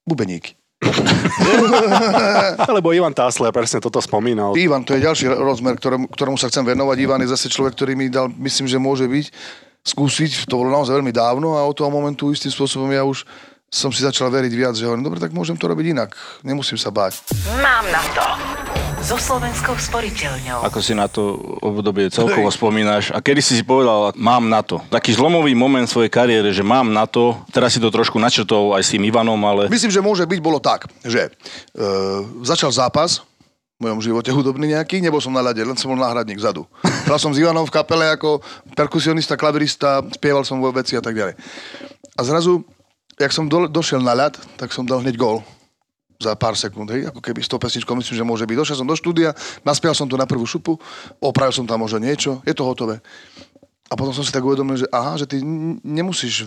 bubeník. 0.06 0.59
Alebo 2.72 2.96
Ivan 2.96 3.12
Tásler 3.12 3.52
presne 3.52 3.84
toto 3.84 4.00
spomínal. 4.00 4.56
Ivan, 4.56 4.88
to 4.88 4.96
je 4.96 5.04
ďalší 5.04 5.28
rozmer, 5.28 5.76
ktorému, 5.76 6.08
ktorému 6.08 6.38
sa 6.39 6.48
chcem 6.48 6.63
venovať. 6.63 6.98
Ivan 7.04 7.22
je 7.24 7.32
zase 7.36 7.52
človek, 7.52 7.76
ktorý 7.76 8.00
mi 8.00 8.08
dal, 8.08 8.32
myslím, 8.39 8.68
že 8.68 8.80
môže 8.80 9.06
byť, 9.06 9.26
skúsiť, 9.84 10.48
to 10.48 10.60
bolo 10.60 10.72
naozaj 10.72 10.96
veľmi 10.96 11.12
dávno 11.12 11.60
a 11.60 11.68
od 11.68 11.76
toho 11.76 11.92
momentu 11.92 12.32
istým 12.32 12.52
spôsobom 12.52 12.88
ja 12.92 13.04
už 13.04 13.28
som 13.70 13.94
si 13.94 14.02
začal 14.02 14.34
veriť 14.34 14.54
viac, 14.56 14.74
že 14.74 14.89
hovorím, 14.89 15.06
dobre, 15.06 15.22
tak 15.22 15.30
môžem 15.30 15.54
to 15.54 15.70
robiť 15.70 15.94
inak. 15.94 16.18
Nemusím 16.42 16.82
sa 16.82 16.89
báť. 16.89 17.22
Mám 17.62 17.86
na 17.94 18.04
to. 18.18 18.68
So 19.00 19.16
Slovenskou 19.16 19.80
sporiteľňou. 19.80 20.60
Ako 20.68 20.84
si 20.84 20.92
na 20.92 21.08
to 21.08 21.40
obdobie 21.64 22.12
celkovo 22.12 22.52
spomínaš 22.52 23.16
a 23.16 23.24
kedy 23.24 23.40
si 23.40 23.56
si 23.56 23.64
povedal, 23.64 24.12
mám 24.20 24.52
na 24.52 24.60
to. 24.60 24.84
Taký 24.92 25.16
zlomový 25.16 25.56
moment 25.56 25.88
v 25.88 25.94
svojej 25.96 26.12
kariére, 26.12 26.52
že 26.52 26.68
mám 26.68 26.92
na 26.92 27.08
to, 27.08 27.40
teraz 27.56 27.72
si 27.72 27.80
to 27.80 27.88
trošku 27.88 28.20
načrtol 28.20 28.76
aj 28.76 28.84
s 28.84 28.92
tým 28.92 29.08
Ivanom, 29.08 29.40
ale 29.48 29.72
Myslím, 29.72 29.96
že 29.96 30.04
môže 30.04 30.28
byť, 30.28 30.40
bolo 30.44 30.60
tak, 30.60 30.92
že 31.08 31.32
e, 31.32 31.84
začal 32.44 32.76
zápas 32.76 33.24
v 33.80 33.88
mojom 33.88 34.04
živote 34.04 34.36
hudobný 34.36 34.76
nejaký, 34.76 35.00
nebol 35.00 35.24
som 35.24 35.32
na 35.32 35.48
ľade, 35.48 35.64
len 35.64 35.80
som 35.80 35.96
bol 35.96 36.00
náhradník 36.00 36.36
vzadu. 36.36 36.68
Hral 37.08 37.24
som 37.24 37.32
s 37.32 37.40
Ivanom 37.40 37.64
v 37.64 37.72
kapele 37.72 38.04
ako 38.12 38.44
perkusionista, 38.76 39.40
klavirista, 39.40 40.04
spieval 40.12 40.44
som 40.44 40.60
vo 40.60 40.76
veci 40.76 41.00
a 41.00 41.02
tak 41.02 41.16
ďalej. 41.16 41.40
A 42.20 42.22
zrazu, 42.28 42.68
jak 43.16 43.32
som 43.32 43.48
do, 43.48 43.72
došiel 43.72 44.04
na 44.04 44.12
ľad, 44.12 44.36
tak 44.60 44.76
som 44.76 44.84
dal 44.84 45.00
hneď 45.00 45.16
gól 45.16 45.40
za 46.19 46.36
pár 46.36 46.51
sekúnd, 46.60 46.91
hej, 46.91 47.08
ako 47.08 47.23
keby 47.23 47.39
s 47.39 47.47
tou 47.47 47.55
pesničkou, 47.55 47.95
myslím, 47.95 48.15
že 48.19 48.27
môže 48.27 48.43
byť. 48.43 48.58
Došiel 48.60 48.79
som 48.84 48.88
do 48.88 48.91
štúdia, 48.91 49.32
naspieval 49.63 49.95
som 49.95 50.03
to 50.03 50.19
na 50.19 50.27
prvú 50.27 50.43
šupu, 50.43 50.75
opravil 51.23 51.55
som 51.55 51.63
tam 51.63 51.79
možno 51.79 52.03
niečo, 52.03 52.43
je 52.43 52.51
to 52.51 52.67
hotové. 52.67 52.99
A 53.88 53.95
potom 53.95 54.12
som 54.12 54.27
si 54.27 54.36
tak 54.36 54.43
uvedomil, 54.43 54.75
že 54.75 54.88
aha, 54.91 55.15
že 55.15 55.23
ty 55.23 55.39
nemusíš 55.82 56.43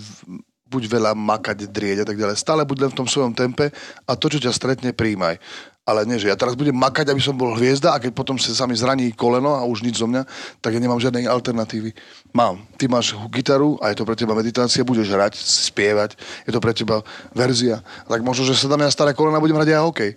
buď 0.69 0.83
veľa 0.93 1.13
makať, 1.17 1.73
drieť 1.73 2.05
a 2.05 2.07
tak 2.09 2.21
ďalej. 2.21 2.37
Stále 2.37 2.69
buď 2.69 2.85
len 2.85 2.91
v 2.93 2.99
tom 3.01 3.09
svojom 3.09 3.33
tempe 3.33 3.73
a 4.05 4.13
to, 4.13 4.29
čo 4.29 4.45
ťa 4.45 4.53
stretne, 4.53 4.93
príjmaj. 4.93 5.41
Ale 5.83 6.07
nie, 6.07 6.15
že 6.15 6.31
ja 6.31 6.39
teraz 6.39 6.55
budem 6.55 6.79
makať, 6.79 7.11
aby 7.11 7.19
som 7.19 7.35
bol 7.35 7.59
hviezda 7.59 7.91
a 7.91 7.99
keď 7.99 8.15
potom 8.15 8.39
sa 8.39 8.71
mi 8.71 8.79
zraní 8.79 9.11
koleno 9.11 9.59
a 9.59 9.67
už 9.67 9.83
nič 9.83 9.99
zo 9.99 10.07
mňa, 10.07 10.23
tak 10.63 10.79
ja 10.79 10.79
nemám 10.79 11.03
žiadnej 11.03 11.27
alternatívy. 11.27 11.91
Mám. 12.31 12.63
Ty 12.79 12.87
máš 12.87 13.19
gitaru 13.35 13.83
a 13.83 13.91
je 13.91 13.99
to 13.99 14.07
pre 14.07 14.15
teba 14.15 14.31
meditácia, 14.39 14.87
budeš 14.87 15.11
hrať, 15.11 15.35
spievať, 15.35 16.15
je 16.47 16.55
to 16.55 16.63
pre 16.63 16.71
teba 16.71 17.03
verzia. 17.35 17.83
Tak 18.07 18.23
možno, 18.23 18.47
že 18.47 18.55
sa 18.55 18.71
dám 18.71 18.87
ja 18.87 18.95
staré 18.95 19.11
kolena 19.11 19.43
a 19.43 19.43
budem 19.43 19.59
hrať 19.59 19.75
aj 19.75 19.83
hokej. 19.83 20.11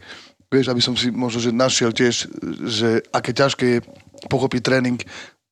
Vieš, 0.54 0.69
aby 0.69 0.82
som 0.86 0.93
si 0.93 1.10
možno, 1.10 1.41
že 1.41 1.49
našiel 1.49 1.89
tiež, 1.89 2.30
že 2.69 3.01
aké 3.10 3.34
ťažké 3.34 3.65
je 3.65 3.80
pochopiť 4.30 4.62
tréning 4.62 5.01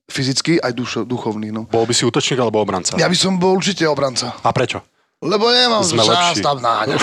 fyzický 0.05 0.61
aj 0.61 0.77
dušo, 0.77 1.01
duchovný. 1.09 1.49
No. 1.49 1.65
Bol 1.65 1.89
by 1.89 1.93
si 1.97 2.05
útočník 2.05 2.37
alebo 2.37 2.61
obranca? 2.61 2.93
Ja 3.01 3.09
by 3.09 3.17
som 3.17 3.41
bol 3.41 3.57
určite 3.57 3.89
obranca. 3.89 4.37
A 4.45 4.53
prečo? 4.53 4.85
Lebo 5.23 5.47
nemám 5.47 5.79
Sme 5.81 5.99
čas 5.99 6.35
lepší. 6.35 6.41
tam 6.41 6.59
náňať. 6.59 6.99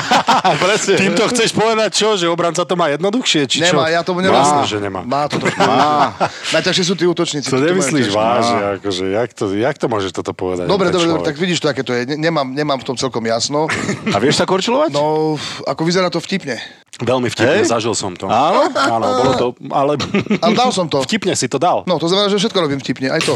Presne. 0.64 0.94
Týmto 0.96 1.22
chceš 1.30 1.50
povedať 1.50 1.90
čo? 1.94 2.08
Že 2.14 2.26
obranca 2.28 2.62
to 2.62 2.74
má 2.74 2.90
jednoduchšie? 2.90 3.46
Či 3.46 3.56
čo? 3.62 3.72
Nemá, 3.72 3.86
ja 3.88 4.02
tomu 4.02 4.20
Jasné, 4.20 4.34
nerozumiem. 4.34 4.66
že 4.66 4.78
nemá. 4.78 5.00
Má 5.02 5.22
to 5.24 5.38
trošku. 5.38 5.60
Najťažšie 6.50 6.84
sú 6.84 6.94
tí 6.94 7.04
útočníci. 7.04 7.48
To 7.48 7.56
nemyslíš 7.56 8.10
vážne, 8.10 8.60
akože, 8.76 9.04
jak 9.08 9.30
to, 9.30 9.44
jak 9.50 9.76
to 9.76 9.86
môžeš 9.86 10.10
toto 10.12 10.32
povedať? 10.32 10.66
Dobre, 10.66 10.90
dobre, 10.90 11.06
tak 11.22 11.34
vidíš 11.34 11.58
to, 11.58 11.70
aké 11.70 11.80
to 11.80 11.92
je. 11.92 12.04
Ne- 12.06 12.20
Nemám, 12.24 12.50
nemám 12.50 12.80
v 12.80 12.86
tom 12.86 12.96
celkom 12.96 13.22
jasno. 13.22 13.70
a 14.08 14.16
vieš 14.18 14.36
sa 14.36 14.44
korčilovať? 14.44 14.90
No, 14.90 15.36
ako 15.64 15.82
vyzerá 15.82 16.08
to 16.08 16.18
vtipne. 16.18 16.56
Veľmi 16.96 17.26
vtipne, 17.26 17.58
Hej? 17.60 17.68
zažil 17.68 17.90
som 17.92 18.14
to. 18.14 18.26
Áno? 18.26 18.70
Áno, 18.70 19.06
bolo 19.18 19.32
to, 19.34 19.46
ale... 19.68 19.98
Ale 20.38 20.52
dal 20.54 20.70
som 20.70 20.86
to. 20.86 21.02
Vtipne 21.02 21.34
si 21.34 21.46
to 21.46 21.58
dal. 21.58 21.82
No, 21.84 21.98
to 21.98 22.06
znamená, 22.06 22.26
že 22.26 22.38
všetko 22.38 22.54
robím 22.56 22.78
vtipne, 22.78 23.10
aj 23.10 23.18
to. 23.20 23.34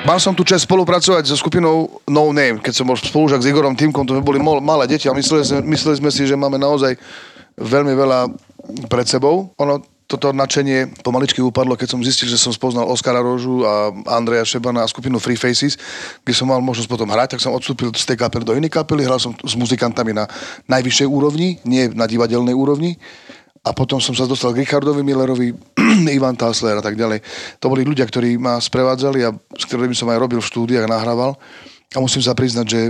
Mal 0.00 0.16
som 0.16 0.32
tu 0.32 0.48
čest 0.48 0.64
spolupracovať 0.64 1.28
so 1.28 1.36
skupinou 1.36 2.00
No 2.08 2.32
Name, 2.32 2.56
keď 2.56 2.72
som 2.72 2.88
bol 2.88 2.96
spolužak 2.96 3.44
s 3.44 3.48
Igorom 3.52 3.76
Týmkom, 3.76 4.08
to 4.08 4.16
sme 4.16 4.24
boli 4.24 4.40
malé 4.40 4.88
deti 4.88 5.06
a 5.06 5.14
mysleli 5.14 5.44
sme, 5.44 5.60
mysleli 5.76 5.96
sme 6.00 6.08
si, 6.08 6.24
že 6.24 6.40
máme 6.40 6.56
naozaj 6.56 6.96
veľmi 7.60 7.92
veľa 7.92 8.32
pred 8.88 9.04
sebou. 9.04 9.52
Ono, 9.60 9.84
toto 10.08 10.32
nadšenie 10.32 11.04
pomaličky 11.04 11.44
upadlo, 11.44 11.76
keď 11.76 11.94
som 11.94 12.00
zistil, 12.00 12.32
že 12.32 12.40
som 12.40 12.50
spoznal 12.50 12.88
Oskara 12.88 13.20
Rožu 13.20 13.62
a 13.62 13.92
Andreja 14.16 14.42
Šebana 14.42 14.82
a 14.82 14.90
skupinu 14.90 15.20
Free 15.20 15.36
Faces, 15.36 15.76
kde 16.24 16.32
som 16.32 16.48
mal 16.48 16.64
možnosť 16.64 16.88
potom 16.88 17.12
hrať, 17.12 17.36
tak 17.36 17.44
som 17.44 17.52
odstúpil 17.52 17.92
z 17.92 18.08
tej 18.08 18.18
kapely 18.18 18.42
do 18.42 18.56
inej 18.56 18.72
kapely, 18.72 19.04
hral 19.04 19.20
som 19.20 19.36
s 19.36 19.54
muzikantami 19.54 20.16
na 20.16 20.24
najvyššej 20.66 21.06
úrovni, 21.06 21.60
nie 21.68 21.92
na 21.92 22.08
divadelnej 22.08 22.56
úrovni. 22.56 22.96
A 23.60 23.76
potom 23.76 24.00
som 24.00 24.16
sa 24.16 24.24
dostal 24.24 24.56
k 24.56 24.64
Richardovi 24.64 25.04
Millerovi, 25.04 25.52
Ivan 26.16 26.32
Tassler 26.32 26.80
a 26.80 26.84
tak 26.84 26.96
ďalej. 26.96 27.20
To 27.60 27.68
boli 27.68 27.84
ľudia, 27.84 28.08
ktorí 28.08 28.40
ma 28.40 28.56
sprevádzali 28.56 29.20
a 29.20 29.36
s 29.36 29.64
ktorými 29.68 29.92
som 29.92 30.08
aj 30.08 30.16
robil 30.16 30.40
v 30.40 30.48
štúdiách, 30.48 30.88
nahrával. 30.88 31.36
A 31.92 31.98
musím 32.00 32.24
sa 32.24 32.32
priznať, 32.32 32.66
že 32.66 32.80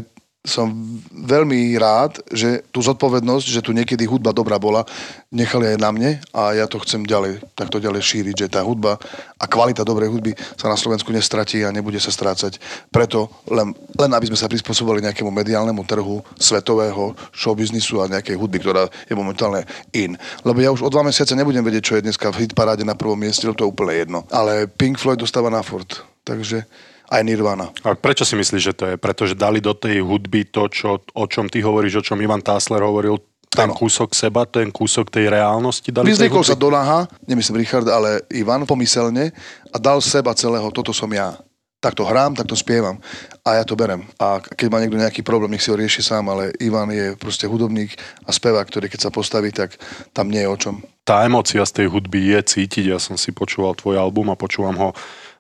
som 0.41 0.73
veľmi 1.13 1.77
rád, 1.77 2.17
že 2.33 2.65
tú 2.73 2.81
zodpovednosť, 2.81 3.45
že 3.45 3.61
tu 3.61 3.77
niekedy 3.77 4.09
hudba 4.09 4.33
dobrá 4.33 4.57
bola, 4.57 4.89
nechali 5.29 5.69
aj 5.69 5.77
na 5.77 5.93
mne 5.93 6.11
a 6.33 6.57
ja 6.57 6.65
to 6.65 6.81
chcem 6.81 7.05
ďalej, 7.05 7.45
takto 7.53 7.77
ďalej 7.77 8.01
šíriť, 8.01 8.35
že 8.35 8.49
tá 8.49 8.65
hudba 8.65 8.97
a 9.37 9.45
kvalita 9.45 9.85
dobrej 9.85 10.09
hudby 10.09 10.33
sa 10.57 10.73
na 10.73 10.81
Slovensku 10.81 11.13
nestratí 11.13 11.61
a 11.61 11.69
nebude 11.69 12.01
sa 12.01 12.09
strácať. 12.09 12.57
Preto 12.89 13.29
len, 13.53 13.77
len 14.01 14.11
aby 14.17 14.33
sme 14.33 14.41
sa 14.41 14.49
prispôsobili 14.49 15.05
nejakému 15.05 15.29
mediálnemu 15.29 15.85
trhu 15.85 16.25
svetového 16.41 17.13
showbiznisu 17.37 18.01
a 18.01 18.09
nejakej 18.09 18.41
hudby, 18.41 18.65
ktorá 18.65 18.89
je 18.89 19.13
momentálne 19.13 19.69
in. 19.93 20.17
Lebo 20.41 20.65
ja 20.65 20.73
už 20.73 20.81
o 20.81 20.93
dva 20.93 21.05
mesiace 21.05 21.37
nebudem 21.37 21.61
vedieť, 21.61 21.85
čo 21.85 21.97
je 22.01 22.07
dneska 22.09 22.33
v 22.33 22.49
hitparáde 22.49 22.81
na 22.89 22.97
prvom 22.97 23.21
mieste, 23.21 23.45
to 23.45 23.69
je 23.69 23.69
úplne 23.69 23.93
jedno. 23.93 24.25
Ale 24.33 24.65
Pink 24.73 24.97
Floyd 24.97 25.21
dostáva 25.21 25.53
na 25.53 25.61
furt. 25.61 26.01
Takže 26.25 26.65
aj 27.11 27.23
Nirvana. 27.27 27.75
A 27.83 27.99
prečo 27.99 28.23
si 28.23 28.39
myslíš, 28.39 28.63
že 28.63 28.75
to 28.75 28.85
je? 28.87 28.95
Pretože 28.95 29.35
dali 29.35 29.59
do 29.59 29.75
tej 29.75 29.99
hudby 30.01 30.47
to, 30.47 30.71
čo, 30.71 31.03
o 31.03 31.25
čom 31.27 31.51
ty 31.51 31.59
hovoríš, 31.59 31.99
o 31.99 32.07
čom 32.07 32.23
Ivan 32.23 32.39
Tásler 32.39 32.81
hovoril, 32.81 33.19
ten 33.51 33.67
Áno. 33.67 33.75
kúsok 33.75 34.15
seba, 34.15 34.47
ten 34.47 34.71
kúsok 34.71 35.11
tej 35.11 35.27
reálnosti 35.27 35.91
dali 35.91 36.07
tej 36.07 36.15
Vyzliekol 36.15 36.47
sa 36.47 36.55
hudby? 36.55 36.63
do 36.63 36.69
naha, 36.71 37.01
nemyslím 37.27 37.59
Richard, 37.59 37.83
ale 37.91 38.23
Ivan 38.31 38.63
pomyselne 38.63 39.35
a 39.69 39.77
dal 39.83 39.99
seba 39.99 40.31
celého, 40.39 40.71
toto 40.71 40.95
som 40.95 41.11
ja. 41.11 41.35
Takto 41.81 42.05
hrám, 42.05 42.37
takto 42.37 42.53
spievam 42.55 43.01
a 43.41 43.57
ja 43.57 43.65
to 43.65 43.73
berem. 43.73 44.05
A 44.21 44.39
keď 44.39 44.69
má 44.69 44.79
niekto 44.85 45.01
nejaký 45.01 45.25
problém, 45.25 45.57
nech 45.57 45.65
si 45.65 45.73
ho 45.73 45.81
rieši 45.81 46.05
sám, 46.05 46.29
ale 46.29 46.53
Ivan 46.61 46.93
je 46.93 47.17
proste 47.17 47.49
hudobník 47.49 47.97
a 48.23 48.31
spevák, 48.31 48.69
ktorý 48.69 48.87
keď 48.93 49.09
sa 49.09 49.11
postaví, 49.11 49.49
tak 49.49 49.81
tam 50.13 50.29
nie 50.29 50.45
je 50.45 50.49
o 50.53 50.61
čom. 50.61 50.75
Tá 51.03 51.25
emócia 51.25 51.65
z 51.65 51.73
tej 51.81 51.87
hudby 51.89 52.37
je 52.37 52.41
cítiť. 52.55 52.93
Ja 52.93 53.01
som 53.01 53.17
si 53.17 53.33
počúval 53.33 53.75
tvoj 53.75 53.97
album 53.97 54.29
a 54.29 54.37
počúvam 54.37 54.77
ho 54.77 54.89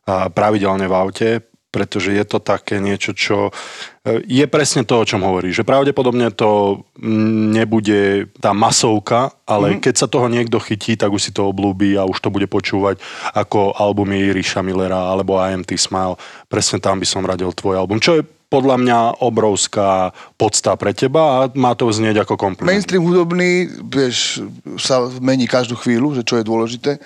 pravidelne 0.09 0.89
v 0.89 0.95
aute, 0.97 1.29
pretože 1.71 2.11
je 2.11 2.25
to 2.27 2.43
také 2.43 2.83
niečo, 2.83 3.15
čo 3.15 3.55
e, 4.03 4.21
je 4.27 4.47
presne 4.51 4.83
to, 4.83 4.99
o 4.99 5.07
čom 5.07 5.23
hovorí. 5.23 5.55
Že 5.55 5.63
pravdepodobne 5.63 6.35
to 6.35 6.83
mm, 6.99 7.55
nebude 7.55 8.27
tá 8.43 8.51
masovka, 8.51 9.31
ale 9.47 9.79
mm-hmm. 9.79 9.83
keď 9.87 9.95
sa 9.95 10.11
toho 10.11 10.27
niekto 10.27 10.59
chytí, 10.59 10.99
tak 10.99 11.15
už 11.15 11.31
si 11.31 11.33
to 11.33 11.47
oblúbi 11.47 11.95
a 11.95 12.03
už 12.03 12.19
to 12.19 12.35
bude 12.35 12.51
počúvať 12.51 12.99
ako 13.39 13.79
albumy 13.79 14.35
Ríša 14.35 14.67
Millera 14.67 15.15
alebo 15.15 15.39
IMT 15.39 15.79
Smile. 15.79 16.19
Presne 16.51 16.83
tam 16.83 16.99
by 16.99 17.07
som 17.07 17.23
radil 17.23 17.55
tvoj 17.55 17.79
album. 17.79 18.03
Čo 18.03 18.19
je 18.19 18.27
podľa 18.51 18.77
mňa 18.83 18.99
obrovská 19.23 20.11
podsta 20.35 20.75
pre 20.75 20.91
teba 20.91 21.23
a 21.23 21.39
má 21.55 21.79
to 21.79 21.87
znieť 21.87 22.27
ako 22.27 22.35
kompliment. 22.35 22.75
Mainstream 22.75 23.07
hudobný, 23.07 23.71
vieš, 23.87 24.43
sa 24.75 25.07
mení 25.23 25.47
každú 25.47 25.79
chvíľu, 25.79 26.19
že 26.19 26.27
čo 26.27 26.43
je 26.43 26.45
dôležité. 26.45 26.99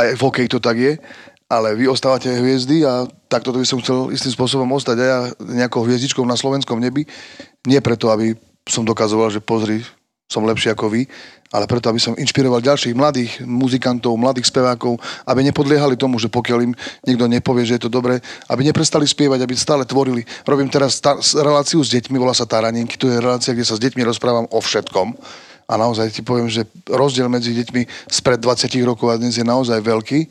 Aj 0.00 0.08
v 0.16 0.20
hokeji 0.24 0.48
to 0.48 0.58
tak 0.58 0.80
je. 0.80 0.96
Ale 1.46 1.78
vy 1.78 1.86
ostávate 1.86 2.26
hviezdy 2.26 2.82
a 2.82 3.06
takto 3.30 3.54
by 3.54 3.62
som 3.62 3.78
chcel 3.78 4.10
istým 4.10 4.34
spôsobom 4.34 4.66
ostať 4.74 4.96
aj 4.98 5.08
ja 5.08 5.20
nejakou 5.46 5.86
hviezdičkou 5.86 6.26
na 6.26 6.34
slovenskom 6.34 6.82
nebi. 6.82 7.06
Nie 7.62 7.78
preto, 7.78 8.10
aby 8.10 8.34
som 8.66 8.82
dokazoval, 8.82 9.30
že 9.30 9.38
pozri, 9.38 9.86
som 10.26 10.42
lepší 10.42 10.74
ako 10.74 10.90
vy, 10.90 11.06
ale 11.54 11.70
preto, 11.70 11.86
aby 11.86 12.02
som 12.02 12.18
inšpiroval 12.18 12.58
ďalších 12.58 12.98
mladých 12.98 13.46
muzikantov, 13.46 14.18
mladých 14.18 14.50
spevákov, 14.50 14.98
aby 15.22 15.46
nepodliehali 15.46 15.94
tomu, 15.94 16.18
že 16.18 16.26
pokiaľ 16.26 16.58
im 16.66 16.74
niekto 17.06 17.30
nepovie, 17.30 17.62
že 17.62 17.78
je 17.78 17.86
to 17.86 17.94
dobré, 17.94 18.18
aby 18.50 18.66
neprestali 18.66 19.06
spievať, 19.06 19.46
aby 19.46 19.54
stále 19.54 19.86
tvorili. 19.86 20.26
Robím 20.42 20.66
teraz 20.66 20.98
ta- 20.98 21.22
reláciu 21.38 21.78
s 21.78 21.94
deťmi, 21.94 22.18
volá 22.18 22.34
sa 22.34 22.42
Taranenky, 22.42 22.98
to 22.98 23.06
je 23.06 23.22
relácia, 23.22 23.54
kde 23.54 23.62
sa 23.62 23.78
s 23.78 23.82
deťmi 23.86 24.02
rozprávam 24.02 24.50
o 24.50 24.58
všetkom. 24.58 25.14
A 25.66 25.74
naozaj 25.78 26.14
ti 26.14 26.22
poviem, 26.22 26.46
že 26.50 26.66
rozdiel 26.86 27.26
medzi 27.30 27.54
deťmi 27.54 28.10
spred 28.10 28.38
20 28.38 28.70
rokov 28.86 29.10
a 29.10 29.18
dnes 29.18 29.34
je 29.34 29.46
naozaj 29.46 29.78
veľký, 29.82 30.30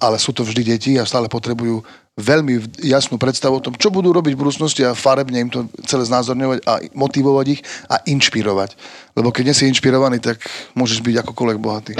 ale 0.00 0.20
sú 0.20 0.32
to 0.32 0.44
vždy 0.44 0.76
deti 0.76 0.92
a 1.00 1.08
stále 1.08 1.28
potrebujú 1.28 1.80
veľmi 2.16 2.80
jasnú 2.80 3.20
predstavu 3.20 3.60
o 3.60 3.64
tom, 3.64 3.76
čo 3.76 3.92
budú 3.92 4.08
robiť 4.08 4.32
v 4.32 4.40
budúcnosti 4.40 4.80
a 4.88 4.96
farebne 4.96 5.36
im 5.36 5.50
to 5.52 5.68
celé 5.84 6.08
znázorňovať 6.08 6.58
a 6.64 6.80
motivovať 6.96 7.46
ich 7.52 7.60
a 7.92 8.00
inšpirovať. 8.08 8.72
Lebo 9.12 9.28
keď 9.28 9.52
nie 9.52 9.56
si 9.56 9.68
inšpirovaný, 9.68 10.24
tak 10.24 10.40
môžeš 10.72 11.04
byť 11.04 11.14
akokoľvek 11.20 11.58
bohatý. 11.60 11.92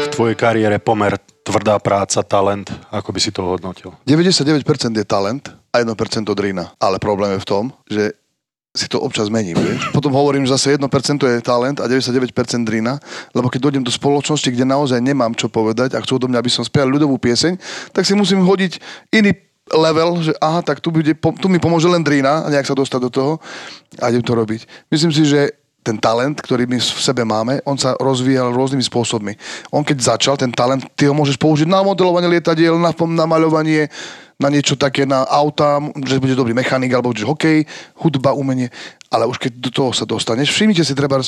v 0.00 0.08
tvojej 0.08 0.36
kariére 0.36 0.80
pomer 0.80 1.20
tvrdá 1.44 1.76
práca, 1.76 2.24
talent, 2.24 2.72
ako 2.88 3.12
by 3.12 3.20
si 3.20 3.30
to 3.32 3.44
hodnotil? 3.44 3.92
99% 4.08 4.64
je 4.96 5.04
talent 5.04 5.52
a 5.72 5.76
1% 5.84 5.92
drina. 6.32 6.72
Ale 6.80 6.96
problém 6.96 7.36
je 7.36 7.44
v 7.44 7.48
tom, 7.48 7.64
že 7.84 8.16
si 8.70 8.86
to 8.86 9.02
občas 9.02 9.26
mením, 9.26 9.58
vieš. 9.58 9.90
Potom 9.90 10.14
hovorím, 10.14 10.46
že 10.46 10.54
zase 10.54 10.78
1% 10.78 10.86
je 11.18 11.42
talent 11.42 11.82
a 11.82 11.90
99% 11.90 12.30
drina, 12.62 13.02
lebo 13.34 13.50
keď 13.50 13.66
dojdem 13.66 13.82
do 13.82 13.90
spoločnosti, 13.90 14.46
kde 14.46 14.62
naozaj 14.62 15.02
nemám 15.02 15.34
čo 15.34 15.50
povedať 15.50 15.98
a 15.98 16.02
chcú 16.02 16.22
do 16.22 16.30
mňa, 16.30 16.38
aby 16.38 16.50
som 16.50 16.62
spieval 16.62 16.86
ľudovú 16.86 17.18
pieseň, 17.18 17.58
tak 17.90 18.06
si 18.06 18.14
musím 18.14 18.46
hodiť 18.46 18.78
iný 19.10 19.34
level, 19.74 20.22
že 20.22 20.34
aha, 20.38 20.62
tak 20.62 20.78
tu, 20.78 20.90
bude, 20.90 21.14
tu 21.14 21.46
mi 21.50 21.58
pomôže 21.58 21.86
len 21.90 22.02
drina 22.02 22.46
a 22.46 22.50
nejak 22.50 22.66
sa 22.66 22.78
dostať 22.78 23.00
do 23.06 23.10
toho 23.10 23.32
a 23.98 24.10
idem 24.10 24.22
to 24.22 24.34
robiť. 24.34 24.66
Myslím 24.90 25.10
si, 25.14 25.26
že 25.26 25.59
ten 25.80 25.96
talent, 25.96 26.36
ktorý 26.36 26.68
my 26.68 26.76
v 26.76 27.00
sebe 27.00 27.24
máme, 27.24 27.64
on 27.64 27.76
sa 27.80 27.96
rozvíjal 27.96 28.52
rôznymi 28.52 28.84
spôsobmi. 28.84 29.32
On 29.72 29.80
keď 29.80 30.16
začal, 30.16 30.34
ten 30.36 30.52
talent, 30.52 30.84
ty 30.92 31.08
ho 31.08 31.16
môžeš 31.16 31.40
použiť 31.40 31.64
na 31.64 31.80
modelovanie 31.80 32.28
lietadiel, 32.28 32.76
na, 32.76 32.92
na 32.92 33.24
maľovanie, 33.24 33.88
na 34.40 34.48
niečo 34.48 34.76
také, 34.76 35.04
na 35.04 35.24
auta, 35.28 35.80
že 36.04 36.20
bude 36.20 36.32
dobrý 36.32 36.56
mechanik, 36.56 36.92
alebo 36.96 37.12
že 37.12 37.28
hokej, 37.28 37.68
hudba, 38.00 38.32
umenie. 38.32 38.72
Ale 39.12 39.28
už 39.28 39.36
keď 39.36 39.52
do 39.60 39.70
toho 39.72 39.90
sa 39.92 40.08
dostaneš, 40.08 40.52
všimnite 40.52 40.80
si 40.80 40.96
treba 40.96 41.20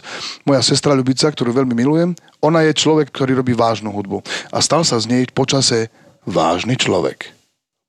moja 0.49 0.63
sestra 0.65 0.97
Ľubica, 0.97 1.29
ktorú 1.29 1.53
veľmi 1.53 1.77
milujem, 1.77 2.17
ona 2.41 2.65
je 2.65 2.73
človek, 2.73 3.13
ktorý 3.13 3.37
robí 3.37 3.53
vážnu 3.53 3.93
hudbu. 3.93 4.25
A 4.49 4.65
stal 4.65 4.81
sa 4.85 4.97
z 4.97 5.13
nej 5.13 5.23
počase 5.29 5.93
vážny 6.25 6.81
človek. 6.81 7.37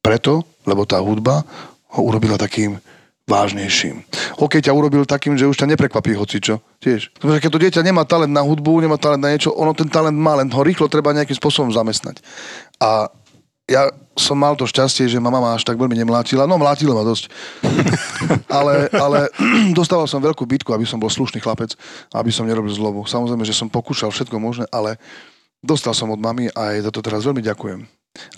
Preto, 0.03 0.43
lebo 0.67 0.83
tá 0.83 0.99
hudba 0.99 1.47
ho 1.95 2.01
urobila 2.03 2.35
takým 2.35 2.81
vážnejším. 3.23 4.03
Hokej 4.35 4.67
ťa 4.67 4.75
urobil 4.75 5.07
takým, 5.07 5.39
že 5.39 5.47
už 5.47 5.55
ťa 5.55 5.71
neprekvapí 5.75 6.11
hocičo. 6.11 6.59
Tiež. 6.83 7.15
Pretože 7.15 7.39
keď 7.39 7.51
to 7.51 7.61
dieťa 7.63 7.81
nemá 7.87 8.03
talent 8.03 8.35
na 8.35 8.43
hudbu, 8.43 8.83
nemá 8.83 8.99
talent 8.99 9.23
na 9.23 9.31
niečo, 9.31 9.55
ono 9.55 9.71
ten 9.71 9.87
talent 9.87 10.15
má, 10.15 10.35
len 10.35 10.51
ho 10.51 10.61
rýchlo 10.61 10.91
treba 10.91 11.15
nejakým 11.15 11.39
spôsobom 11.39 11.71
zamestnať. 11.71 12.19
A 12.83 13.07
ja 13.63 13.87
som 14.19 14.35
mal 14.35 14.59
to 14.59 14.67
šťastie, 14.67 15.07
že 15.07 15.23
ma 15.23 15.31
mama 15.31 15.55
až 15.55 15.63
tak 15.63 15.79
veľmi 15.79 15.95
nemlátila. 15.95 16.43
No, 16.43 16.59
mlátila 16.59 16.91
ma 16.91 17.07
dosť. 17.07 17.31
ale, 18.59 18.91
ale 18.91 19.31
dostával 19.79 20.05
som 20.05 20.19
veľkú 20.19 20.43
bitku, 20.43 20.75
aby 20.75 20.83
som 20.83 20.99
bol 20.99 21.07
slušný 21.07 21.39
chlapec, 21.39 21.71
aby 22.11 22.27
som 22.27 22.43
nerobil 22.43 22.75
zlobu. 22.75 23.07
Samozrejme, 23.07 23.47
že 23.47 23.55
som 23.55 23.71
pokúšal 23.71 24.11
všetko 24.11 24.35
možné, 24.35 24.67
ale 24.67 24.99
dostal 25.63 25.95
som 25.95 26.11
od 26.11 26.19
mamy 26.19 26.51
a 26.51 26.75
jej 26.75 26.83
za 26.83 26.91
to 26.91 26.99
teraz 26.99 27.23
veľmi 27.23 27.39
ďakujem. 27.39 27.87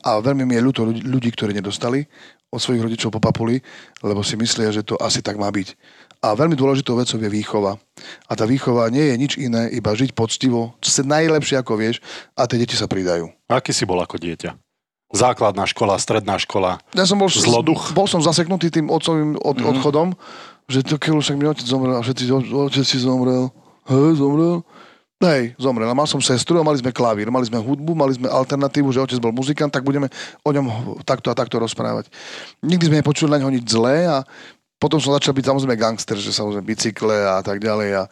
A 0.07 0.23
veľmi 0.23 0.47
mi 0.47 0.55
je 0.55 0.63
ľúto 0.63 0.87
ľudí, 0.87 1.33
ktorí 1.35 1.51
nedostali 1.51 2.07
od 2.55 2.63
svojich 2.63 2.87
rodičov 2.87 3.11
po 3.11 3.19
papuli, 3.19 3.59
lebo 3.99 4.23
si 4.23 4.39
myslia, 4.39 4.71
že 4.71 4.87
to 4.87 4.95
asi 4.95 5.19
tak 5.19 5.35
má 5.35 5.51
byť. 5.51 5.75
A 6.23 6.33
veľmi 6.33 6.55
dôležitou 6.55 6.95
vecou 6.95 7.19
je 7.19 7.29
výchova. 7.29 7.75
A 8.25 8.31
tá 8.33 8.47
výchova 8.47 8.87
nie 8.89 9.11
je 9.11 9.15
nič 9.19 9.33
iné, 9.35 9.67
iba 9.75 9.91
žiť 9.91 10.15
poctivo, 10.15 10.73
čo 10.79 10.89
sa 10.89 11.03
najlepšie 11.03 11.59
ako 11.59 11.75
vieš 11.75 11.99
a 12.33 12.47
tie 12.47 12.57
deti 12.57 12.73
sa 12.73 12.87
pridajú. 12.87 13.29
Aký 13.51 13.75
si 13.75 13.83
bol 13.83 13.99
ako 13.99 14.17
dieťa? 14.17 14.55
Základná 15.13 15.69
škola, 15.69 16.01
stredná 16.01 16.41
škola. 16.41 16.81
Ja 16.97 17.05
som 17.05 17.21
bol, 17.21 17.29
Zloduch? 17.29 17.93
bol 17.93 18.09
som 18.09 18.25
zaseknutý 18.25 18.73
tým 18.73 18.89
otcovým 18.89 19.37
od, 19.37 19.55
mm-hmm. 19.59 19.71
odchodom, 19.77 20.07
že 20.65 20.81
to 20.81 20.97
keď 20.97 21.21
však 21.21 21.37
mi 21.37 21.45
otec 21.45 21.65
zomrel 21.67 21.93
a 21.93 22.01
všetci, 22.01 22.23
otec 22.51 22.85
si 22.85 22.97
zomrel, 22.97 23.53
hej, 23.85 24.17
zomrel. 24.17 24.65
Hej, 25.25 25.57
zomrel. 25.57 25.89
Mal 25.89 26.05
som 26.05 26.21
sestru 26.21 26.61
a 26.61 26.63
mali 26.63 26.77
sme 26.77 26.93
klavír, 26.93 27.33
mali 27.33 27.49
sme 27.49 27.57
hudbu, 27.57 27.97
mali 27.97 28.13
sme 28.13 28.29
alternatívu, 28.29 28.93
že 28.93 29.01
otec 29.01 29.17
bol 29.17 29.33
muzikant, 29.33 29.73
tak 29.73 29.81
budeme 29.81 30.05
o 30.45 30.49
ňom 30.53 31.01
takto 31.01 31.33
a 31.33 31.35
takto 31.37 31.57
rozprávať. 31.57 32.13
Nikdy 32.61 32.83
sme 32.85 32.99
nepočuli 33.01 33.33
na 33.33 33.41
ňo 33.41 33.49
nič 33.49 33.65
zlé 33.65 34.05
a 34.05 34.21
potom 34.77 35.01
som 35.01 35.17
začal 35.17 35.33
byť 35.33 35.49
samozrejme 35.49 35.81
gangster, 35.81 36.21
že 36.21 36.29
samozrejme 36.29 36.61
bicykle 36.61 37.25
a 37.25 37.41
tak 37.41 37.57
ďalej 37.57 38.05
a 38.05 38.11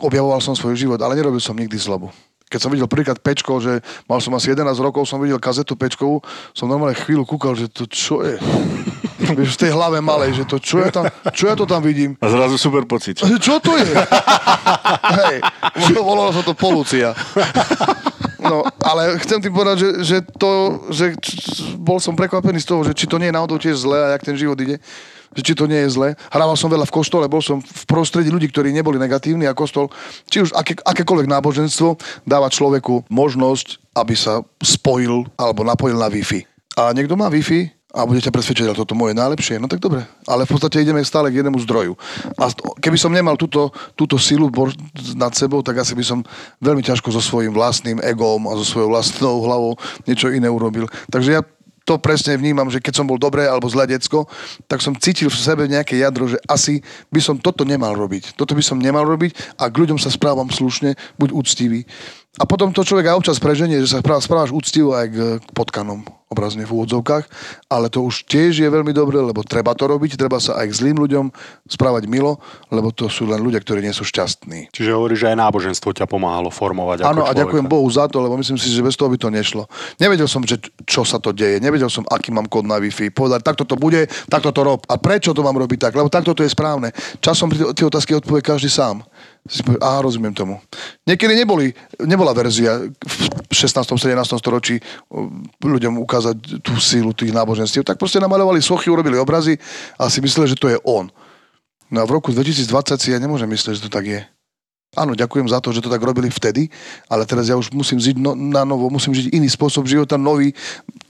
objavoval 0.00 0.40
som 0.40 0.56
svoj 0.56 0.80
život, 0.80 1.00
ale 1.04 1.20
nerobil 1.20 1.44
som 1.44 1.52
nikdy 1.52 1.76
zlobu. 1.76 2.08
Keď 2.46 2.60
som 2.62 2.70
videl 2.70 2.86
prvýkrát 2.86 3.18
Pečko, 3.18 3.58
že 3.58 3.82
mal 4.06 4.22
som 4.22 4.30
asi 4.38 4.54
11 4.54 4.78
rokov, 4.78 5.10
som 5.10 5.18
videl 5.18 5.42
kazetu 5.42 5.74
Pečkovú, 5.74 6.22
som 6.54 6.70
normálne 6.70 6.94
chvíľu 6.94 7.26
kúkal, 7.26 7.58
že 7.58 7.66
to 7.66 7.90
čo 7.90 8.22
je? 8.22 8.38
Vieš, 9.36 9.58
v 9.58 9.62
tej 9.66 9.70
hlave 9.74 9.98
malej, 9.98 10.38
že 10.38 10.44
to 10.46 10.62
čo 10.62 10.78
ja 10.78 10.94
tam, 10.94 11.10
čo 11.34 11.50
ja 11.50 11.58
to 11.58 11.66
tam 11.66 11.82
vidím? 11.82 12.14
A 12.22 12.30
zrazu 12.30 12.54
super 12.54 12.86
pocit. 12.86 13.18
Čo 13.18 13.58
to 13.58 13.74
je? 13.74 13.90
Hej, 15.26 15.36
volalo 15.98 16.30
sa 16.30 16.46
to 16.46 16.54
polúcia. 16.54 17.10
No, 18.38 18.62
ale 18.78 19.18
chcem 19.26 19.42
ti 19.42 19.50
povedať, 19.50 19.76
že, 19.82 19.90
že 20.06 20.16
to, 20.22 20.86
že 20.94 21.18
bol 21.74 21.98
som 21.98 22.14
prekvapený 22.14 22.62
z 22.62 22.68
toho, 22.70 22.86
že 22.86 22.94
či 22.94 23.10
to 23.10 23.18
nie 23.18 23.34
je 23.34 23.34
náhodou 23.34 23.58
tiež 23.58 23.74
zle 23.74 23.98
a 23.98 24.14
jak 24.14 24.22
ten 24.22 24.38
život 24.38 24.54
ide 24.62 24.78
že 25.34 25.42
či 25.42 25.52
to 25.56 25.66
nie 25.66 25.80
je 25.86 25.94
zle. 25.96 26.08
Hrával 26.30 26.54
som 26.54 26.70
veľa 26.70 26.86
v 26.86 26.94
kostole, 26.94 27.26
bol 27.26 27.42
som 27.42 27.58
v 27.58 27.84
prostredí 27.88 28.30
ľudí, 28.30 28.52
ktorí 28.52 28.70
neboli 28.70 29.00
negatívni 29.00 29.48
a 29.48 29.56
kostol, 29.56 29.90
či 30.30 30.44
už 30.44 30.54
aké, 30.54 30.78
akékoľvek 30.78 31.26
náboženstvo, 31.30 31.96
dáva 32.28 32.52
človeku 32.52 33.08
možnosť, 33.10 33.96
aby 33.96 34.14
sa 34.14 34.44
spojil 34.60 35.26
alebo 35.40 35.64
napojil 35.64 35.96
na 35.96 36.12
Wi-Fi. 36.12 36.44
A 36.76 36.92
niekto 36.92 37.16
má 37.16 37.32
Wi-Fi, 37.32 37.76
a 37.96 38.04
budete 38.04 38.28
presvedčať, 38.28 38.68
ale 38.68 38.76
toto 38.76 38.92
moje 38.92 39.16
najlepšie, 39.16 39.56
no 39.56 39.72
tak 39.72 39.80
dobre. 39.80 40.04
Ale 40.28 40.44
v 40.44 40.52
podstate 40.52 40.84
ideme 40.84 41.00
stále 41.00 41.32
k 41.32 41.40
jednému 41.40 41.56
zdroju. 41.64 41.96
A 42.36 42.52
keby 42.76 43.00
som 43.00 43.08
nemal 43.08 43.40
túto, 43.40 43.72
túto 43.96 44.20
silu 44.20 44.52
nad 45.16 45.32
sebou, 45.32 45.64
tak 45.64 45.80
asi 45.80 45.96
by 45.96 46.04
som 46.04 46.20
veľmi 46.60 46.84
ťažko 46.84 47.08
so 47.08 47.24
svojím 47.24 47.56
vlastným 47.56 48.04
egóm 48.04 48.44
a 48.52 48.58
so 48.60 48.68
svojou 48.68 48.92
vlastnou 48.92 49.40
hlavou 49.40 49.80
niečo 50.04 50.28
iné 50.28 50.44
urobil. 50.44 50.84
Takže 51.08 51.40
ja 51.40 51.42
to 51.86 52.02
presne 52.02 52.34
vnímam, 52.34 52.66
že 52.66 52.82
keď 52.82 52.98
som 52.98 53.06
bol 53.06 53.14
dobré 53.14 53.46
alebo 53.46 53.70
zlé 53.70 53.86
decko, 53.86 54.26
tak 54.66 54.82
som 54.82 54.98
cítil 54.98 55.30
v 55.30 55.38
sebe 55.38 55.70
nejaké 55.70 56.02
jadro, 56.02 56.26
že 56.26 56.42
asi 56.50 56.82
by 57.14 57.22
som 57.22 57.38
toto 57.38 57.62
nemal 57.62 57.94
robiť. 57.94 58.34
Toto 58.34 58.58
by 58.58 58.62
som 58.66 58.82
nemal 58.82 59.06
robiť 59.06 59.54
a 59.54 59.70
k 59.70 59.86
ľuďom 59.86 60.02
sa 60.02 60.10
správam 60.10 60.50
slušne, 60.50 60.98
buď 61.14 61.30
úctivý. 61.30 61.86
A 62.36 62.44
potom 62.44 62.68
to 62.68 62.84
človek 62.84 63.08
aj 63.08 63.16
občas 63.16 63.40
preženie, 63.40 63.80
že 63.80 63.96
sa 63.96 64.04
správa- 64.04 64.20
správaš 64.20 64.52
úctivo 64.52 64.92
aj 64.92 65.06
k, 65.08 65.16
k 65.40 65.50
potkanom, 65.56 66.04
obrazne 66.28 66.66
v 66.66 66.74
úvodzovkách, 66.74 67.24
ale 67.70 67.86
to 67.88 68.02
už 68.02 68.26
tiež 68.28 68.60
je 68.60 68.68
veľmi 68.68 68.92
dobré, 68.92 69.16
lebo 69.22 69.40
treba 69.46 69.72
to 69.72 69.88
robiť, 69.88 70.18
treba 70.18 70.36
sa 70.36 70.58
aj 70.60 70.66
k 70.68 70.78
zlým 70.84 70.98
ľuďom 71.00 71.30
správať 71.70 72.10
milo, 72.10 72.36
lebo 72.68 72.90
to 72.92 73.06
sú 73.08 73.30
len 73.30 73.40
ľudia, 73.40 73.62
ktorí 73.62 73.80
nie 73.80 73.94
sú 73.94 74.04
šťastní. 74.04 74.68
Čiže 74.74 74.90
hovoríš, 74.92 75.22
že 75.22 75.28
aj 75.32 75.38
náboženstvo 75.38 75.96
ťa 75.96 76.04
pomáhalo 76.10 76.52
formovať 76.52 77.06
Áno, 77.06 77.24
a 77.24 77.32
ďakujem 77.32 77.64
Bohu 77.64 77.86
za 77.88 78.10
to, 78.10 78.20
lebo 78.20 78.36
myslím 78.36 78.58
si, 78.60 78.68
že 78.68 78.84
bez 78.84 78.98
toho 78.98 79.08
by 79.08 79.16
to 79.16 79.30
nešlo. 79.32 79.64
Nevedel 79.96 80.28
som, 80.28 80.44
že 80.44 80.60
čo 80.84 81.06
sa 81.06 81.22
to 81.22 81.30
deje, 81.30 81.62
nevedel 81.62 81.88
som, 81.88 82.02
aký 82.10 82.34
mám 82.34 82.50
kód 82.50 82.66
na 82.66 82.76
Wi-Fi. 82.82 83.14
Povedať, 83.14 83.40
takto 83.46 83.64
to 83.64 83.78
bude, 83.78 84.10
takto 84.28 84.50
to 84.50 84.60
rob. 84.66 84.82
A 84.90 84.98
prečo 84.98 85.30
to 85.30 85.46
mám 85.46 85.56
robiť 85.56 85.88
tak? 85.88 85.92
Lebo 85.94 86.10
takto 86.10 86.34
to 86.34 86.42
je 86.42 86.50
správne. 86.50 86.90
Časom 87.22 87.48
tie 87.54 87.86
otázky 87.86 88.18
odpovie 88.18 88.42
každý 88.42 88.68
sám. 88.68 89.06
Si 89.46 89.62
aha, 89.80 90.02
rozumiem 90.02 90.34
tomu. 90.34 90.58
Niekedy 91.06 91.38
neboli, 91.38 91.70
nebola 92.02 92.34
verzia 92.34 92.82
v 92.86 93.14
16. 93.54 93.86
17. 93.94 94.12
storočí 94.36 94.82
ľuďom 95.62 96.02
ukázať 96.02 96.60
tú 96.62 96.74
sílu 96.82 97.14
tých 97.14 97.30
náboženstiev. 97.30 97.86
Tak 97.86 97.98
proste 97.98 98.18
namalovali 98.18 98.58
sochy, 98.58 98.90
urobili 98.90 99.16
obrazy 99.18 99.54
a 99.96 100.10
si 100.10 100.18
mysleli, 100.18 100.50
že 100.50 100.58
to 100.58 100.70
je 100.70 100.78
on. 100.82 101.06
No 101.86 102.02
a 102.02 102.04
v 102.04 102.18
roku 102.18 102.34
2020 102.34 102.66
si 102.98 103.14
ja 103.14 103.18
nemôžem 103.22 103.46
myslieť, 103.46 103.78
že 103.78 103.84
to 103.86 103.90
tak 103.90 104.06
je. 104.10 104.20
Áno, 104.96 105.12
ďakujem 105.12 105.52
za 105.52 105.60
to, 105.60 105.76
že 105.76 105.84
to 105.84 105.92
tak 105.92 106.00
robili 106.00 106.32
vtedy, 106.32 106.72
ale 107.12 107.28
teraz 107.28 107.52
ja 107.52 107.58
už 107.58 107.68
musím 107.76 108.00
žiť 108.00 108.16
no, 108.16 108.32
na 108.32 108.64
novo, 108.64 108.88
musím 108.88 109.12
žiť 109.12 109.28
iný 109.28 109.44
spôsob 109.44 109.84
života, 109.84 110.16
nový, 110.16 110.56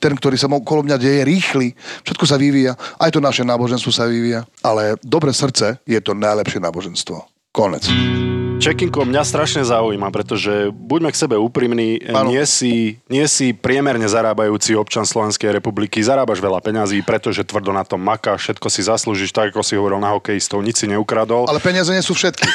ten, 0.03 0.11
ktorý 0.11 0.35
sa 0.35 0.51
okolo 0.51 0.83
mňa 0.83 0.99
deje, 0.99 1.23
rýchly. 1.23 1.71
Všetko 2.03 2.25
sa 2.27 2.35
vyvíja, 2.35 2.75
aj 2.99 3.15
to 3.15 3.23
naše 3.23 3.47
náboženstvo 3.47 3.95
sa 3.95 4.11
vyvíja, 4.11 4.43
ale 4.59 4.99
dobré 5.07 5.31
srdce 5.31 5.79
je 5.87 6.01
to 6.03 6.19
najlepšie 6.19 6.59
náboženstvo. 6.59 7.36
Konec. 7.57 7.89
Čekinko, 8.61 9.09
mňa 9.09 9.25
strašne 9.25 9.65
zaujíma, 9.65 10.13
pretože 10.13 10.69
buďme 10.77 11.09
k 11.09 11.17
sebe 11.17 11.41
úprimní, 11.41 12.05
Áno. 12.05 12.29
nie 12.29 12.45
si, 12.45 13.01
nie 13.09 13.25
si 13.25 13.57
priemerne 13.57 14.05
zarábajúci 14.05 14.77
občan 14.77 15.09
Slovenskej 15.09 15.57
republiky, 15.57 16.05
zarábaš 16.05 16.45
veľa 16.45 16.61
peňazí, 16.61 17.01
pretože 17.01 17.49
tvrdo 17.49 17.73
na 17.73 17.81
tom 17.89 18.05
makáš, 18.05 18.45
všetko 18.53 18.69
si 18.69 18.85
zaslúžiš, 18.85 19.33
tak 19.33 19.57
ako 19.57 19.65
si 19.65 19.73
hovoril 19.73 19.97
na 20.05 20.13
hokejistov, 20.13 20.61
nič 20.61 20.85
si 20.85 20.87
neukradol. 20.89 21.49
Ale 21.49 21.65
peniaze 21.65 21.97
nie 21.97 22.05
sú 22.05 22.13
všetky. 22.13 22.45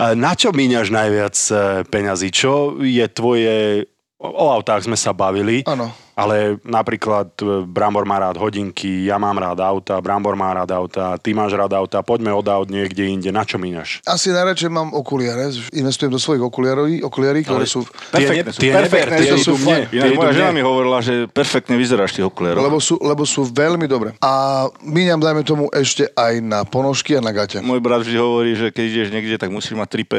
Na 0.00 0.32
čo 0.32 0.48
míňaš 0.52 0.88
najviac 0.88 1.36
e, 1.36 1.54
peňazí? 1.88 2.32
Čo 2.32 2.80
je 2.80 3.04
tvoje... 3.08 3.84
O 4.20 4.52
autách 4.52 4.84
sme 4.84 5.00
sa 5.00 5.16
bavili, 5.16 5.64
Áno. 5.64 5.92
Ale 6.20 6.60
napríklad 6.60 7.32
e, 7.40 7.64
Brambor 7.64 8.04
má 8.04 8.20
rád 8.20 8.36
hodinky, 8.36 9.08
ja 9.08 9.16
mám 9.16 9.40
rád 9.40 9.64
auta, 9.64 9.96
Brambor 10.04 10.36
má 10.36 10.52
rád 10.52 10.68
auta, 10.76 11.16
ty 11.16 11.32
máš 11.32 11.56
rád 11.56 11.72
auta, 11.72 12.04
poďme 12.04 12.28
od 12.36 12.44
aut 12.44 12.68
niekde 12.68 13.08
inde. 13.08 13.32
Na 13.32 13.48
čo 13.48 13.56
míňaš? 13.56 14.04
Asi 14.04 14.28
najradšej 14.28 14.68
mám 14.68 14.92
okuliare, 14.92 15.48
investujem 15.72 16.12
do 16.12 16.20
svojich 16.20 16.44
okuliarov, 16.44 16.92
okuliarí, 17.08 17.40
ktoré 17.48 17.64
sú... 17.64 17.88
Tie 18.12 18.68
perfektné, 18.68 19.16
tie 19.24 19.40
sú 19.40 19.56
mne. 19.56 19.88
Inak 19.88 20.12
moja 20.20 20.32
žena 20.36 20.52
mi 20.52 20.60
hovorila, 20.60 21.00
že 21.00 21.24
perfektne 21.32 21.80
vyzeráš 21.80 22.20
tých 22.20 22.28
okuliaroch. 22.28 22.60
Lebo 22.60 22.78
sú, 22.84 23.00
lebo 23.00 23.24
sú 23.24 23.48
veľmi 23.48 23.88
dobré. 23.88 24.12
A 24.20 24.66
míňam, 24.84 25.24
dajme 25.24 25.40
tomu, 25.40 25.72
ešte 25.72 26.12
aj 26.12 26.44
na 26.44 26.68
ponožky 26.68 27.16
a 27.16 27.24
na 27.24 27.32
gate. 27.32 27.64
Môj 27.64 27.80
brat 27.80 28.04
vždy 28.04 28.18
hovorí, 28.20 28.52
že 28.52 28.68
keď 28.68 28.84
ideš 28.84 29.08
niekde, 29.08 29.40
tak 29.40 29.48
musíš 29.48 29.72
mať 29.72 30.04
3 30.04 30.10
P. 30.10 30.14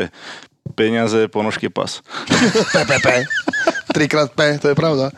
Peniaze, 0.72 1.28
ponožky, 1.28 1.68
pas. 1.68 2.00
PPP. 2.74 3.28
Trikrát 3.92 4.32
P, 4.32 4.58
to 4.58 4.72
je 4.72 4.76
pravda. 4.76 5.12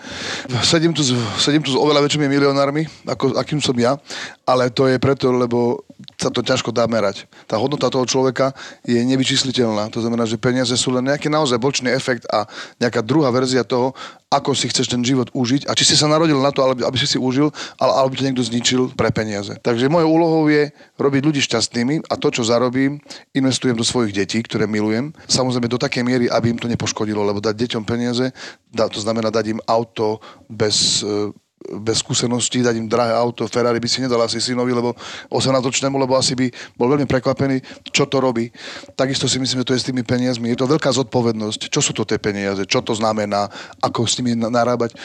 Sedím 0.66 0.94
tu, 0.94 1.06
s, 1.06 1.14
sedím 1.38 1.62
tu 1.62 1.70
s 1.70 1.78
oveľa 1.78 2.02
väčšími 2.02 2.26
milionármi, 2.26 2.90
ako, 3.06 3.38
akým 3.38 3.62
som 3.62 3.78
ja, 3.78 4.02
ale 4.44 4.74
to 4.74 4.90
je 4.90 4.98
preto, 4.98 5.30
lebo 5.30 5.86
sa 6.18 6.34
to 6.34 6.42
ťažko 6.42 6.74
dá 6.74 6.90
merať. 6.90 7.30
Tá 7.46 7.56
hodnota 7.56 7.88
toho 7.88 8.04
človeka 8.04 8.52
je 8.84 8.98
nevyčísliteľná. 8.98 9.94
To 9.94 10.02
znamená, 10.02 10.26
že 10.26 10.42
peniaze 10.42 10.74
sú 10.76 10.92
len 10.92 11.06
nejaký 11.06 11.30
naozaj 11.30 11.60
bočný 11.62 11.94
efekt 11.94 12.26
a 12.34 12.50
nejaká 12.82 13.06
druhá 13.06 13.30
verzia 13.30 13.64
toho, 13.64 13.94
ako 14.34 14.58
si 14.58 14.66
chceš 14.66 14.90
ten 14.90 15.06
život 15.06 15.30
užiť 15.30 15.70
a 15.70 15.78
či 15.78 15.86
si 15.86 15.94
sa 15.94 16.10
narodil 16.10 16.42
na 16.42 16.50
to, 16.50 16.66
aby 16.66 16.98
si 16.98 17.06
si 17.06 17.22
užil, 17.22 17.54
ale 17.78 17.92
aby 18.02 18.18
ťa 18.18 18.26
niekto 18.34 18.42
zničil 18.42 18.82
pre 18.98 19.14
peniaze. 19.14 19.54
Takže 19.62 19.94
mojou 19.94 20.10
úlohou 20.10 20.50
je 20.50 20.74
robiť 20.98 21.22
ľudí 21.22 21.42
šťastnými 21.46 22.10
a 22.10 22.18
to, 22.18 22.34
čo 22.34 22.42
zarobím, 22.42 22.98
investujem 23.38 23.78
do 23.78 23.86
svojich 23.86 24.18
detí, 24.18 24.42
ktoré 24.42 24.66
milujem. 24.66 25.14
Samozrejme 25.30 25.70
do 25.70 25.78
takej 25.78 26.02
miery, 26.02 26.26
aby 26.34 26.50
im 26.50 26.58
to 26.58 26.66
nepoškodilo, 26.66 27.22
lebo 27.22 27.38
dať 27.38 27.54
deťom 27.54 27.84
peniaze, 27.86 28.34
dá, 28.74 28.90
to 28.90 28.98
znamená 28.98 29.30
dať 29.30 29.54
im 29.54 29.62
auto 29.70 30.18
bez 30.50 31.06
e, 31.06 31.32
bez 31.80 32.04
skúseností, 32.04 32.60
dať 32.60 32.76
im 32.76 32.92
drahé 32.92 33.16
auto, 33.16 33.48
Ferrari 33.48 33.80
by 33.80 33.88
si 33.88 34.04
nedal 34.04 34.20
asi 34.20 34.44
synovi, 34.44 34.76
lebo 34.76 34.92
18-ročnému, 35.32 35.96
lebo 35.96 36.20
asi 36.20 36.36
by 36.36 36.52
bol 36.76 36.92
veľmi 36.92 37.08
prekvapený, 37.08 37.64
čo 37.90 38.04
to 38.06 38.20
robí. 38.20 38.52
Takisto 39.00 39.32
si 39.32 39.40
myslím, 39.40 39.64
že 39.64 39.68
to 39.72 39.76
je 39.76 39.82
s 39.84 39.88
tými 39.88 40.04
peniazmi. 40.04 40.52
Je 40.52 40.60
to 40.60 40.68
veľká 40.68 40.92
zodpovednosť. 40.92 41.72
Čo 41.72 41.80
sú 41.80 41.92
to 41.96 42.04
tie 42.04 42.20
peniaze? 42.20 42.68
Čo 42.68 42.84
to 42.84 42.94
znamená? 42.98 43.48
Ako 43.80 44.04
s 44.04 44.20
nimi 44.20 44.36
na- 44.36 44.52
narábať? 44.52 44.98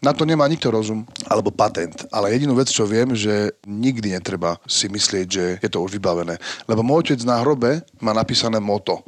Na 0.00 0.16
to 0.16 0.24
nemá 0.24 0.48
nikto 0.48 0.72
rozum 0.72 1.04
alebo 1.28 1.52
patent. 1.52 2.08
Ale 2.08 2.32
jedinú 2.32 2.56
vec, 2.56 2.72
čo 2.72 2.88
viem, 2.88 3.12
že 3.12 3.52
nikdy 3.68 4.16
netreba 4.16 4.56
si 4.64 4.88
myslieť, 4.88 5.26
že 5.28 5.44
je 5.60 5.68
to 5.68 5.82
už 5.84 5.92
vybavené. 6.00 6.40
Lebo 6.64 6.80
môj 6.80 7.12
otec 7.12 7.20
na 7.28 7.44
hrobe 7.44 7.84
má 8.00 8.16
napísané 8.16 8.56
moto. 8.56 9.04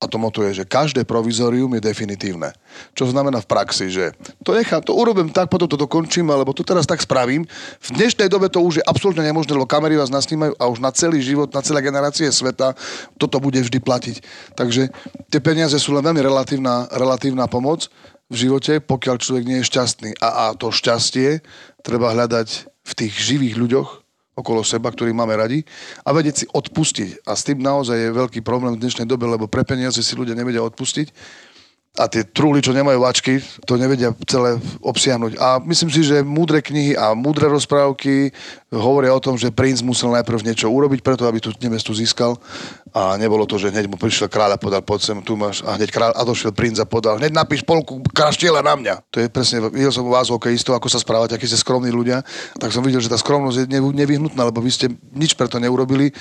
A 0.00 0.08
to 0.08 0.16
moto 0.16 0.40
je, 0.40 0.64
že 0.64 0.64
každé 0.64 1.04
provizorium 1.04 1.68
je 1.76 1.84
definitívne. 1.84 2.56
Čo 2.96 3.12
znamená 3.12 3.44
v 3.44 3.50
praxi, 3.52 3.92
že 3.92 4.16
to 4.40 4.56
nechám, 4.56 4.80
to 4.80 4.96
urobím 4.96 5.28
tak, 5.28 5.52
potom 5.52 5.68
to 5.68 5.76
dokončím, 5.76 6.24
alebo 6.32 6.56
to 6.56 6.64
teraz 6.64 6.88
tak 6.88 7.04
spravím. 7.04 7.44
V 7.84 7.88
dnešnej 8.00 8.32
dobe 8.32 8.48
to 8.48 8.64
už 8.64 8.80
je 8.80 8.88
absolútne 8.88 9.20
nemožné, 9.20 9.52
lebo 9.52 9.68
kamery 9.68 10.00
vás 10.00 10.08
nasnímajú 10.08 10.56
a 10.56 10.64
už 10.72 10.80
na 10.80 10.88
celý 10.88 11.20
život, 11.20 11.52
na 11.52 11.60
celé 11.60 11.84
generácie 11.84 12.24
sveta 12.32 12.72
toto 13.20 13.36
bude 13.44 13.60
vždy 13.60 13.76
platiť. 13.76 14.16
Takže 14.56 14.88
tie 15.28 15.40
peniaze 15.44 15.76
sú 15.76 15.92
len 15.92 16.00
veľmi 16.00 16.24
relatívna, 16.24 16.88
relatívna 16.96 17.44
pomoc 17.44 17.92
v 18.32 18.48
živote, 18.48 18.80
pokiaľ 18.80 19.20
človek 19.20 19.44
nie 19.44 19.60
je 19.60 19.68
šťastný. 19.68 20.10
A, 20.24 20.28
a 20.28 20.44
to 20.56 20.72
šťastie 20.72 21.44
treba 21.84 22.16
hľadať 22.16 22.72
v 22.88 22.92
tých 22.96 23.14
živých 23.20 23.60
ľuďoch, 23.60 23.99
okolo 24.40 24.64
seba, 24.64 24.88
ktorých 24.88 25.14
máme 25.14 25.36
radi 25.36 25.60
a 26.02 26.10
vedieť 26.10 26.36
si 26.42 26.46
odpustiť. 26.48 27.28
A 27.28 27.36
s 27.36 27.44
tým 27.44 27.60
naozaj 27.60 27.96
je 27.96 28.10
veľký 28.16 28.40
problém 28.40 28.74
v 28.74 28.82
dnešnej 28.82 29.06
dobe, 29.06 29.28
lebo 29.28 29.46
pre 29.46 29.62
peniaze 29.62 30.00
si 30.00 30.12
ľudia 30.16 30.34
nevedia 30.34 30.64
odpustiť 30.64 31.12
a 32.00 32.08
tie 32.08 32.24
trúly, 32.24 32.64
čo 32.64 32.72
nemajú 32.72 32.96
vačky, 33.04 33.44
to 33.68 33.76
nevedia 33.76 34.16
celé 34.24 34.56
obsiahnuť. 34.80 35.36
A 35.36 35.60
myslím 35.60 35.92
si, 35.92 36.00
že 36.00 36.24
múdre 36.24 36.64
knihy 36.64 36.96
a 36.96 37.12
múdre 37.12 37.44
rozprávky 37.44 38.32
hovoria 38.72 39.12
o 39.12 39.20
tom, 39.20 39.36
že 39.36 39.52
princ 39.52 39.84
musel 39.84 40.08
najprv 40.16 40.40
niečo 40.40 40.72
urobiť 40.72 41.04
preto, 41.04 41.28
aby 41.28 41.44
tú 41.44 41.52
nevestu 41.60 41.92
získal. 41.92 42.40
A 42.96 43.20
nebolo 43.20 43.44
to, 43.44 43.60
že 43.60 43.68
hneď 43.68 43.84
mu 43.92 44.00
prišiel 44.00 44.32
kráľ 44.32 44.56
a 44.56 44.58
podal 44.58 44.80
poď 44.80 45.12
sem, 45.12 45.18
tu 45.20 45.36
máš. 45.36 45.60
A 45.60 45.76
hneď 45.76 45.92
kráľ 45.92 46.16
a 46.16 46.24
došiel 46.24 46.56
princ 46.56 46.80
a 46.80 46.88
podal. 46.88 47.20
Hneď 47.20 47.36
napíš 47.36 47.60
polku 47.68 48.00
kraštiela 48.16 48.64
na 48.64 48.74
mňa. 48.80 48.94
To 49.12 49.20
je 49.20 49.28
presne, 49.28 49.60
videl 49.68 49.92
som 49.92 50.08
u 50.08 50.10
vás 50.10 50.32
hokejistov, 50.32 50.80
ako 50.80 50.88
sa 50.88 50.96
správate, 50.96 51.36
akí 51.36 51.44
ste 51.44 51.60
skromní 51.60 51.92
ľudia. 51.92 52.24
Tak 52.56 52.72
som 52.72 52.80
videl, 52.80 53.04
že 53.04 53.12
tá 53.12 53.20
skromnosť 53.20 53.68
je 53.68 53.76
nev- 53.76 53.92
nevyhnutná, 53.92 54.48
lebo 54.48 54.64
vy 54.64 54.72
ste 54.72 54.86
nič 55.12 55.36
preto 55.36 55.60
neurobili, 55.60 56.16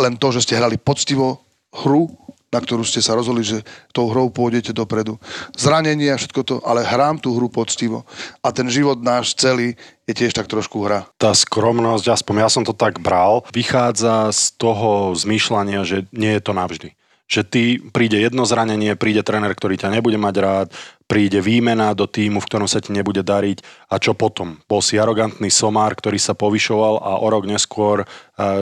len 0.00 0.16
to, 0.16 0.32
že 0.32 0.48
ste 0.48 0.56
hrali 0.56 0.80
poctivo 0.80 1.44
hru 1.84 2.08
na 2.52 2.60
ktorú 2.60 2.84
ste 2.84 3.00
sa 3.00 3.16
rozhodli, 3.16 3.40
že 3.40 3.64
tou 3.96 4.12
hrou 4.12 4.28
pôjdete 4.28 4.76
dopredu. 4.76 5.16
Zranenie 5.56 6.12
a 6.12 6.20
všetko 6.20 6.40
to, 6.44 6.54
ale 6.68 6.84
hrám 6.84 7.16
tú 7.16 7.32
hru 7.32 7.48
poctivo. 7.48 8.04
A 8.44 8.52
ten 8.52 8.68
život 8.68 9.00
náš 9.00 9.32
celý 9.32 9.72
je 10.04 10.12
tiež 10.12 10.36
tak 10.36 10.52
trošku 10.52 10.84
hra. 10.84 11.08
Tá 11.16 11.32
skromnosť, 11.32 12.12
aspoň 12.12 12.44
ja 12.44 12.48
som 12.52 12.62
to 12.62 12.76
tak 12.76 13.00
bral, 13.00 13.48
vychádza 13.56 14.28
z 14.36 14.52
toho 14.60 15.16
zmýšľania, 15.16 15.80
že 15.88 16.04
nie 16.12 16.36
je 16.36 16.42
to 16.44 16.52
navždy. 16.52 16.92
Že 17.32 17.42
ty 17.48 17.62
príde 17.80 18.20
jedno 18.20 18.44
zranenie, 18.44 18.92
príde 19.00 19.24
tréner, 19.24 19.56
ktorý 19.56 19.80
ťa 19.80 19.88
nebude 19.88 20.20
mať 20.20 20.34
rád, 20.36 20.68
príde 21.08 21.40
výmena 21.40 21.96
do 21.96 22.04
týmu, 22.04 22.44
v 22.44 22.48
ktorom 22.52 22.68
sa 22.68 22.84
ti 22.84 22.92
nebude 22.92 23.24
dariť 23.24 23.88
a 23.88 23.96
čo 23.96 24.12
potom? 24.12 24.60
Bol 24.68 24.84
si 24.84 25.00
arogantný 25.00 25.48
somár, 25.48 25.96
ktorý 25.96 26.20
sa 26.20 26.36
povyšoval 26.36 27.00
a 27.00 27.12
o 27.24 27.26
rok 27.32 27.48
neskôr 27.48 28.04
e, 28.04 28.06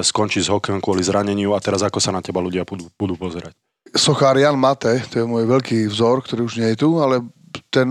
skončí 0.07 0.38
s 0.38 0.51
hokejom 0.51 0.78
kvôli 0.78 1.03
zraneniu 1.03 1.59
a 1.59 1.62
teraz 1.62 1.82
ako 1.82 1.99
sa 1.99 2.14
na 2.14 2.22
teba 2.22 2.38
ľudia 2.38 2.62
budú, 2.62 2.86
budú 2.95 3.18
pozerať? 3.18 3.59
Sochár 3.91 4.38
Jan 4.38 4.55
Mate, 4.55 5.03
to 5.11 5.18
je 5.18 5.26
môj 5.26 5.51
veľký 5.51 5.91
vzor, 5.91 6.22
ktorý 6.22 6.47
už 6.47 6.62
nie 6.62 6.68
je 6.74 6.80
tu, 6.86 7.03
ale 7.03 7.26
ten 7.74 7.88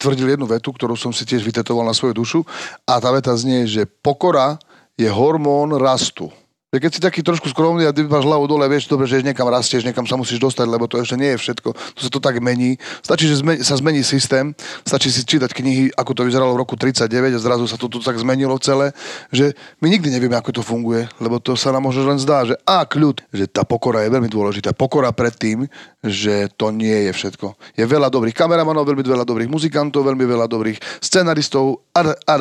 tvrdil 0.00 0.32
jednu 0.32 0.48
vetu, 0.48 0.72
ktorú 0.72 0.96
som 0.96 1.12
si 1.12 1.28
tiež 1.28 1.44
vytetoval 1.44 1.84
na 1.84 1.92
svoju 1.92 2.16
dušu 2.16 2.40
a 2.88 2.96
tá 2.96 3.12
veta 3.12 3.36
znie, 3.36 3.68
že 3.68 3.84
pokora 3.84 4.56
je 4.96 5.08
hormón 5.12 5.76
rastu. 5.76 6.32
Že 6.76 6.84
keď 6.84 6.92
si 6.92 7.00
taký 7.00 7.20
trošku 7.24 7.48
skromný 7.56 7.88
a 7.88 7.92
máš 8.04 8.28
hlavu 8.28 8.44
dole, 8.44 8.68
vieš 8.68 8.84
dobre, 8.84 9.08
že 9.08 9.24
niekam 9.24 9.48
rastieš, 9.48 9.80
niekam 9.80 10.04
sa 10.04 10.20
musíš 10.20 10.36
dostať, 10.36 10.68
lebo 10.68 10.84
to 10.84 11.00
ešte 11.00 11.16
nie 11.16 11.32
je 11.32 11.40
všetko. 11.40 11.72
To 11.72 12.00
sa 12.04 12.12
to 12.12 12.20
tak 12.20 12.36
mení. 12.44 12.76
Stačí, 13.00 13.24
že 13.24 13.40
zme- 13.40 13.64
sa 13.64 13.80
zmení 13.80 14.04
systém, 14.04 14.52
stačí 14.84 15.08
si 15.08 15.24
čítať 15.24 15.56
knihy, 15.56 15.96
ako 15.96 16.12
to 16.12 16.22
vyzeralo 16.28 16.52
v 16.52 16.60
roku 16.60 16.76
39 16.76 17.08
a 17.32 17.40
zrazu 17.40 17.64
sa 17.64 17.80
to 17.80 17.88
tu 17.88 18.04
tak 18.04 18.20
zmenilo 18.20 18.52
celé, 18.60 18.92
že 19.32 19.56
my 19.80 19.88
nikdy 19.88 20.12
nevieme, 20.12 20.36
ako 20.36 20.60
to 20.60 20.60
funguje, 20.60 21.08
lebo 21.16 21.40
to 21.40 21.56
sa 21.56 21.72
nám 21.72 21.88
možno 21.88 22.12
len 22.12 22.20
zdá, 22.20 22.44
že 22.44 22.60
a 22.68 22.84
kľud, 22.84 23.24
že 23.32 23.48
tá 23.48 23.64
pokora 23.64 24.04
je 24.04 24.12
veľmi 24.12 24.28
dôležitá. 24.28 24.76
Pokora 24.76 25.16
pred 25.16 25.32
tým, 25.32 25.64
že 26.04 26.52
to 26.60 26.68
nie 26.76 27.08
je 27.08 27.12
všetko. 27.16 27.56
Je 27.72 27.88
veľa 27.88 28.12
dobrých 28.12 28.36
kameramanov, 28.36 28.84
veľmi 28.84 29.00
veľa 29.00 29.24
dobrých 29.24 29.48
muzikantov, 29.48 30.04
veľmi 30.04 30.28
veľa 30.28 30.44
dobrých 30.44 31.00
scenaristov, 31.00 31.88
a, 31.96 32.12
a, 32.12 32.34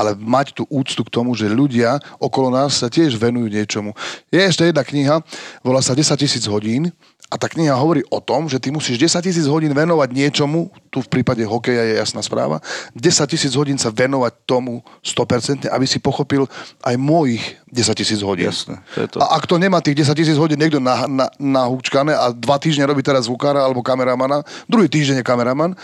ale 0.00 0.16
mať 0.16 0.56
tú 0.56 0.64
úctu 0.72 1.04
k 1.04 1.12
tomu, 1.12 1.36
že 1.36 1.44
ľudia 1.44 2.00
okolo 2.16 2.48
nás 2.48 2.80
sa 2.80 2.88
tiež 2.88 3.20
venujú 3.20 3.52
niečomu. 3.52 3.92
Je 4.32 4.40
ešte 4.40 4.64
jedna 4.64 4.80
kniha, 4.80 5.20
volá 5.60 5.84
sa 5.84 5.92
10 5.92 6.16
tisíc 6.16 6.48
hodín 6.48 6.88
a 7.30 7.38
tá 7.38 7.46
kniha 7.46 7.76
hovorí 7.78 8.02
o 8.10 8.18
tom, 8.18 8.48
že 8.48 8.58
ty 8.58 8.74
musíš 8.74 8.98
10 8.98 9.22
tisíc 9.22 9.46
hodín 9.46 9.70
venovať 9.70 10.08
niečomu, 10.10 10.72
tu 10.90 10.98
v 10.98 11.06
prípade 11.06 11.44
hokeja 11.44 11.86
je 11.86 11.94
jasná 12.00 12.24
správa, 12.24 12.58
10 12.96 13.30
tisíc 13.30 13.52
hodín 13.54 13.78
sa 13.78 13.92
venovať 13.92 14.34
tomu 14.48 14.82
100%, 15.04 15.70
aby 15.70 15.86
si 15.86 16.02
pochopil 16.02 16.48
aj 16.82 16.96
mojich 16.98 17.60
10 17.70 18.00
tisíc 18.00 18.20
hodín. 18.24 18.50
Jasné, 18.50 18.82
to 18.96 18.98
je 19.04 19.08
to. 19.14 19.16
A 19.22 19.38
ak 19.38 19.46
to 19.46 19.62
nemá 19.62 19.78
tých 19.78 20.02
10 20.02 20.16
tisíc 20.16 20.34
hodín 20.40 20.58
niekto 20.58 20.82
na, 20.82 21.06
na, 21.06 21.30
nahúčkané 21.38 22.16
a 22.16 22.34
dva 22.34 22.58
týždne 22.58 22.88
robí 22.88 23.04
teraz 23.04 23.30
zvukára 23.30 23.62
alebo 23.62 23.84
kameramana, 23.84 24.42
druhý 24.66 24.90
týždeň 24.90 25.22
je 25.22 25.28
kameraman, 25.28 25.78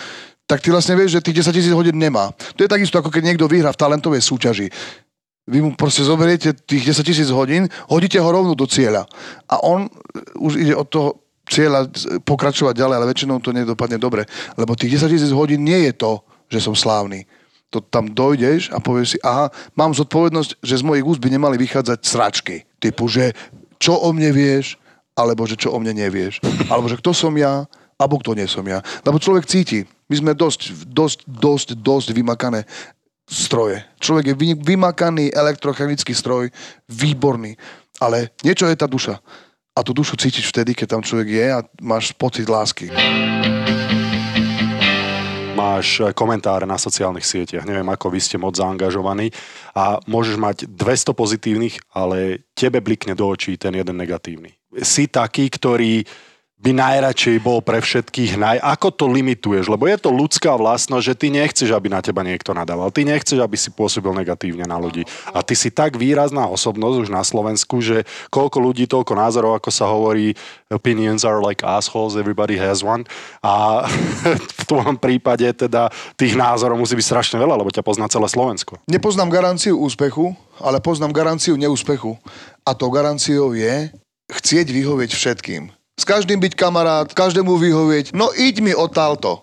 tak 0.47 0.63
ty 0.63 0.71
vlastne 0.71 0.95
vieš, 0.95 1.19
že 1.19 1.25
tých 1.27 1.43
10 1.43 1.59
tisíc 1.59 1.75
hodín 1.75 1.99
nemá. 1.99 2.31
To 2.55 2.63
je 2.63 2.71
takisto, 2.71 3.03
ako 3.03 3.11
keď 3.11 3.23
niekto 3.35 3.51
vyhrá 3.51 3.75
v 3.75 3.83
talentovej 3.83 4.23
súťaži. 4.23 4.71
Vy 5.47 5.59
mu 5.63 5.75
proste 5.75 6.07
zoberiete 6.07 6.55
tých 6.55 6.91
10 6.95 7.03
tisíc 7.03 7.29
hodín, 7.31 7.67
hodíte 7.91 8.19
ho 8.19 8.27
rovno 8.31 8.55
do 8.55 8.67
cieľa. 8.67 9.07
A 9.51 9.63
on 9.63 9.91
už 10.39 10.59
ide 10.59 10.75
od 10.75 10.87
toho 10.87 11.09
cieľa 11.47 11.87
pokračovať 12.27 12.75
ďalej, 12.75 12.95
ale 12.99 13.11
väčšinou 13.11 13.39
to 13.39 13.55
nedopadne 13.55 13.99
dobre. 13.99 14.27
Lebo 14.59 14.75
tých 14.79 14.99
10 15.03 15.11
tisíc 15.11 15.31
hodín 15.35 15.63
nie 15.63 15.91
je 15.91 15.93
to, 15.95 16.23
že 16.51 16.63
som 16.63 16.75
slávny. 16.75 17.27
To 17.75 17.83
tam 17.83 18.11
dojdeš 18.11 18.71
a 18.71 18.79
povieš 18.79 19.09
si, 19.15 19.19
aha, 19.27 19.51
mám 19.75 19.91
zodpovednosť, 19.95 20.63
že 20.63 20.79
z 20.79 20.87
mojich 20.87 21.07
úst 21.07 21.19
by 21.23 21.31
nemali 21.31 21.59
vychádzať 21.59 21.99
sračky. 22.03 22.57
Typu, 22.79 23.11
že 23.11 23.35
čo 23.83 23.99
o 23.99 24.11
mne 24.15 24.31
vieš, 24.31 24.79
alebo 25.19 25.43
že 25.47 25.59
čo 25.59 25.75
o 25.75 25.79
mne 25.83 25.95
nevieš. 25.95 26.39
Alebo 26.71 26.87
že 26.87 26.99
kto 26.99 27.11
som 27.11 27.35
ja, 27.35 27.67
alebo 27.97 28.21
kto 28.21 28.37
nie 28.37 28.45
som 28.49 28.65
ja. 28.65 28.85
Lebo 29.05 29.21
človek 29.21 29.49
cíti. 29.49 29.85
My 30.07 30.15
sme 30.17 30.33
dosť, 30.37 30.87
dosť, 30.87 31.19
dosť, 31.27 31.69
dosť 31.81 32.09
vymakané 32.13 32.69
stroje. 33.27 33.83
Človek 33.99 34.33
je 34.33 34.35
vy- 34.39 34.61
vymakaný 34.61 35.35
elektrochemický 35.35 36.15
stroj, 36.15 36.53
výborný. 36.87 37.59
Ale 37.99 38.31
niečo 38.45 38.69
je 38.69 38.77
tá 38.79 38.87
duša. 38.87 39.19
A 39.77 39.85
tú 39.85 39.93
dušu 39.93 40.17
cítiš 40.17 40.49
vtedy, 40.49 40.73
keď 40.73 40.97
tam 40.97 41.03
človek 41.03 41.29
je 41.29 41.47
a 41.53 41.61
máš 41.83 42.15
pocit 42.17 42.49
lásky. 42.49 42.89
máš 45.57 46.05
eh, 46.05 46.13
komentáre 46.13 46.69
na 46.69 46.77
sociálnych 46.77 47.25
sieťach. 47.25 47.65
Neviem, 47.65 47.89
ako 47.89 48.13
vy 48.13 48.21
ste 48.21 48.37
moc 48.37 48.55
zaangažovaní 48.55 49.33
a 49.73 49.97
môžeš 50.05 50.37
mať 50.37 50.57
200 50.69 51.17
pozitívnych, 51.17 51.75
ale 51.97 52.45
tebe 52.53 52.85
blikne 52.85 53.17
do 53.17 53.25
očí 53.25 53.57
ten 53.57 53.73
jeden 53.73 53.97
negatívny. 53.97 54.53
Si 54.85 55.09
taký, 55.09 55.49
ktorý 55.49 56.05
by 56.57 56.73
najradšej 56.73 57.37
bol 57.45 57.61
pre 57.61 57.85
všetkých 57.85 58.41
naj... 58.41 58.57
Ako 58.65 58.89
to 58.89 59.05
limituješ? 59.07 59.69
Lebo 59.69 59.85
je 59.85 60.01
to 60.01 60.09
ľudská 60.09 60.57
vlastnosť, 60.57 61.05
že 61.05 61.15
ty 61.15 61.27
nechceš, 61.29 61.69
aby 61.69 61.93
na 61.93 62.01
teba 62.01 62.25
niekto 62.25 62.57
nadával. 62.57 62.89
Ty 62.89 63.05
nechceš, 63.05 63.45
aby 63.45 63.61
si 63.61 63.69
pôsobil 63.69 64.09
negatívne 64.17 64.65
na 64.65 64.81
ľudí. 64.81 65.05
A 65.37 65.45
ty 65.45 65.53
si 65.53 65.69
tak 65.69 66.01
výrazná 66.01 66.49
osobnosť 66.49 66.97
už 67.07 67.09
na 67.13 67.21
Slovensku, 67.21 67.85
že 67.85 68.09
koľko 68.33 68.59
ľudí, 68.59 68.89
toľko 68.89 69.13
názorov, 69.15 69.61
ako 69.61 69.69
sa 69.69 69.85
hovorí, 69.85 70.33
opinions 70.73 71.29
are 71.29 71.45
like 71.45 71.61
assholes, 71.61 72.17
everybody 72.17 72.57
has 72.57 72.81
one. 72.81 73.05
A 73.45 73.85
v 74.61 74.63
tvojom 74.65 74.97
prípade 74.97 75.45
teda 75.53 75.93
tých 76.17 76.41
názorov 76.41 76.81
musí 76.81 76.97
byť 76.97 77.05
strašne 77.05 77.37
veľa, 77.37 77.61
lebo 77.61 77.69
ťa 77.69 77.85
pozná 77.85 78.09
celé 78.09 78.33
Slovensko. 78.33 78.81
Nepoznám 78.89 79.29
garanciu 79.29 79.77
úspechu, 79.77 80.33
ale 80.57 80.81
poznám 80.81 81.13
garanciu 81.13 81.61
neúspechu. 81.61 82.17
A 82.65 82.73
to 82.73 82.89
garanciou 82.89 83.53
je 83.53 83.93
chcieť 84.33 84.67
vyhovieť 84.73 85.13
všetkým. 85.13 85.77
S 85.97 86.05
každým 86.05 86.37
byť 86.45 86.53
kamarát, 86.53 87.09
každému 87.09 87.57
vyhovieť. 87.57 88.13
No 88.13 88.29
iď 88.37 88.61
mi 88.61 88.77
odtálto. 88.77 89.41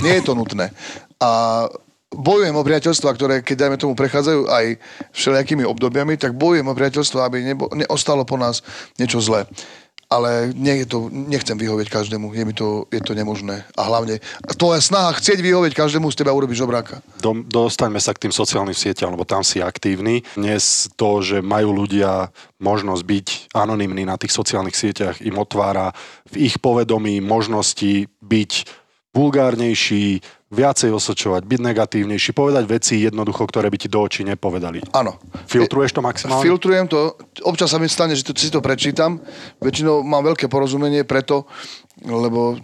Nie 0.00 0.22
je 0.22 0.30
to 0.30 0.38
nutné. 0.38 0.70
A 1.18 1.66
bojujem 2.14 2.54
o 2.54 2.62
priateľstva, 2.62 3.10
ktoré, 3.18 3.34
keď 3.42 3.66
dajme 3.66 3.76
tomu 3.76 3.98
prechádzajú 3.98 4.46
aj 4.46 4.78
všelijakými 5.12 5.66
obdobiami, 5.66 6.14
tak 6.14 6.38
bojujem 6.38 6.70
o 6.70 6.76
priateľstva, 6.78 7.26
aby 7.26 7.42
nebo, 7.42 7.66
neostalo 7.74 8.22
po 8.22 8.38
nás 8.38 8.62
niečo 8.96 9.18
zlé. 9.18 9.50
Ale 10.06 10.54
nie 10.54 10.82
je 10.82 10.86
to, 10.86 11.10
nechcem 11.10 11.58
vyhovieť 11.58 11.90
každému, 11.90 12.30
je 12.30 12.44
mi 12.46 12.54
to, 12.54 12.86
je 12.94 13.02
to 13.02 13.10
nemožné. 13.10 13.66
A 13.74 13.90
hlavne 13.90 14.22
tvoja 14.54 14.78
snaha 14.78 15.10
chcieť 15.18 15.42
vyhovieť 15.42 15.74
každému 15.74 16.06
z 16.14 16.22
teba 16.22 16.30
urobiť 16.30 16.62
žobráka. 16.62 17.02
Do, 17.18 17.42
dostaňme 17.42 17.98
sa 17.98 18.14
k 18.14 18.28
tým 18.28 18.34
sociálnym 18.34 18.76
sieťam, 18.76 19.10
lebo 19.10 19.26
tam 19.26 19.42
si 19.42 19.58
aktívny. 19.58 20.22
Dnes 20.38 20.86
to, 20.94 21.26
že 21.26 21.42
majú 21.42 21.74
ľudia 21.74 22.30
možnosť 22.62 23.02
byť 23.02 23.26
anonymní 23.58 24.06
na 24.06 24.14
tých 24.14 24.30
sociálnych 24.30 24.78
sieťach, 24.78 25.18
im 25.26 25.42
otvára 25.42 25.90
v 26.30 26.46
ich 26.46 26.62
povedomí 26.62 27.18
možnosti 27.18 28.06
byť 28.22 28.52
vulgárnejší, 29.16 30.20
viacej 30.46 30.94
osočovať, 30.94 31.42
byť 31.42 31.60
negatívnejší, 31.60 32.30
povedať 32.30 32.64
veci 32.70 33.02
jednoducho, 33.02 33.42
ktoré 33.50 33.66
by 33.66 33.78
ti 33.82 33.88
do 33.90 33.98
očí 33.98 34.22
nepovedali. 34.22 34.78
Áno. 34.94 35.18
Filtruješ 35.50 35.98
to 35.98 36.06
maximálne? 36.06 36.46
Filtrujem 36.46 36.86
to. 36.86 37.18
Občas 37.42 37.74
sa 37.74 37.82
mi 37.82 37.90
stane, 37.90 38.14
že 38.14 38.22
to, 38.22 38.32
si 38.38 38.54
to 38.54 38.62
prečítam. 38.62 39.18
Väčšinou 39.58 40.06
mám 40.06 40.22
veľké 40.22 40.46
porozumenie 40.46 41.02
preto, 41.02 41.50
lebo 42.06 42.54
e, 42.54 42.56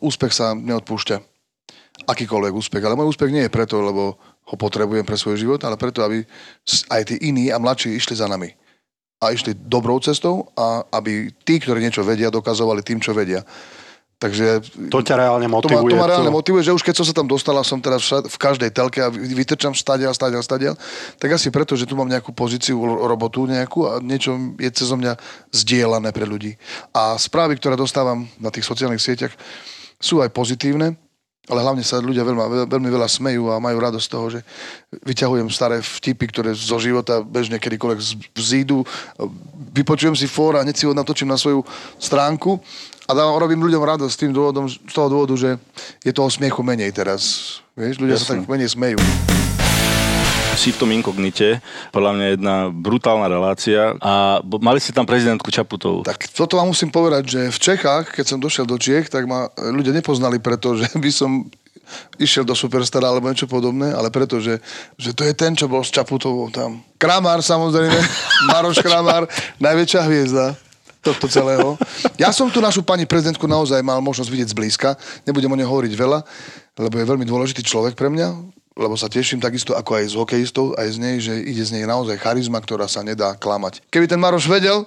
úspech 0.00 0.32
sa 0.32 0.56
neodpúšťa. 0.56 1.20
Akýkoľvek 2.08 2.52
úspech. 2.56 2.80
Ale 2.80 2.96
môj 2.96 3.12
úspech 3.12 3.32
nie 3.32 3.44
je 3.44 3.52
preto, 3.52 3.84
lebo 3.84 4.16
ho 4.44 4.56
potrebujem 4.56 5.04
pre 5.04 5.20
svoj 5.20 5.36
život, 5.36 5.60
ale 5.68 5.76
preto, 5.76 6.00
aby 6.00 6.24
aj 6.88 7.12
tí 7.12 7.16
iní 7.28 7.52
a 7.52 7.60
mladší 7.60 7.92
išli 7.92 8.16
za 8.16 8.24
nami. 8.24 8.52
A 9.20 9.32
išli 9.32 9.56
dobrou 9.56 10.00
cestou 10.00 10.48
a 10.56 10.84
aby 10.96 11.32
tí, 11.44 11.60
ktorí 11.60 11.80
niečo 11.80 12.04
vedia, 12.04 12.32
dokazovali 12.32 12.80
tým, 12.80 13.00
čo 13.00 13.16
vedia. 13.16 13.44
Takže 14.14 14.62
To 14.94 15.02
ťa 15.02 15.20
reálne 15.20 15.44
to 15.44 15.50
ma, 15.50 15.58
motivuje. 15.58 15.90
to 15.90 16.00
ma 16.00 16.08
reálne 16.08 16.30
motivuje, 16.32 16.62
že 16.64 16.72
už 16.72 16.86
keď 16.86 16.94
som 17.02 17.06
sa 17.06 17.12
tam 17.12 17.26
dostala, 17.28 17.66
som 17.66 17.82
teraz 17.82 18.08
v 18.08 18.36
každej 18.38 18.70
telke 18.70 19.02
a 19.02 19.10
vy- 19.10 19.34
vytrčam 19.34 19.74
stadiaľ, 19.74 20.14
stadiaľ, 20.14 20.40
stadiaľ, 20.40 20.74
tak 21.18 21.34
asi 21.34 21.50
preto, 21.50 21.74
že 21.74 21.84
tu 21.84 21.98
mám 21.98 22.08
nejakú 22.08 22.30
pozíciu, 22.30 22.78
ro- 22.78 23.04
robotu 23.04 23.44
nejakú 23.44 23.84
a 23.90 23.98
niečo 23.98 24.38
je 24.56 24.70
cez 24.70 24.88
mňa 24.88 25.18
zdieľané 25.50 26.14
pre 26.14 26.24
ľudí. 26.24 26.54
A 26.94 27.18
správy, 27.18 27.58
ktoré 27.58 27.74
dostávam 27.74 28.24
na 28.38 28.48
tých 28.54 28.64
sociálnych 28.64 29.02
sieťach, 29.02 29.34
sú 29.98 30.22
aj 30.22 30.30
pozitívne, 30.30 30.94
ale 31.44 31.60
hlavne 31.60 31.84
sa 31.84 32.00
ľudia 32.00 32.24
veľmi, 32.24 32.64
veľmi 32.72 32.88
veľa 32.88 33.04
smejú 33.04 33.52
a 33.52 33.60
majú 33.60 33.76
radosť 33.76 34.06
z 34.08 34.12
toho, 34.16 34.26
že 34.32 34.40
vyťahujem 35.04 35.48
staré 35.52 35.84
vtipy, 35.84 36.24
ktoré 36.32 36.56
zo 36.56 36.80
života 36.80 37.20
bežne 37.20 37.60
kedykoľvek 37.60 38.00
vzídu, 38.32 38.80
vypočujem 39.76 40.16
si 40.16 40.24
fór 40.24 40.56
a 40.56 40.64
hneď 40.64 40.76
si 40.80 40.88
ho 40.88 40.96
natočím 40.96 41.28
na 41.28 41.36
svoju 41.36 41.60
stránku 42.00 42.56
a 43.04 43.10
dávam, 43.12 43.36
robím 43.36 43.60
ľuďom 43.60 43.84
radosť 43.84 44.14
tým 44.16 44.32
dôvodom, 44.32 44.64
z 44.68 44.92
toho 44.92 45.08
dôvodu, 45.12 45.34
že 45.36 45.60
je 46.00 46.12
toho 46.12 46.28
smiechu 46.32 46.64
menej 46.64 46.88
teraz. 46.88 47.22
Vieš, 47.76 48.00
ľudia 48.00 48.16
sa 48.16 48.32
Jasné. 48.32 48.34
tak 48.40 48.48
menej 48.48 48.70
smejú. 48.72 48.98
Si 50.54 50.70
v 50.70 50.78
tom 50.78 50.94
inkognite, 50.94 51.58
podľa 51.90 52.10
mňa 52.14 52.26
jedna 52.38 52.54
brutálna 52.70 53.26
relácia 53.26 53.98
a 53.98 54.38
mali 54.62 54.78
ste 54.78 54.94
tam 54.94 55.02
prezidentku 55.02 55.50
Čaputovú. 55.50 56.06
Tak 56.06 56.30
toto 56.30 56.56
vám 56.56 56.70
musím 56.70 56.94
povedať, 56.94 57.26
že 57.26 57.40
v 57.50 57.58
Čechách, 57.58 58.14
keď 58.14 58.24
som 58.24 58.38
došiel 58.38 58.64
do 58.64 58.78
Čiech, 58.78 59.10
tak 59.10 59.26
ma 59.26 59.50
ľudia 59.58 59.90
nepoznali 59.90 60.38
preto, 60.38 60.78
že 60.78 60.86
by 60.94 61.10
som 61.10 61.50
išiel 62.16 62.46
do 62.46 62.56
Superstara 62.56 63.10
alebo 63.10 63.28
niečo 63.28 63.50
podobné, 63.50 63.92
ale 63.92 64.08
preto, 64.08 64.40
že, 64.40 64.62
že 64.96 65.12
to 65.12 65.26
je 65.26 65.34
ten, 65.36 65.52
čo 65.52 65.68
bol 65.68 65.84
s 65.84 65.92
Čaputovou 65.92 66.48
tam. 66.48 66.80
Kramár 66.96 67.44
samozrejme, 67.44 67.98
Maroš 68.54 68.80
Kramár, 68.80 69.28
najväčšia 69.60 70.00
hviezda. 70.06 70.56
Tohto 71.04 71.28
celého. 71.28 71.76
Ja 72.16 72.32
som 72.32 72.48
tu 72.48 72.64
našu 72.64 72.80
pani 72.80 73.04
prezidentku 73.04 73.44
naozaj 73.44 73.84
mal 73.84 74.00
možnosť 74.00 74.30
vidieť 74.32 74.48
zblízka. 74.56 74.96
Nebudem 75.28 75.52
o 75.52 75.58
nej 75.60 75.68
hovoriť 75.68 75.92
veľa, 75.92 76.18
lebo 76.80 76.94
je 76.96 77.04
veľmi 77.04 77.28
dôležitý 77.28 77.60
človek 77.60 77.92
pre 77.92 78.08
mňa, 78.08 78.28
lebo 78.74 78.96
sa 78.96 79.06
teším 79.06 79.38
takisto 79.38 79.76
ako 79.76 80.00
aj 80.00 80.04
z 80.10 80.14
hokejistov, 80.18 80.74
aj 80.74 80.88
z 80.88 80.98
nej, 80.98 81.16
že 81.20 81.36
ide 81.36 81.62
z 81.62 81.78
nej 81.78 81.84
naozaj 81.84 82.16
charizma, 82.18 82.58
ktorá 82.58 82.88
sa 82.88 83.04
nedá 83.04 83.36
klamať. 83.38 83.84
Keby 83.92 84.08
ten 84.10 84.18
Maroš 84.18 84.50
vedel, 84.50 84.82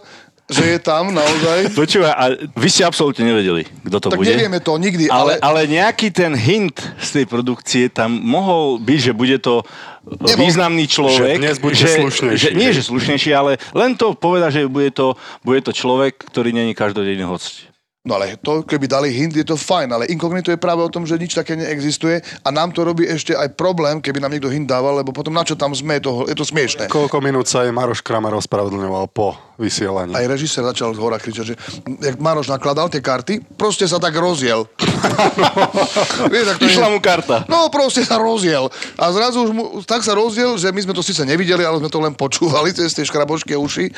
že 0.48 0.64
je 0.64 0.80
tam 0.80 1.12
naozaj, 1.12 1.72
Počúvaj, 1.80 2.14
a 2.16 2.24
vy 2.56 2.68
ste 2.72 2.88
absolútne 2.88 3.28
nevedeli, 3.28 3.68
kto 3.84 3.98
to 4.00 4.08
tak 4.12 4.20
bude? 4.20 4.32
nevieme 4.32 4.64
to 4.64 4.80
nikdy, 4.80 5.12
Ale, 5.12 5.36
ale, 5.44 5.44
ale 5.44 5.60
nejaký 5.68 6.08
ten 6.12 6.32
hint 6.36 6.80
z 7.04 7.10
tej 7.20 7.26
produkcie 7.28 7.92
tam 7.92 8.16
mohol 8.16 8.80
byť, 8.80 9.00
že 9.00 9.14
bude 9.16 9.38
to 9.44 9.68
Nebol. 10.08 10.40
významný 10.40 10.88
človek. 10.88 11.36
Že 11.36 11.42
dnes 11.44 11.58
bude 11.60 11.76
že, 11.76 11.88
slušnejší, 12.00 12.40
Že, 12.40 12.50
nie, 12.56 12.70
že 12.72 12.82
slušnejší, 12.88 13.32
ale 13.36 13.60
len 13.76 14.00
to 14.00 14.16
poveda, 14.16 14.48
že 14.48 14.64
bude 14.64 14.96
to, 14.96 15.20
bude 15.44 15.60
to 15.60 15.76
človek, 15.76 16.16
ktorý 16.32 16.56
není 16.56 16.72
každodenný 16.72 17.28
host. 17.28 17.67
No 18.08 18.16
ale 18.16 18.40
to, 18.40 18.64
keby 18.64 18.88
dali 18.88 19.12
hint, 19.12 19.36
je 19.36 19.44
to 19.44 19.60
fajn, 19.60 19.92
ale 19.92 20.08
inkognito 20.08 20.48
je 20.48 20.56
práve 20.56 20.80
o 20.80 20.88
tom, 20.88 21.04
že 21.04 21.20
nič 21.20 21.36
také 21.36 21.60
neexistuje 21.60 22.24
a 22.40 22.48
nám 22.50 22.72
to 22.72 22.88
robí 22.88 23.04
ešte 23.04 23.36
aj 23.36 23.52
problém, 23.52 24.00
keby 24.00 24.24
nám 24.24 24.32
niekto 24.32 24.48
hint 24.48 24.64
dával, 24.64 24.96
lebo 24.96 25.12
potom 25.12 25.36
na 25.36 25.44
čo 25.44 25.60
tam 25.60 25.76
sme, 25.76 26.00
je 26.00 26.08
to, 26.08 26.12
je 26.24 26.36
to 26.36 26.48
smiešné. 26.48 26.88
Koľko 26.88 27.20
minút 27.20 27.46
sa 27.46 27.68
aj 27.68 27.76
Maroš 27.76 28.00
Kramer 28.00 28.32
ospravedlňoval 28.34 29.12
po 29.12 29.36
vysielaní? 29.60 30.16
Aj 30.16 30.24
režisér 30.24 30.64
začal 30.64 30.96
z 30.96 31.04
hora 31.04 31.20
kričať, 31.20 31.46
že 31.46 31.56
jak 32.00 32.16
Maroš 32.16 32.48
nakladal 32.48 32.88
tie 32.88 33.04
karty, 33.04 33.44
proste 33.60 33.84
sa 33.84 34.00
tak 34.00 34.16
rozjel. 34.16 34.64
Vieš, 36.32 36.44
tak 36.46 36.58
to 36.58 36.64
je- 36.64 36.72
Išla 36.72 36.88
mu 36.88 37.00
karta. 37.00 37.44
No 37.48 37.68
proste 37.68 38.02
sa 38.02 38.16
rozjel. 38.18 38.70
A 38.96 39.12
zrazu 39.12 39.44
už 39.44 39.52
mu, 39.52 39.64
tak 39.84 40.00
sa 40.02 40.14
rozjel, 40.14 40.56
že 40.56 40.72
my 40.72 40.80
sme 40.80 40.94
to 40.94 41.04
síce 41.04 41.20
nevideli, 41.22 41.64
ale 41.64 41.80
sme 41.80 41.90
to 41.90 42.00
len 42.00 42.14
počúvali 42.14 42.72
cez 42.72 42.94
tie 42.94 43.04
škrabočky 43.04 43.52
a 43.52 43.60
uši. 43.60 43.92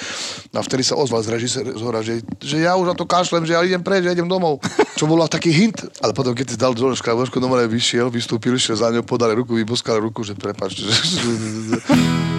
A 0.49 0.59
vtedy 0.59 0.81
sa 0.81 0.95
ozval 0.95 1.21
z 1.21 1.29
režisér 1.29 1.65
z 1.67 1.81
hora, 1.81 2.01
že, 2.01 2.25
že 2.39 2.57
ja 2.59 2.73
už 2.73 2.87
na 2.87 2.95
to 2.95 3.03
kašlem, 3.03 3.43
že 3.43 3.53
ja 3.53 3.61
idem 3.61 3.81
preč, 3.99 4.07
ja 4.07 4.15
idem 4.15 4.31
domov. 4.31 4.63
Čo 4.95 5.11
bolo 5.11 5.27
taký 5.27 5.51
hint. 5.51 5.83
Ale 5.99 6.15
potom, 6.15 6.31
keď 6.31 6.55
si 6.55 6.57
dal 6.57 6.71
dole 6.71 6.95
škrabočku, 6.95 7.43
domov 7.43 7.59
vyšiel, 7.67 8.07
vystúpil, 8.07 8.55
šiel 8.55 8.79
za 8.79 8.87
ňou, 8.95 9.03
podali 9.03 9.35
ruku, 9.35 9.59
vyboskal 9.59 9.99
ruku, 9.99 10.23
že 10.23 10.39
prepáč. 10.39 10.79
Že 10.79 12.38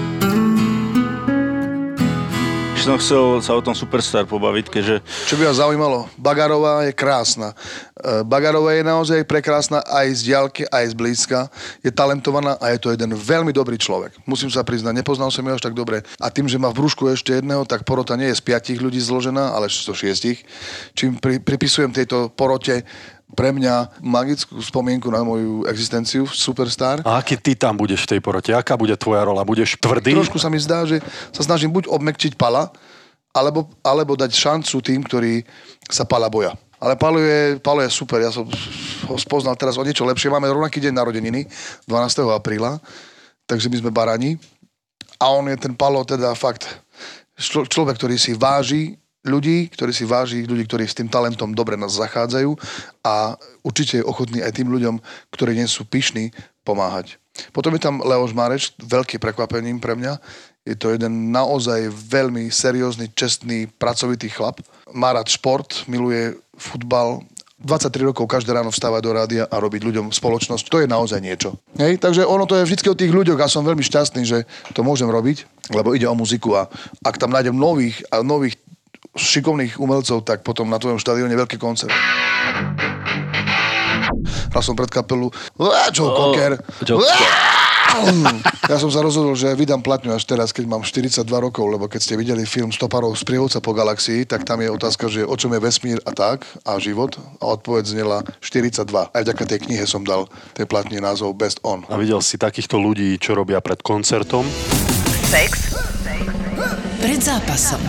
som 2.91 2.99
chcel 2.99 3.25
sa 3.39 3.53
o 3.55 3.63
tom 3.63 3.71
Superstar 3.71 4.27
pobaviť, 4.27 4.67
keďže 4.67 4.99
Čo 5.31 5.39
by 5.39 5.47
vás 5.47 5.63
zaujímalo, 5.63 6.11
Bagarová 6.19 6.83
je 6.83 6.91
krásna. 6.91 7.55
E, 7.95 8.27
Bagarová 8.27 8.75
je 8.75 8.83
naozaj 8.83 9.31
prekrásna 9.31 9.79
aj 9.87 10.11
z 10.19 10.21
diaľky, 10.27 10.67
aj 10.67 10.91
z 10.91 10.95
blízka. 10.99 11.47
Je 11.87 11.95
talentovaná 11.95 12.59
a 12.59 12.75
je 12.75 12.83
to 12.83 12.91
jeden 12.91 13.15
veľmi 13.15 13.55
dobrý 13.55 13.79
človek. 13.79 14.19
Musím 14.27 14.51
sa 14.51 14.67
priznať, 14.67 14.91
nepoznal 14.91 15.31
som 15.31 15.47
ju 15.47 15.55
až 15.55 15.63
tak 15.63 15.79
dobre. 15.79 16.03
A 16.19 16.35
tým, 16.35 16.51
že 16.51 16.59
má 16.59 16.67
v 16.75 16.83
brúšku 16.83 17.07
ešte 17.07 17.39
jedného, 17.39 17.63
tak 17.63 17.87
porota 17.87 18.19
nie 18.19 18.27
je 18.35 18.43
z 18.43 18.43
piatich 18.43 18.83
ľudí 18.83 18.99
zložená, 18.99 19.55
ale 19.55 19.71
zo 19.71 19.95
šiestich. 19.95 20.43
Čím 20.99 21.23
pri, 21.23 21.39
pripisujem 21.39 21.95
tejto 21.95 22.35
porote 22.35 22.83
pre 23.35 23.55
mňa 23.55 24.03
magickú 24.03 24.59
spomienku 24.59 25.07
na 25.11 25.23
moju 25.23 25.65
existenciu 25.71 26.27
v 26.27 26.35
Superstar. 26.35 27.03
A 27.07 27.23
aký 27.23 27.39
ty 27.39 27.55
tam 27.55 27.79
budeš 27.79 28.07
v 28.07 28.17
tej 28.17 28.21
porote? 28.21 28.51
Aká 28.51 28.75
bude 28.75 28.95
tvoja 28.99 29.23
rola? 29.23 29.47
Budeš 29.47 29.79
tvrdý? 29.79 30.15
Trošku 30.15 30.39
sa 30.39 30.51
mi 30.51 30.59
zdá, 30.59 30.83
že 30.87 30.99
sa 31.31 31.43
snažím 31.47 31.71
buď 31.71 31.89
obmekčiť 31.91 32.35
Pala, 32.35 32.71
alebo, 33.31 33.71
alebo 33.87 34.19
dať 34.19 34.35
šancu 34.35 34.77
tým, 34.83 35.07
ktorí 35.07 35.47
sa 35.87 36.03
Pala 36.03 36.27
boja. 36.27 36.55
Ale 36.81 36.97
Palo 36.97 37.21
je, 37.21 37.61
Palo 37.61 37.85
je 37.85 37.93
super, 37.93 38.25
ja 38.25 38.33
som 38.33 38.49
ho 39.07 39.17
spoznal 39.21 39.53
teraz 39.55 39.77
o 39.77 39.85
niečo 39.85 40.09
lepšie. 40.09 40.33
Máme 40.33 40.49
rovnaký 40.49 40.81
deň 40.81 40.97
narodeniny, 40.97 41.45
12. 41.85 42.25
apríla, 42.33 42.81
takže 43.45 43.69
my 43.69 43.77
sme 43.85 43.91
barani. 43.93 44.41
A 45.21 45.29
on 45.37 45.45
je 45.53 45.57
ten 45.61 45.77
Palo 45.77 46.01
teda 46.09 46.33
fakt 46.33 46.65
člo, 47.41 47.69
človek, 47.69 47.97
ktorý 48.01 48.17
si 48.17 48.33
váži 48.37 48.97
ľudí, 49.25 49.69
ktorý 49.73 49.93
si 49.93 50.05
váži 50.09 50.49
ľudí, 50.49 50.65
ktorí 50.65 50.89
s 50.89 50.97
tým 50.97 51.09
talentom 51.09 51.53
dobre 51.53 51.77
nás 51.77 51.93
zachádzajú 51.93 52.57
a 53.05 53.37
určite 53.61 54.01
je 54.01 54.09
ochotný 54.09 54.41
aj 54.41 54.57
tým 54.57 54.73
ľuďom, 54.73 54.97
ktorí 55.33 55.53
nie 55.57 55.69
sú 55.69 55.85
pyšní, 55.85 56.33
pomáhať. 56.65 57.17
Potom 57.53 57.73
je 57.73 57.83
tam 57.83 58.05
Leoš 58.05 58.37
Mareš, 58.37 58.77
veľký 58.81 59.17
prekvapením 59.17 59.81
pre 59.81 59.97
mňa. 59.97 60.21
Je 60.69 60.77
to 60.77 60.93
jeden 60.93 61.33
naozaj 61.33 61.89
veľmi 61.89 62.53
seriózny, 62.53 63.13
čestný, 63.17 63.65
pracovitý 63.81 64.29
chlap. 64.29 64.61
Má 64.93 65.17
rád 65.17 65.33
šport, 65.33 65.89
miluje 65.89 66.37
futbal, 66.61 67.25
23 67.61 68.09
rokov 68.09 68.25
každé 68.25 68.57
ráno 68.57 68.73
vstávať 68.73 69.03
do 69.05 69.13
rádia 69.13 69.45
a 69.45 69.61
robiť 69.61 69.85
ľuďom 69.85 70.07
spoločnosť, 70.17 70.65
to 70.73 70.81
je 70.81 70.89
naozaj 70.89 71.21
niečo. 71.21 71.61
Hej? 71.77 72.01
Takže 72.01 72.25
ono 72.25 72.49
to 72.49 72.57
je 72.57 72.65
vždy 72.65 72.89
o 72.89 72.97
tých 72.97 73.13
ľuďoch 73.13 73.37
a 73.37 73.53
som 73.53 73.69
veľmi 73.69 73.85
šťastný, 73.85 74.25
že 74.25 74.49
to 74.73 74.81
môžem 74.81 75.13
robiť, 75.13 75.45
lebo 75.77 75.93
ide 75.93 76.09
o 76.09 76.17
muziku 76.17 76.57
a 76.57 76.73
ak 77.05 77.21
tam 77.21 77.37
nájdem 77.37 77.53
nových 77.53 78.01
a 78.09 78.25
nových 78.25 78.57
šikovných 79.15 79.79
umelcov, 79.83 80.23
tak 80.23 80.47
potom 80.47 80.71
na 80.71 80.79
tvojom 80.79 81.03
štadióne 81.03 81.35
veľký 81.35 81.59
koncert. 81.59 81.93
Hral 84.51 84.63
som 84.63 84.75
pred 84.75 84.91
kapelu 84.91 85.31
Joe 85.95 86.11
Cocker. 86.11 86.59
Joe 86.83 87.03
Ja 88.71 88.79
som 88.79 88.87
sa 88.87 89.03
rozhodol, 89.03 89.35
že 89.35 89.51
vydám 89.59 89.83
platňu 89.83 90.15
až 90.15 90.23
teraz, 90.23 90.55
keď 90.55 90.71
mám 90.71 90.87
42 90.87 91.27
rokov, 91.27 91.67
lebo 91.67 91.91
keď 91.91 92.01
ste 92.03 92.15
videli 92.15 92.47
film 92.47 92.71
Stoparov 92.71 93.19
z 93.19 93.27
prievodca 93.27 93.59
po 93.59 93.75
galaxii, 93.75 94.31
tak 94.31 94.47
tam 94.47 94.63
je 94.63 94.71
otázka, 94.71 95.11
že 95.11 95.27
o 95.27 95.35
čom 95.35 95.51
je 95.59 95.61
vesmír 95.63 95.99
a 96.07 96.15
tak, 96.15 96.47
a 96.63 96.79
život. 96.79 97.19
A 97.43 97.51
odpoveď 97.51 97.91
znela 97.91 98.23
42. 98.39 98.87
Aj 99.11 99.23
vďaka 99.27 99.43
tej 99.43 99.59
knihe 99.67 99.85
som 99.91 100.07
dal 100.07 100.31
tej 100.55 100.71
platni 100.71 101.03
názov 101.03 101.35
Best 101.35 101.59
On. 101.67 101.83
A 101.91 101.99
videl 101.99 102.23
si 102.23 102.39
takýchto 102.39 102.79
ľudí, 102.79 103.19
čo 103.19 103.35
robia 103.35 103.59
pred 103.59 103.83
koncertom? 103.83 104.47
Sex 105.27 105.75
Pred 107.01 107.21
zápasom. 107.25 107.81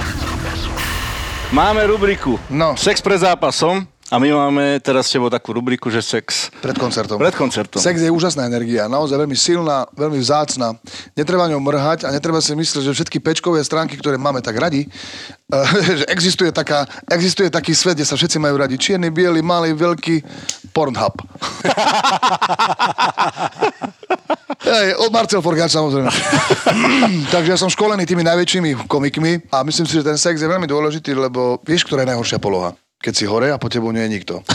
Máme 1.51 1.83
rubriku 1.87 2.39
No. 2.49 2.79
Sex 2.79 3.03
pred 3.03 3.19
zápasom 3.19 3.83
a 4.11 4.19
my 4.19 4.27
máme 4.27 4.83
teraz 4.83 5.07
s 5.07 5.15
tebou 5.15 5.31
takú 5.31 5.55
rubriku, 5.55 5.87
že 5.87 6.03
sex 6.03 6.51
Pred 6.59 6.75
koncertom. 6.75 7.15
pred 7.15 7.31
koncertom. 7.31 7.79
Sex 7.79 7.95
je 8.03 8.11
úžasná 8.11 8.43
energia, 8.43 8.91
naozaj 8.91 9.15
veľmi 9.15 9.37
silná, 9.39 9.87
veľmi 9.95 10.19
vzácna. 10.19 10.75
Netreba 11.15 11.47
ňou 11.47 11.63
mrhať 11.63 12.03
a 12.03 12.11
netreba 12.11 12.43
si 12.43 12.51
myslieť, 12.51 12.83
že 12.83 12.91
všetky 12.91 13.23
pečkové 13.23 13.63
stránky, 13.63 13.95
ktoré 13.95 14.19
máme 14.19 14.43
tak 14.43 14.59
radi, 14.59 14.83
eh, 14.83 15.65
že 16.03 16.05
existuje, 16.11 16.51
taká, 16.51 16.83
existuje 17.07 17.47
taký 17.47 17.71
svet, 17.71 17.95
kde 17.95 18.03
sa 18.03 18.19
všetci 18.19 18.35
majú 18.35 18.59
radi. 18.59 18.75
Čierny, 18.75 19.07
biely, 19.07 19.39
malý, 19.39 19.71
veľký 19.71 20.19
Pornhub. 20.75 21.15
Hej, 24.61 24.93
od 25.01 25.09
Marcel 25.09 25.41
Forgáč 25.41 25.73
samozrejme. 25.73 26.11
Takže 27.33 27.49
ja 27.49 27.57
som 27.57 27.71
školený 27.71 28.05
tými 28.05 28.21
najväčšími 28.27 28.85
komikmi 28.85 29.49
a 29.49 29.65
myslím 29.65 29.89
si, 29.89 29.97
že 29.97 30.05
ten 30.05 30.19
sex 30.19 30.37
je 30.37 30.47
veľmi 30.51 30.69
dôležitý, 30.69 31.17
lebo 31.17 31.57
vieš, 31.65 31.89
ktorá 31.89 32.05
je 32.05 32.11
najhoršia 32.13 32.37
poloha? 32.37 32.75
Keď 33.01 33.13
si 33.17 33.25
hore 33.25 33.49
a 33.49 33.57
po 33.57 33.67
tebou 33.67 33.89
nie 33.89 34.05
je 34.05 34.13
nikto. 34.13 34.35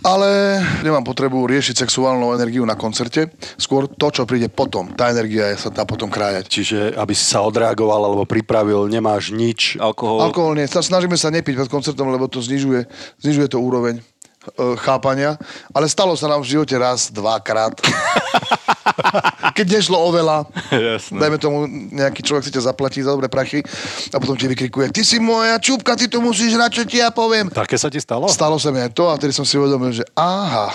Ale 0.00 0.56
nemám 0.80 1.04
potrebu 1.04 1.44
riešiť 1.44 1.84
sexuálnu 1.84 2.32
energiu 2.32 2.64
na 2.64 2.72
koncerte. 2.72 3.28
Skôr 3.60 3.84
to, 3.84 4.08
čo 4.08 4.24
príde 4.24 4.48
potom. 4.48 4.96
Tá 4.96 5.12
energia 5.12 5.52
sa 5.60 5.68
dá 5.68 5.84
potom 5.84 6.08
krájať. 6.08 6.44
Čiže 6.48 6.78
aby 6.96 7.12
si 7.12 7.28
sa 7.28 7.44
odreagoval 7.44 8.08
alebo 8.08 8.24
pripravil, 8.24 8.88
nemáš 8.88 9.28
nič. 9.28 9.76
Alkohol. 9.76 10.24
Alkohol 10.24 10.56
nie. 10.56 10.64
Snažíme 10.64 11.20
sa 11.20 11.28
nepiť 11.28 11.52
pred 11.52 11.68
koncertom, 11.68 12.08
lebo 12.08 12.32
to 12.32 12.40
znižuje, 12.40 12.88
znižuje 13.20 13.52
to 13.52 13.60
úroveň 13.60 14.00
chápania. 14.80 15.36
Ale 15.76 15.88
stalo 15.88 16.16
sa 16.16 16.28
nám 16.28 16.40
v 16.40 16.56
živote 16.56 16.72
raz, 16.80 17.12
dvakrát. 17.12 17.76
Keď 19.56 19.66
nešlo 19.80 20.00
o 20.00 20.08
veľa, 20.08 20.48
Jasné. 20.72 21.18
dajme 21.20 21.36
tomu, 21.36 21.68
nejaký 21.92 22.24
človek 22.24 22.48
si 22.48 22.52
ťa 22.54 22.72
zaplatí 22.72 23.04
za 23.04 23.12
dobré 23.12 23.28
prachy 23.28 23.60
a 24.12 24.16
potom 24.16 24.32
ti 24.36 24.48
vykrikuje, 24.48 24.88
ty 24.88 25.04
si 25.04 25.20
moja 25.20 25.60
čúbka, 25.60 25.96
ty 25.96 26.08
to 26.08 26.22
musíš 26.24 26.56
hrať, 26.56 26.70
čo 26.72 26.82
ti 26.88 26.96
ja 27.04 27.12
poviem. 27.12 27.52
Také 27.52 27.76
sa 27.76 27.92
ti 27.92 28.00
stalo? 28.00 28.28
Stalo 28.32 28.56
sa 28.56 28.72
mi 28.72 28.80
aj 28.80 28.92
to 28.96 29.12
a 29.12 29.16
vtedy 29.20 29.36
som 29.36 29.44
si 29.44 29.60
uvedomil, 29.60 29.92
že 29.92 30.04
aha. 30.16 30.72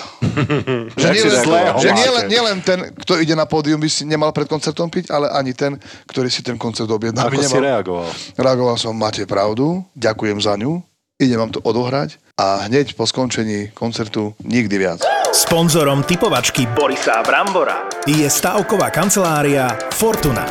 že 1.02 1.08
nie 1.10 1.24
len, 1.26 1.44
že 1.82 1.90
nie, 1.90 2.10
len, 2.10 2.24
nie 2.30 2.42
len 2.42 2.58
ten, 2.62 2.80
kto 2.94 3.18
ide 3.18 3.34
na 3.34 3.50
pódium, 3.50 3.82
by 3.82 3.90
si 3.90 4.06
nemal 4.06 4.30
pred 4.30 4.46
koncertom 4.46 4.90
piť, 4.90 5.10
ale 5.10 5.32
ani 5.34 5.58
ten, 5.58 5.78
ktorý 6.06 6.30
si 6.30 6.46
ten 6.46 6.60
koncert 6.60 6.90
objedná. 6.90 7.26
Ako 7.26 7.42
si 7.42 7.58
reagoval? 7.58 8.10
Reagoval 8.38 8.78
som, 8.78 8.94
máte 8.94 9.26
pravdu, 9.26 9.82
ďakujem 9.98 10.38
za 10.38 10.54
ňu, 10.60 10.82
idem 11.20 11.40
vám 11.40 11.52
to 11.52 11.64
odohrať 11.64 12.20
a 12.36 12.68
hneď 12.68 12.92
po 13.00 13.08
skončení 13.08 13.72
koncertu 13.72 14.36
nikdy 14.44 14.76
viac. 14.76 15.00
Sponzorom 15.32 16.04
typovačky 16.04 16.68
Borisa 16.76 17.24
Brambora 17.24 17.88
je 18.04 18.28
stavková 18.28 18.92
kancelária 18.92 19.72
Fortuna. 19.96 20.44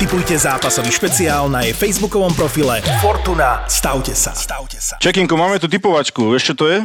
Typujte 0.00 0.38
zápasový 0.38 0.88
špeciál 0.88 1.52
na 1.52 1.60
jej 1.66 1.76
facebookovom 1.76 2.32
profile 2.32 2.80
Fortuna. 3.04 3.68
Stavte 3.68 4.16
sa. 4.16 4.32
Stavte 4.32 4.80
sa. 4.80 4.96
Čekinko, 4.96 5.34
máme 5.36 5.60
tu 5.60 5.68
typovačku. 5.68 6.32
Vieš, 6.32 6.52
čo 6.52 6.54
to 6.54 6.64
je? 6.70 6.80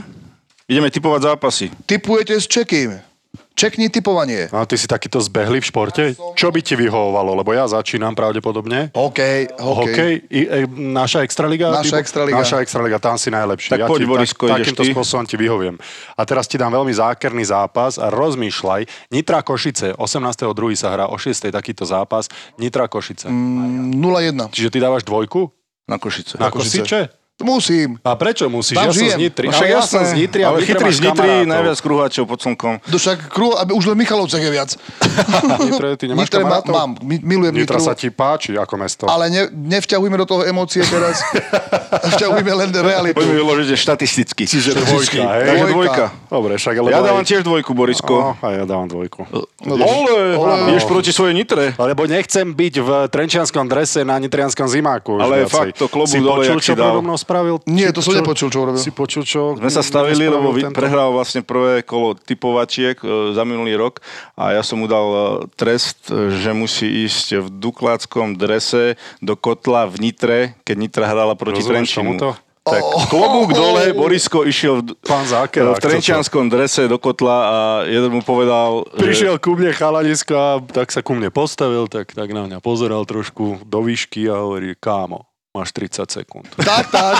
Ideme 0.67 0.91
typovať 0.91 1.35
zápasy. 1.35 1.71
Typujete 1.87 2.35
s 2.41 2.47
čekým. 2.49 3.12
Čekni 3.53 3.85
typovanie. 3.93 4.49
No, 4.49 4.65
ty 4.65 4.81
si 4.81 4.89
takýto 4.89 5.21
zbehlý 5.21 5.61
v 5.61 5.67
športe? 5.69 6.03
Čo 6.17 6.49
by 6.49 6.59
ti 6.65 6.73
vyhovovalo? 6.73 7.37
Lebo 7.37 7.53
ja 7.53 7.69
začínam 7.69 8.17
pravdepodobne. 8.17 8.89
Hokej, 8.97 9.53
hokej. 9.61 9.93
Hokej, 9.93 10.13
I, 10.33 10.41
e, 10.49 10.59
naša 10.73 11.21
extraliga? 11.21 11.69
Naša 11.69 12.01
extraliga. 12.01 12.41
Naša 12.41 12.65
extraliga, 12.65 12.97
tam 12.97 13.13
si 13.21 13.29
najlepší. 13.29 13.77
Tak 13.77 13.85
poď, 13.85 13.99
ti, 14.01 14.05
Borisko, 14.09 14.43
tak, 14.49 14.57
ideš 14.57 14.73
takýmto 14.73 14.83
ty. 14.83 14.91
spôsobom 14.97 15.25
ti 15.29 15.35
vyhoviem. 15.37 15.77
A 16.17 16.21
teraz 16.25 16.49
ti 16.49 16.57
dám 16.57 16.73
veľmi 16.73 16.97
zákerný 16.97 17.45
zápas 17.45 18.01
a 18.01 18.09
rozmýšľaj. 18.09 19.13
Nitra 19.13 19.45
Košice, 19.45 19.93
18.2. 20.01 20.73
sa 20.73 20.89
hrá 20.97 21.05
o 21.13 21.15
6. 21.15 21.53
takýto 21.53 21.85
zápas. 21.85 22.33
Nitra 22.57 22.89
Košice. 22.89 23.29
Mm. 23.29 24.01
0-1. 24.01 24.49
Čiže 24.49 24.73
ty 24.73 24.77
dávaš 24.81 25.05
dvojku? 25.05 25.53
Na 25.85 26.01
Košice. 26.01 26.41
Na 26.41 26.49
Košice. 26.49 26.81
Košice? 26.81 27.22
Musím. 27.41 27.97
A 28.05 28.13
prečo 28.13 28.45
musíš? 28.45 28.77
Tam 28.77 28.87
ja 28.87 28.93
som 28.93 29.01
žijem. 29.01 29.17
z 29.17 29.21
Nitry. 29.25 29.45
No 29.49 29.51
Ale 29.51 29.57
však 29.57 29.69
ja 29.73 29.81
som 29.81 30.01
z 30.05 30.13
Nitry 30.13 30.41
ale 30.45 30.57
chytrý 30.61 30.91
z 30.93 31.01
Nitry, 31.01 31.31
najviac 31.49 31.79
kruháčov 31.81 32.23
pod 32.29 32.39
slnkom. 32.45 32.77
To 32.85 32.97
však 33.01 33.17
kru, 33.25 33.57
aby 33.57 33.73
už 33.73 33.89
len 33.89 33.95
v 33.97 34.01
Michalovcach 34.05 34.37
je 34.37 34.51
viac. 34.53 34.69
Nitre, 35.65 35.97
ty 35.97 36.05
nemáš 36.05 36.29
Nitre 36.29 36.45
kamarátov? 36.45 36.73
mám, 36.77 36.89
mi- 37.01 37.25
milujem 37.25 37.57
Nitra 37.57 37.81
Nitru. 37.81 37.89
sa 37.89 37.97
ti 37.97 38.13
páči 38.13 38.53
ako 38.53 38.73
mesto. 38.77 39.03
Ale 39.09 39.33
ne, 39.33 39.49
nevťahujme 39.49 40.13
do 40.13 40.29
toho 40.29 40.45
emócie 40.45 40.85
teraz. 40.85 41.25
vťahujme 42.21 42.53
len 42.53 42.69
realitu. 42.69 43.17
Poďme 43.17 43.35
vyložiť 43.41 43.65
že 43.65 43.77
štatisticky. 43.81 44.43
Čiže 44.45 44.69
dvojka, 44.77 45.21
hej? 45.41 45.43
Dvojka. 45.57 45.73
dvojka. 45.73 46.05
Dobre, 46.33 46.57
však 46.57 46.81
ale... 46.81 46.89
Ja 46.89 47.05
dávam 47.05 47.21
tiež 47.21 47.45
dvojku, 47.45 47.77
Borisko. 47.77 48.33
A 48.41 48.47
ja 48.57 48.65
dávam 48.65 48.89
dvojku. 48.89 49.21
No, 49.61 49.77
Ole, 49.77 50.33
Ole. 50.33 50.73
ideš 50.73 50.89
proti 50.89 51.13
svojej 51.13 51.37
Nitre. 51.37 51.77
Lebo 51.77 52.09
nechcem 52.09 52.49
byť 52.49 52.73
v 52.81 52.89
trenčianskom 53.13 53.69
drese 53.69 54.01
na 54.01 54.17
nitrianskom 54.17 54.65
zimáku. 54.65 55.21
Ale 55.21 55.45
fakt, 55.45 55.77
to 55.77 55.85
klobúk 55.85 56.09
si 56.09 56.17
dole, 56.17 56.41
počul, 56.41 56.57
čo 56.57 56.73
dal. 56.73 57.05
mnou 57.05 57.13
spravil? 57.21 57.61
Nie, 57.69 57.93
to 57.93 58.01
som 58.01 58.17
nepočul, 58.17 58.49
čo 58.49 58.65
urobil. 58.65 58.81
Si 58.81 58.89
počul, 58.89 59.21
čo... 59.29 59.61
Sme 59.61 59.69
sa 59.69 59.85
stavili, 59.85 60.25
lebo 60.25 60.49
prehral 60.73 61.13
vlastne 61.13 61.45
prvé 61.45 61.85
kolo 61.85 62.17
typovačiek 62.17 62.97
e, 62.97 63.37
za 63.37 63.45
minulý 63.45 63.77
rok 63.77 64.01
a 64.33 64.57
ja 64.57 64.65
som 64.65 64.81
mu 64.81 64.89
dal 64.89 65.05
e, 65.13 65.21
trest, 65.53 66.09
e, 66.09 66.33
že 66.33 66.49
musí 66.57 67.05
ísť 67.05 67.45
v 67.45 67.47
dukláckom 67.61 68.41
drese 68.41 68.97
do 69.21 69.37
kotla 69.37 69.85
v 69.85 70.09
Nitre, 70.09 70.39
keď 70.65 70.75
Nitra 70.81 71.05
hrala 71.05 71.37
proti 71.37 71.61
Rozumieš 71.61 71.93
Trenčinu. 71.93 72.17
tomuto? 72.17 72.27
Tak 72.63 73.11
klobúk 73.11 73.51
dole, 73.51 73.91
Borisko 73.91 74.47
išiel 74.47 74.79
v, 74.79 74.95
Pán 75.03 75.27
Zákerák, 75.27 75.77
v 75.77 75.83
trenčianskom 75.83 76.47
drese 76.47 76.87
do 76.87 76.95
kotla 76.95 77.37
a 77.43 77.57
jeden 77.83 78.07
mu 78.07 78.23
povedal, 78.23 78.87
že 78.95 79.03
Prišiel 79.03 79.35
ku 79.35 79.59
mne 79.59 79.75
chalanisko 79.75 80.31
a 80.31 80.49
tak 80.63 80.87
sa 80.95 81.03
ku 81.03 81.11
mne 81.11 81.27
postavil, 81.27 81.91
tak, 81.91 82.15
tak 82.15 82.31
na 82.31 82.47
mňa 82.47 82.63
pozeral 82.63 83.03
trošku 83.03 83.67
do 83.67 83.79
výšky 83.83 84.31
a 84.31 84.39
hovorí, 84.47 84.79
kámo, 84.79 85.27
máš 85.51 85.75
30 85.75 86.07
sekúnd. 86.07 86.47
Tak, 86.55 86.87
tak. 86.87 87.19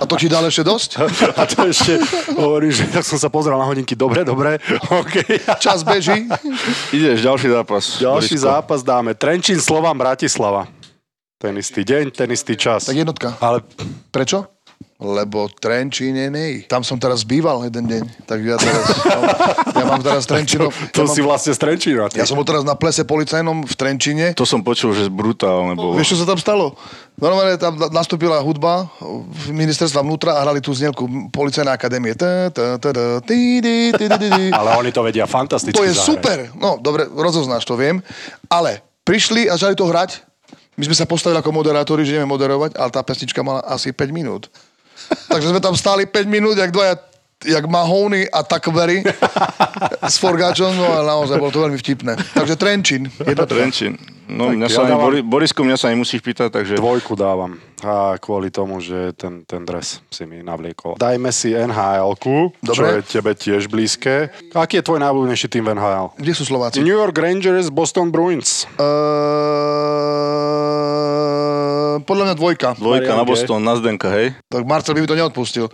A 0.00 0.04
to 0.08 0.16
ti 0.16 0.32
dal 0.32 0.48
ešte 0.48 0.64
dosť? 0.64 0.90
A 1.38 1.44
to 1.44 1.68
ešte 1.68 2.00
hovorí, 2.32 2.72
že 2.72 2.88
ja 2.88 3.04
som 3.04 3.20
sa 3.20 3.28
pozrel 3.28 3.60
na 3.60 3.68
hodinky, 3.68 3.92
dobre, 3.92 4.24
dobre, 4.24 4.64
OK. 4.88 5.28
Čas 5.60 5.84
beží. 5.84 6.24
ideš, 6.88 7.20
ďalší 7.20 7.48
zápas. 7.52 8.00
Ďalší 8.00 8.40
Borisko. 8.40 8.48
zápas 8.48 8.80
dáme. 8.80 9.12
Trenčín, 9.12 9.60
Slován, 9.60 10.00
Bratislava. 10.00 10.72
Ten 11.42 11.58
istý 11.58 11.82
deň, 11.82 12.14
ten 12.14 12.30
istý 12.30 12.54
čas. 12.54 12.86
Tak 12.86 12.94
jednotka. 12.94 13.34
Ale 13.42 13.66
Prečo? 14.14 14.46
Lebo 15.02 15.50
Trenčín 15.50 16.14
je 16.14 16.30
nej. 16.30 16.62
Tam 16.70 16.86
som 16.86 16.94
teraz 16.94 17.26
býval 17.26 17.66
jeden 17.66 17.90
deň. 17.90 18.22
Tak 18.22 18.38
ja 18.38 18.54
teraz, 18.54 18.86
ja 19.74 19.82
mám 19.82 19.98
teraz 19.98 20.22
Trenčinov. 20.30 20.70
to 20.94 21.02
ja, 21.02 21.10
si 21.10 21.18
mám, 21.18 21.34
vlastne 21.34 21.50
z 21.50 21.58
Trenčína. 21.58 22.06
ja 22.14 22.22
som 22.22 22.38
bol 22.38 22.46
teraz 22.46 22.62
na 22.62 22.78
plese 22.78 23.02
policajnom 23.02 23.66
v 23.66 23.74
Trenčine. 23.74 24.30
To 24.38 24.46
som 24.46 24.62
počul, 24.62 24.94
že 24.94 25.10
brutálne 25.10 25.74
bolo. 25.74 25.98
Vieš, 25.98 26.14
čo 26.14 26.22
sa 26.22 26.30
tam 26.30 26.38
stalo? 26.38 26.78
Normálne 27.18 27.58
tam 27.58 27.74
na- 27.74 27.90
nastúpila 27.90 28.38
hudba 28.38 28.86
v 29.02 29.50
ministerstva 29.50 30.06
vnútra 30.06 30.38
a 30.38 30.46
hrali 30.46 30.62
tú 30.62 30.70
znelku 30.70 31.34
Policajnej 31.34 31.74
akadémie. 31.74 32.14
Ale 34.54 34.68
oni 34.78 34.94
to 34.94 35.02
vedia 35.02 35.26
fantasticky 35.26 35.74
To 35.74 35.82
je 35.82 35.98
super. 35.98 36.54
No, 36.54 36.78
dobre, 36.78 37.10
rozoznáš, 37.10 37.66
to 37.66 37.74
viem. 37.74 37.98
Ale 38.46 38.78
prišli 39.02 39.50
a 39.50 39.58
začali 39.58 39.74
to 39.74 39.90
hrať. 39.90 40.31
My 40.72 40.88
sme 40.88 40.96
sa 40.96 41.04
postavili 41.04 41.36
ako 41.36 41.52
moderátori, 41.52 42.02
že 42.02 42.16
ideme 42.16 42.32
moderovať, 42.32 42.80
ale 42.80 42.88
tá 42.88 43.04
pesnička 43.04 43.44
mala 43.44 43.60
asi 43.68 43.92
5 43.92 44.08
minút. 44.08 44.48
Takže 45.28 45.52
sme 45.52 45.60
tam 45.60 45.76
stáli 45.76 46.08
5 46.08 46.24
minút, 46.24 46.56
jak 46.56 46.72
dvaja 46.72 46.96
jak 47.44 47.66
Mahony 47.66 48.30
a 48.30 48.42
Takvery 48.46 49.02
s 49.98 50.16
Forgáčom, 50.18 50.78
no 50.78 50.86
ale 50.86 51.10
naozaj 51.10 51.42
bolo 51.42 51.50
to 51.50 51.58
veľmi 51.66 51.74
vtipné. 51.74 52.14
Takže 52.38 52.54
Trenčín. 52.54 53.10
Jednotka. 53.18 53.58
Trenčín. 53.58 53.98
No, 54.30 54.48
Tak 54.48 54.56
mňa 54.56 54.68
ja 54.70 54.72
sa 54.72 54.80
ani, 54.86 54.90
dávam- 54.94 55.04
Bori, 55.10 55.20
Borisko, 55.20 55.60
mňa 55.66 55.76
sa 55.76 55.90
nemusíš 55.90 56.22
pýtať, 56.22 56.48
takže... 56.54 56.78
Dvojku 56.78 57.18
dávam. 57.18 57.58
A 57.82 58.14
kvôli 58.22 58.48
tomu, 58.54 58.78
že 58.78 59.10
ten, 59.18 59.42
ten 59.42 59.66
dres 59.66 59.98
si 60.08 60.22
mi 60.22 60.40
navliekol. 60.40 60.94
Dajme 60.94 61.34
si 61.34 61.50
NHL-ku, 61.50 62.54
čo 62.62 62.82
je 62.86 63.02
tebe 63.02 63.34
tiež 63.34 63.66
blízke. 63.66 64.30
Aký 64.54 64.78
je 64.78 64.86
tvoj 64.86 65.02
najobľúbenejší 65.02 65.50
tým 65.50 65.66
v 65.66 65.74
NHL? 65.74 66.14
Kde 66.14 66.32
sú 66.32 66.46
Slováci? 66.46 66.78
New 66.80 66.94
York 66.94 67.18
Rangers, 67.18 67.68
Boston 67.74 68.14
Bruins. 68.14 68.70
Uh, 68.78 70.21
podľa 72.00 72.32
mňa 72.32 72.34
dvojka. 72.40 72.68
Dvojka 72.80 73.12
na 73.12 73.20
Marian 73.20 73.28
G. 73.28 73.30
Boston, 73.36 73.60
na 73.60 73.74
Zdenka, 73.76 74.08
hej? 74.08 74.32
Tak 74.48 74.64
Marcel 74.64 74.96
by 74.96 75.00
mi 75.04 75.10
to 75.10 75.18
neodpustil. 75.18 75.66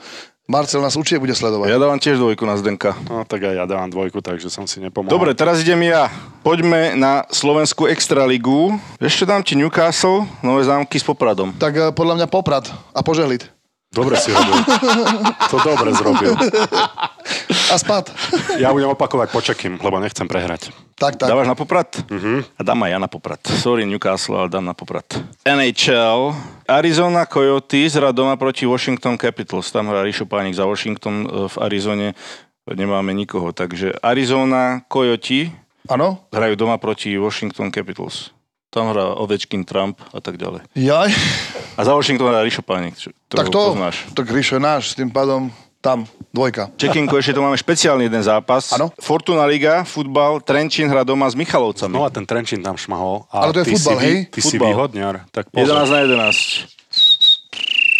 Marcel 0.49 0.81
nás 0.81 0.97
určite 0.97 1.21
bude 1.21 1.37
sledovať. 1.37 1.69
Ja 1.69 1.77
dávam 1.77 2.01
tiež 2.01 2.17
dvojku 2.17 2.49
na 2.49 2.57
Zdenka. 2.57 2.97
No 3.05 3.29
tak 3.29 3.45
aj 3.45 3.53
ja 3.53 3.65
dávam 3.69 3.93
dvojku, 3.93 4.25
takže 4.25 4.49
som 4.49 4.65
si 4.65 4.81
nepomohol. 4.81 5.13
Dobre, 5.13 5.37
teraz 5.37 5.61
idem 5.61 5.85
ja. 5.85 6.09
Poďme 6.41 6.97
na 6.97 7.29
Slovenskú 7.29 7.85
extraligu. 7.85 8.81
Ešte 8.97 9.29
dám 9.29 9.45
ti 9.45 9.61
Newcastle, 9.61 10.25
nové 10.41 10.65
zámky 10.65 10.97
s 10.97 11.05
Popradom. 11.05 11.53
Tak 11.53 11.73
uh, 11.77 11.83
podľa 11.93 12.25
mňa 12.25 12.27
Poprad 12.33 12.65
a 12.97 13.05
Požehlit. 13.05 13.45
Dobre 13.89 14.21
si 14.21 14.29
robil. 14.29 14.53
to 15.49 15.57
dobre 15.65 15.91
zrobil. 15.97 16.33
A 17.73 17.77
spad. 17.81 18.13
Ja 18.61 18.69
budem 18.73 18.93
opakovať 18.93 19.33
počekým, 19.33 19.73
lebo 19.81 19.97
nechcem 19.97 20.29
prehrať. 20.29 20.73
Tak, 20.99 21.17
tak. 21.17 21.29
Dávaš 21.31 21.49
na 21.49 21.57
Poprad? 21.57 21.89
Uh-huh. 22.11 22.45
A 22.45 22.61
dám 22.61 22.85
aj 22.85 22.91
ja 22.91 22.99
na 23.01 23.09
Poprad. 23.09 23.41
Sorry 23.49 23.89
Newcastle, 23.89 24.37
ale 24.37 24.49
dám 24.53 24.67
na 24.69 24.75
Poprad. 24.77 25.07
NHL. 25.49 26.37
Arizona 26.69 27.25
Coyotes 27.25 27.97
hrá 27.97 28.13
doma 28.13 28.37
proti 28.37 28.69
Washington 28.69 29.17
Capitals. 29.17 29.73
Tam 29.73 29.89
hrá 29.89 30.05
Rišo 30.05 30.29
Pánik 30.29 30.53
za 30.53 30.69
Washington 30.69 31.25
e, 31.25 31.49
v 31.49 31.55
Arizone. 31.57 32.09
Nemáme 32.69 33.17
nikoho. 33.17 33.57
Takže 33.57 33.97
Arizona 34.05 34.85
Coyote 34.93 35.49
Áno? 35.89 36.29
hrajú 36.29 36.53
doma 36.61 36.77
proti 36.77 37.17
Washington 37.17 37.73
Capitals. 37.73 38.37
Tam 38.79 38.95
hrá 38.95 39.19
Ovečkin, 39.19 39.67
Trump 39.67 39.99
a 40.15 40.23
tak 40.23 40.39
ďalej. 40.39 40.63
Jaj. 40.73 41.11
A 41.75 41.81
za 41.83 41.93
Washington 41.93 42.31
hrá 42.31 42.47
Rišo 42.47 42.63
Pánik. 42.63 42.95
čo- 42.95 43.11
Tak 43.27 43.51
to, 43.51 43.75
poznáš. 43.75 44.07
tak 44.15 44.31
Ríšo 44.31 44.55
je 44.55 44.63
náš, 44.63 44.83
s 44.91 44.95
tým 44.95 45.11
pádom 45.11 45.51
tam, 45.79 46.07
dvojka. 46.31 46.71
Čekinku, 46.75 47.15
ešte 47.15 47.35
tu 47.35 47.41
máme 47.41 47.55
špeciálny 47.55 48.07
jeden 48.07 48.23
zápas. 48.23 48.71
Áno. 48.71 48.91
Fortuna 48.99 49.47
Liga, 49.47 49.83
futbal, 49.83 50.39
Trenčín 50.39 50.87
hrá 50.87 51.03
doma 51.03 51.27
s 51.27 51.35
Michalovcami. 51.35 51.95
No 51.95 52.03
a 52.03 52.11
ten 52.11 52.23
Trenčín 52.23 52.63
tam 52.63 52.75
šmahol. 52.75 53.27
A 53.31 53.47
Ale 53.47 53.53
to 53.55 53.63
je 53.63 53.75
futbal, 53.75 53.99
si, 53.99 54.03
hej? 54.03 54.17
Ty 54.27 54.39
si 54.39 54.55
Futbal. 54.55 54.67
výhodňar. 54.75 55.15
Tak 55.31 55.51
pozor. 55.51 55.75
11 55.75 55.91
na 55.91 55.99
11. 56.03 56.78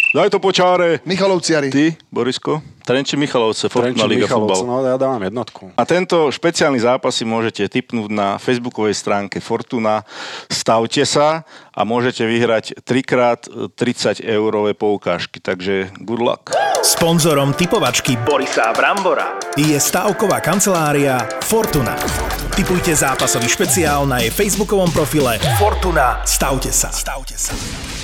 Daj 0.09 0.33
to 0.33 0.41
po 0.41 0.49
čáre. 0.49 1.05
Michalovciari. 1.05 1.69
Ty, 1.69 1.93
Borisko? 2.09 2.65
Trenčín 2.81 3.21
Michalovce, 3.21 3.69
Fortuna 3.69 4.09
Liga 4.09 4.25
futbal. 4.25 4.65
no 4.65 4.81
ja 4.81 4.97
dávam 4.97 5.21
jednotku. 5.21 5.69
A 5.77 5.85
tento 5.85 6.33
špeciálny 6.33 6.81
zápas 6.81 7.13
si 7.13 7.21
môžete 7.21 7.69
tipnúť 7.69 8.09
na 8.09 8.41
facebookovej 8.41 8.97
stránke 8.97 9.37
Fortuna. 9.37 10.01
Stavte 10.49 11.05
sa 11.05 11.45
a 11.69 11.81
môžete 11.85 12.25
vyhrať 12.25 12.81
3x 12.81 13.45
30 13.77 14.25
eurové 14.25 14.73
poukážky. 14.73 15.37
Takže 15.37 15.93
good 16.01 16.17
luck. 16.17 16.49
Sponzorom 16.81 17.53
typovačky 17.53 18.17
Borisa 18.25 18.73
Brambora 18.73 19.37
je 19.53 19.77
stavková 19.77 20.41
kancelária 20.41 21.21
Fortuna. 21.45 21.93
Typujte 22.57 22.97
zápasový 22.97 23.45
špeciál 23.45 24.09
na 24.09 24.25
jej 24.25 24.33
facebookovom 24.33 24.89
profile 24.89 25.37
Fortuna. 25.61 26.25
Stavte 26.25 26.73
sa. 26.73 26.89
Stavte 26.89 27.37
sa. 27.37 27.53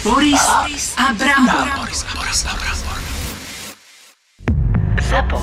Boris 0.06 0.94
a 0.98 1.14
Brambor. 1.14 1.66
Boris 2.14 2.46
a 2.46 2.54
Brambor. 2.54 3.00
Zapo. 5.02 5.38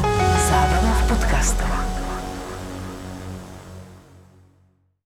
Zábrná 0.49 0.95
v 0.95 1.09
podcastovách. 1.09 1.91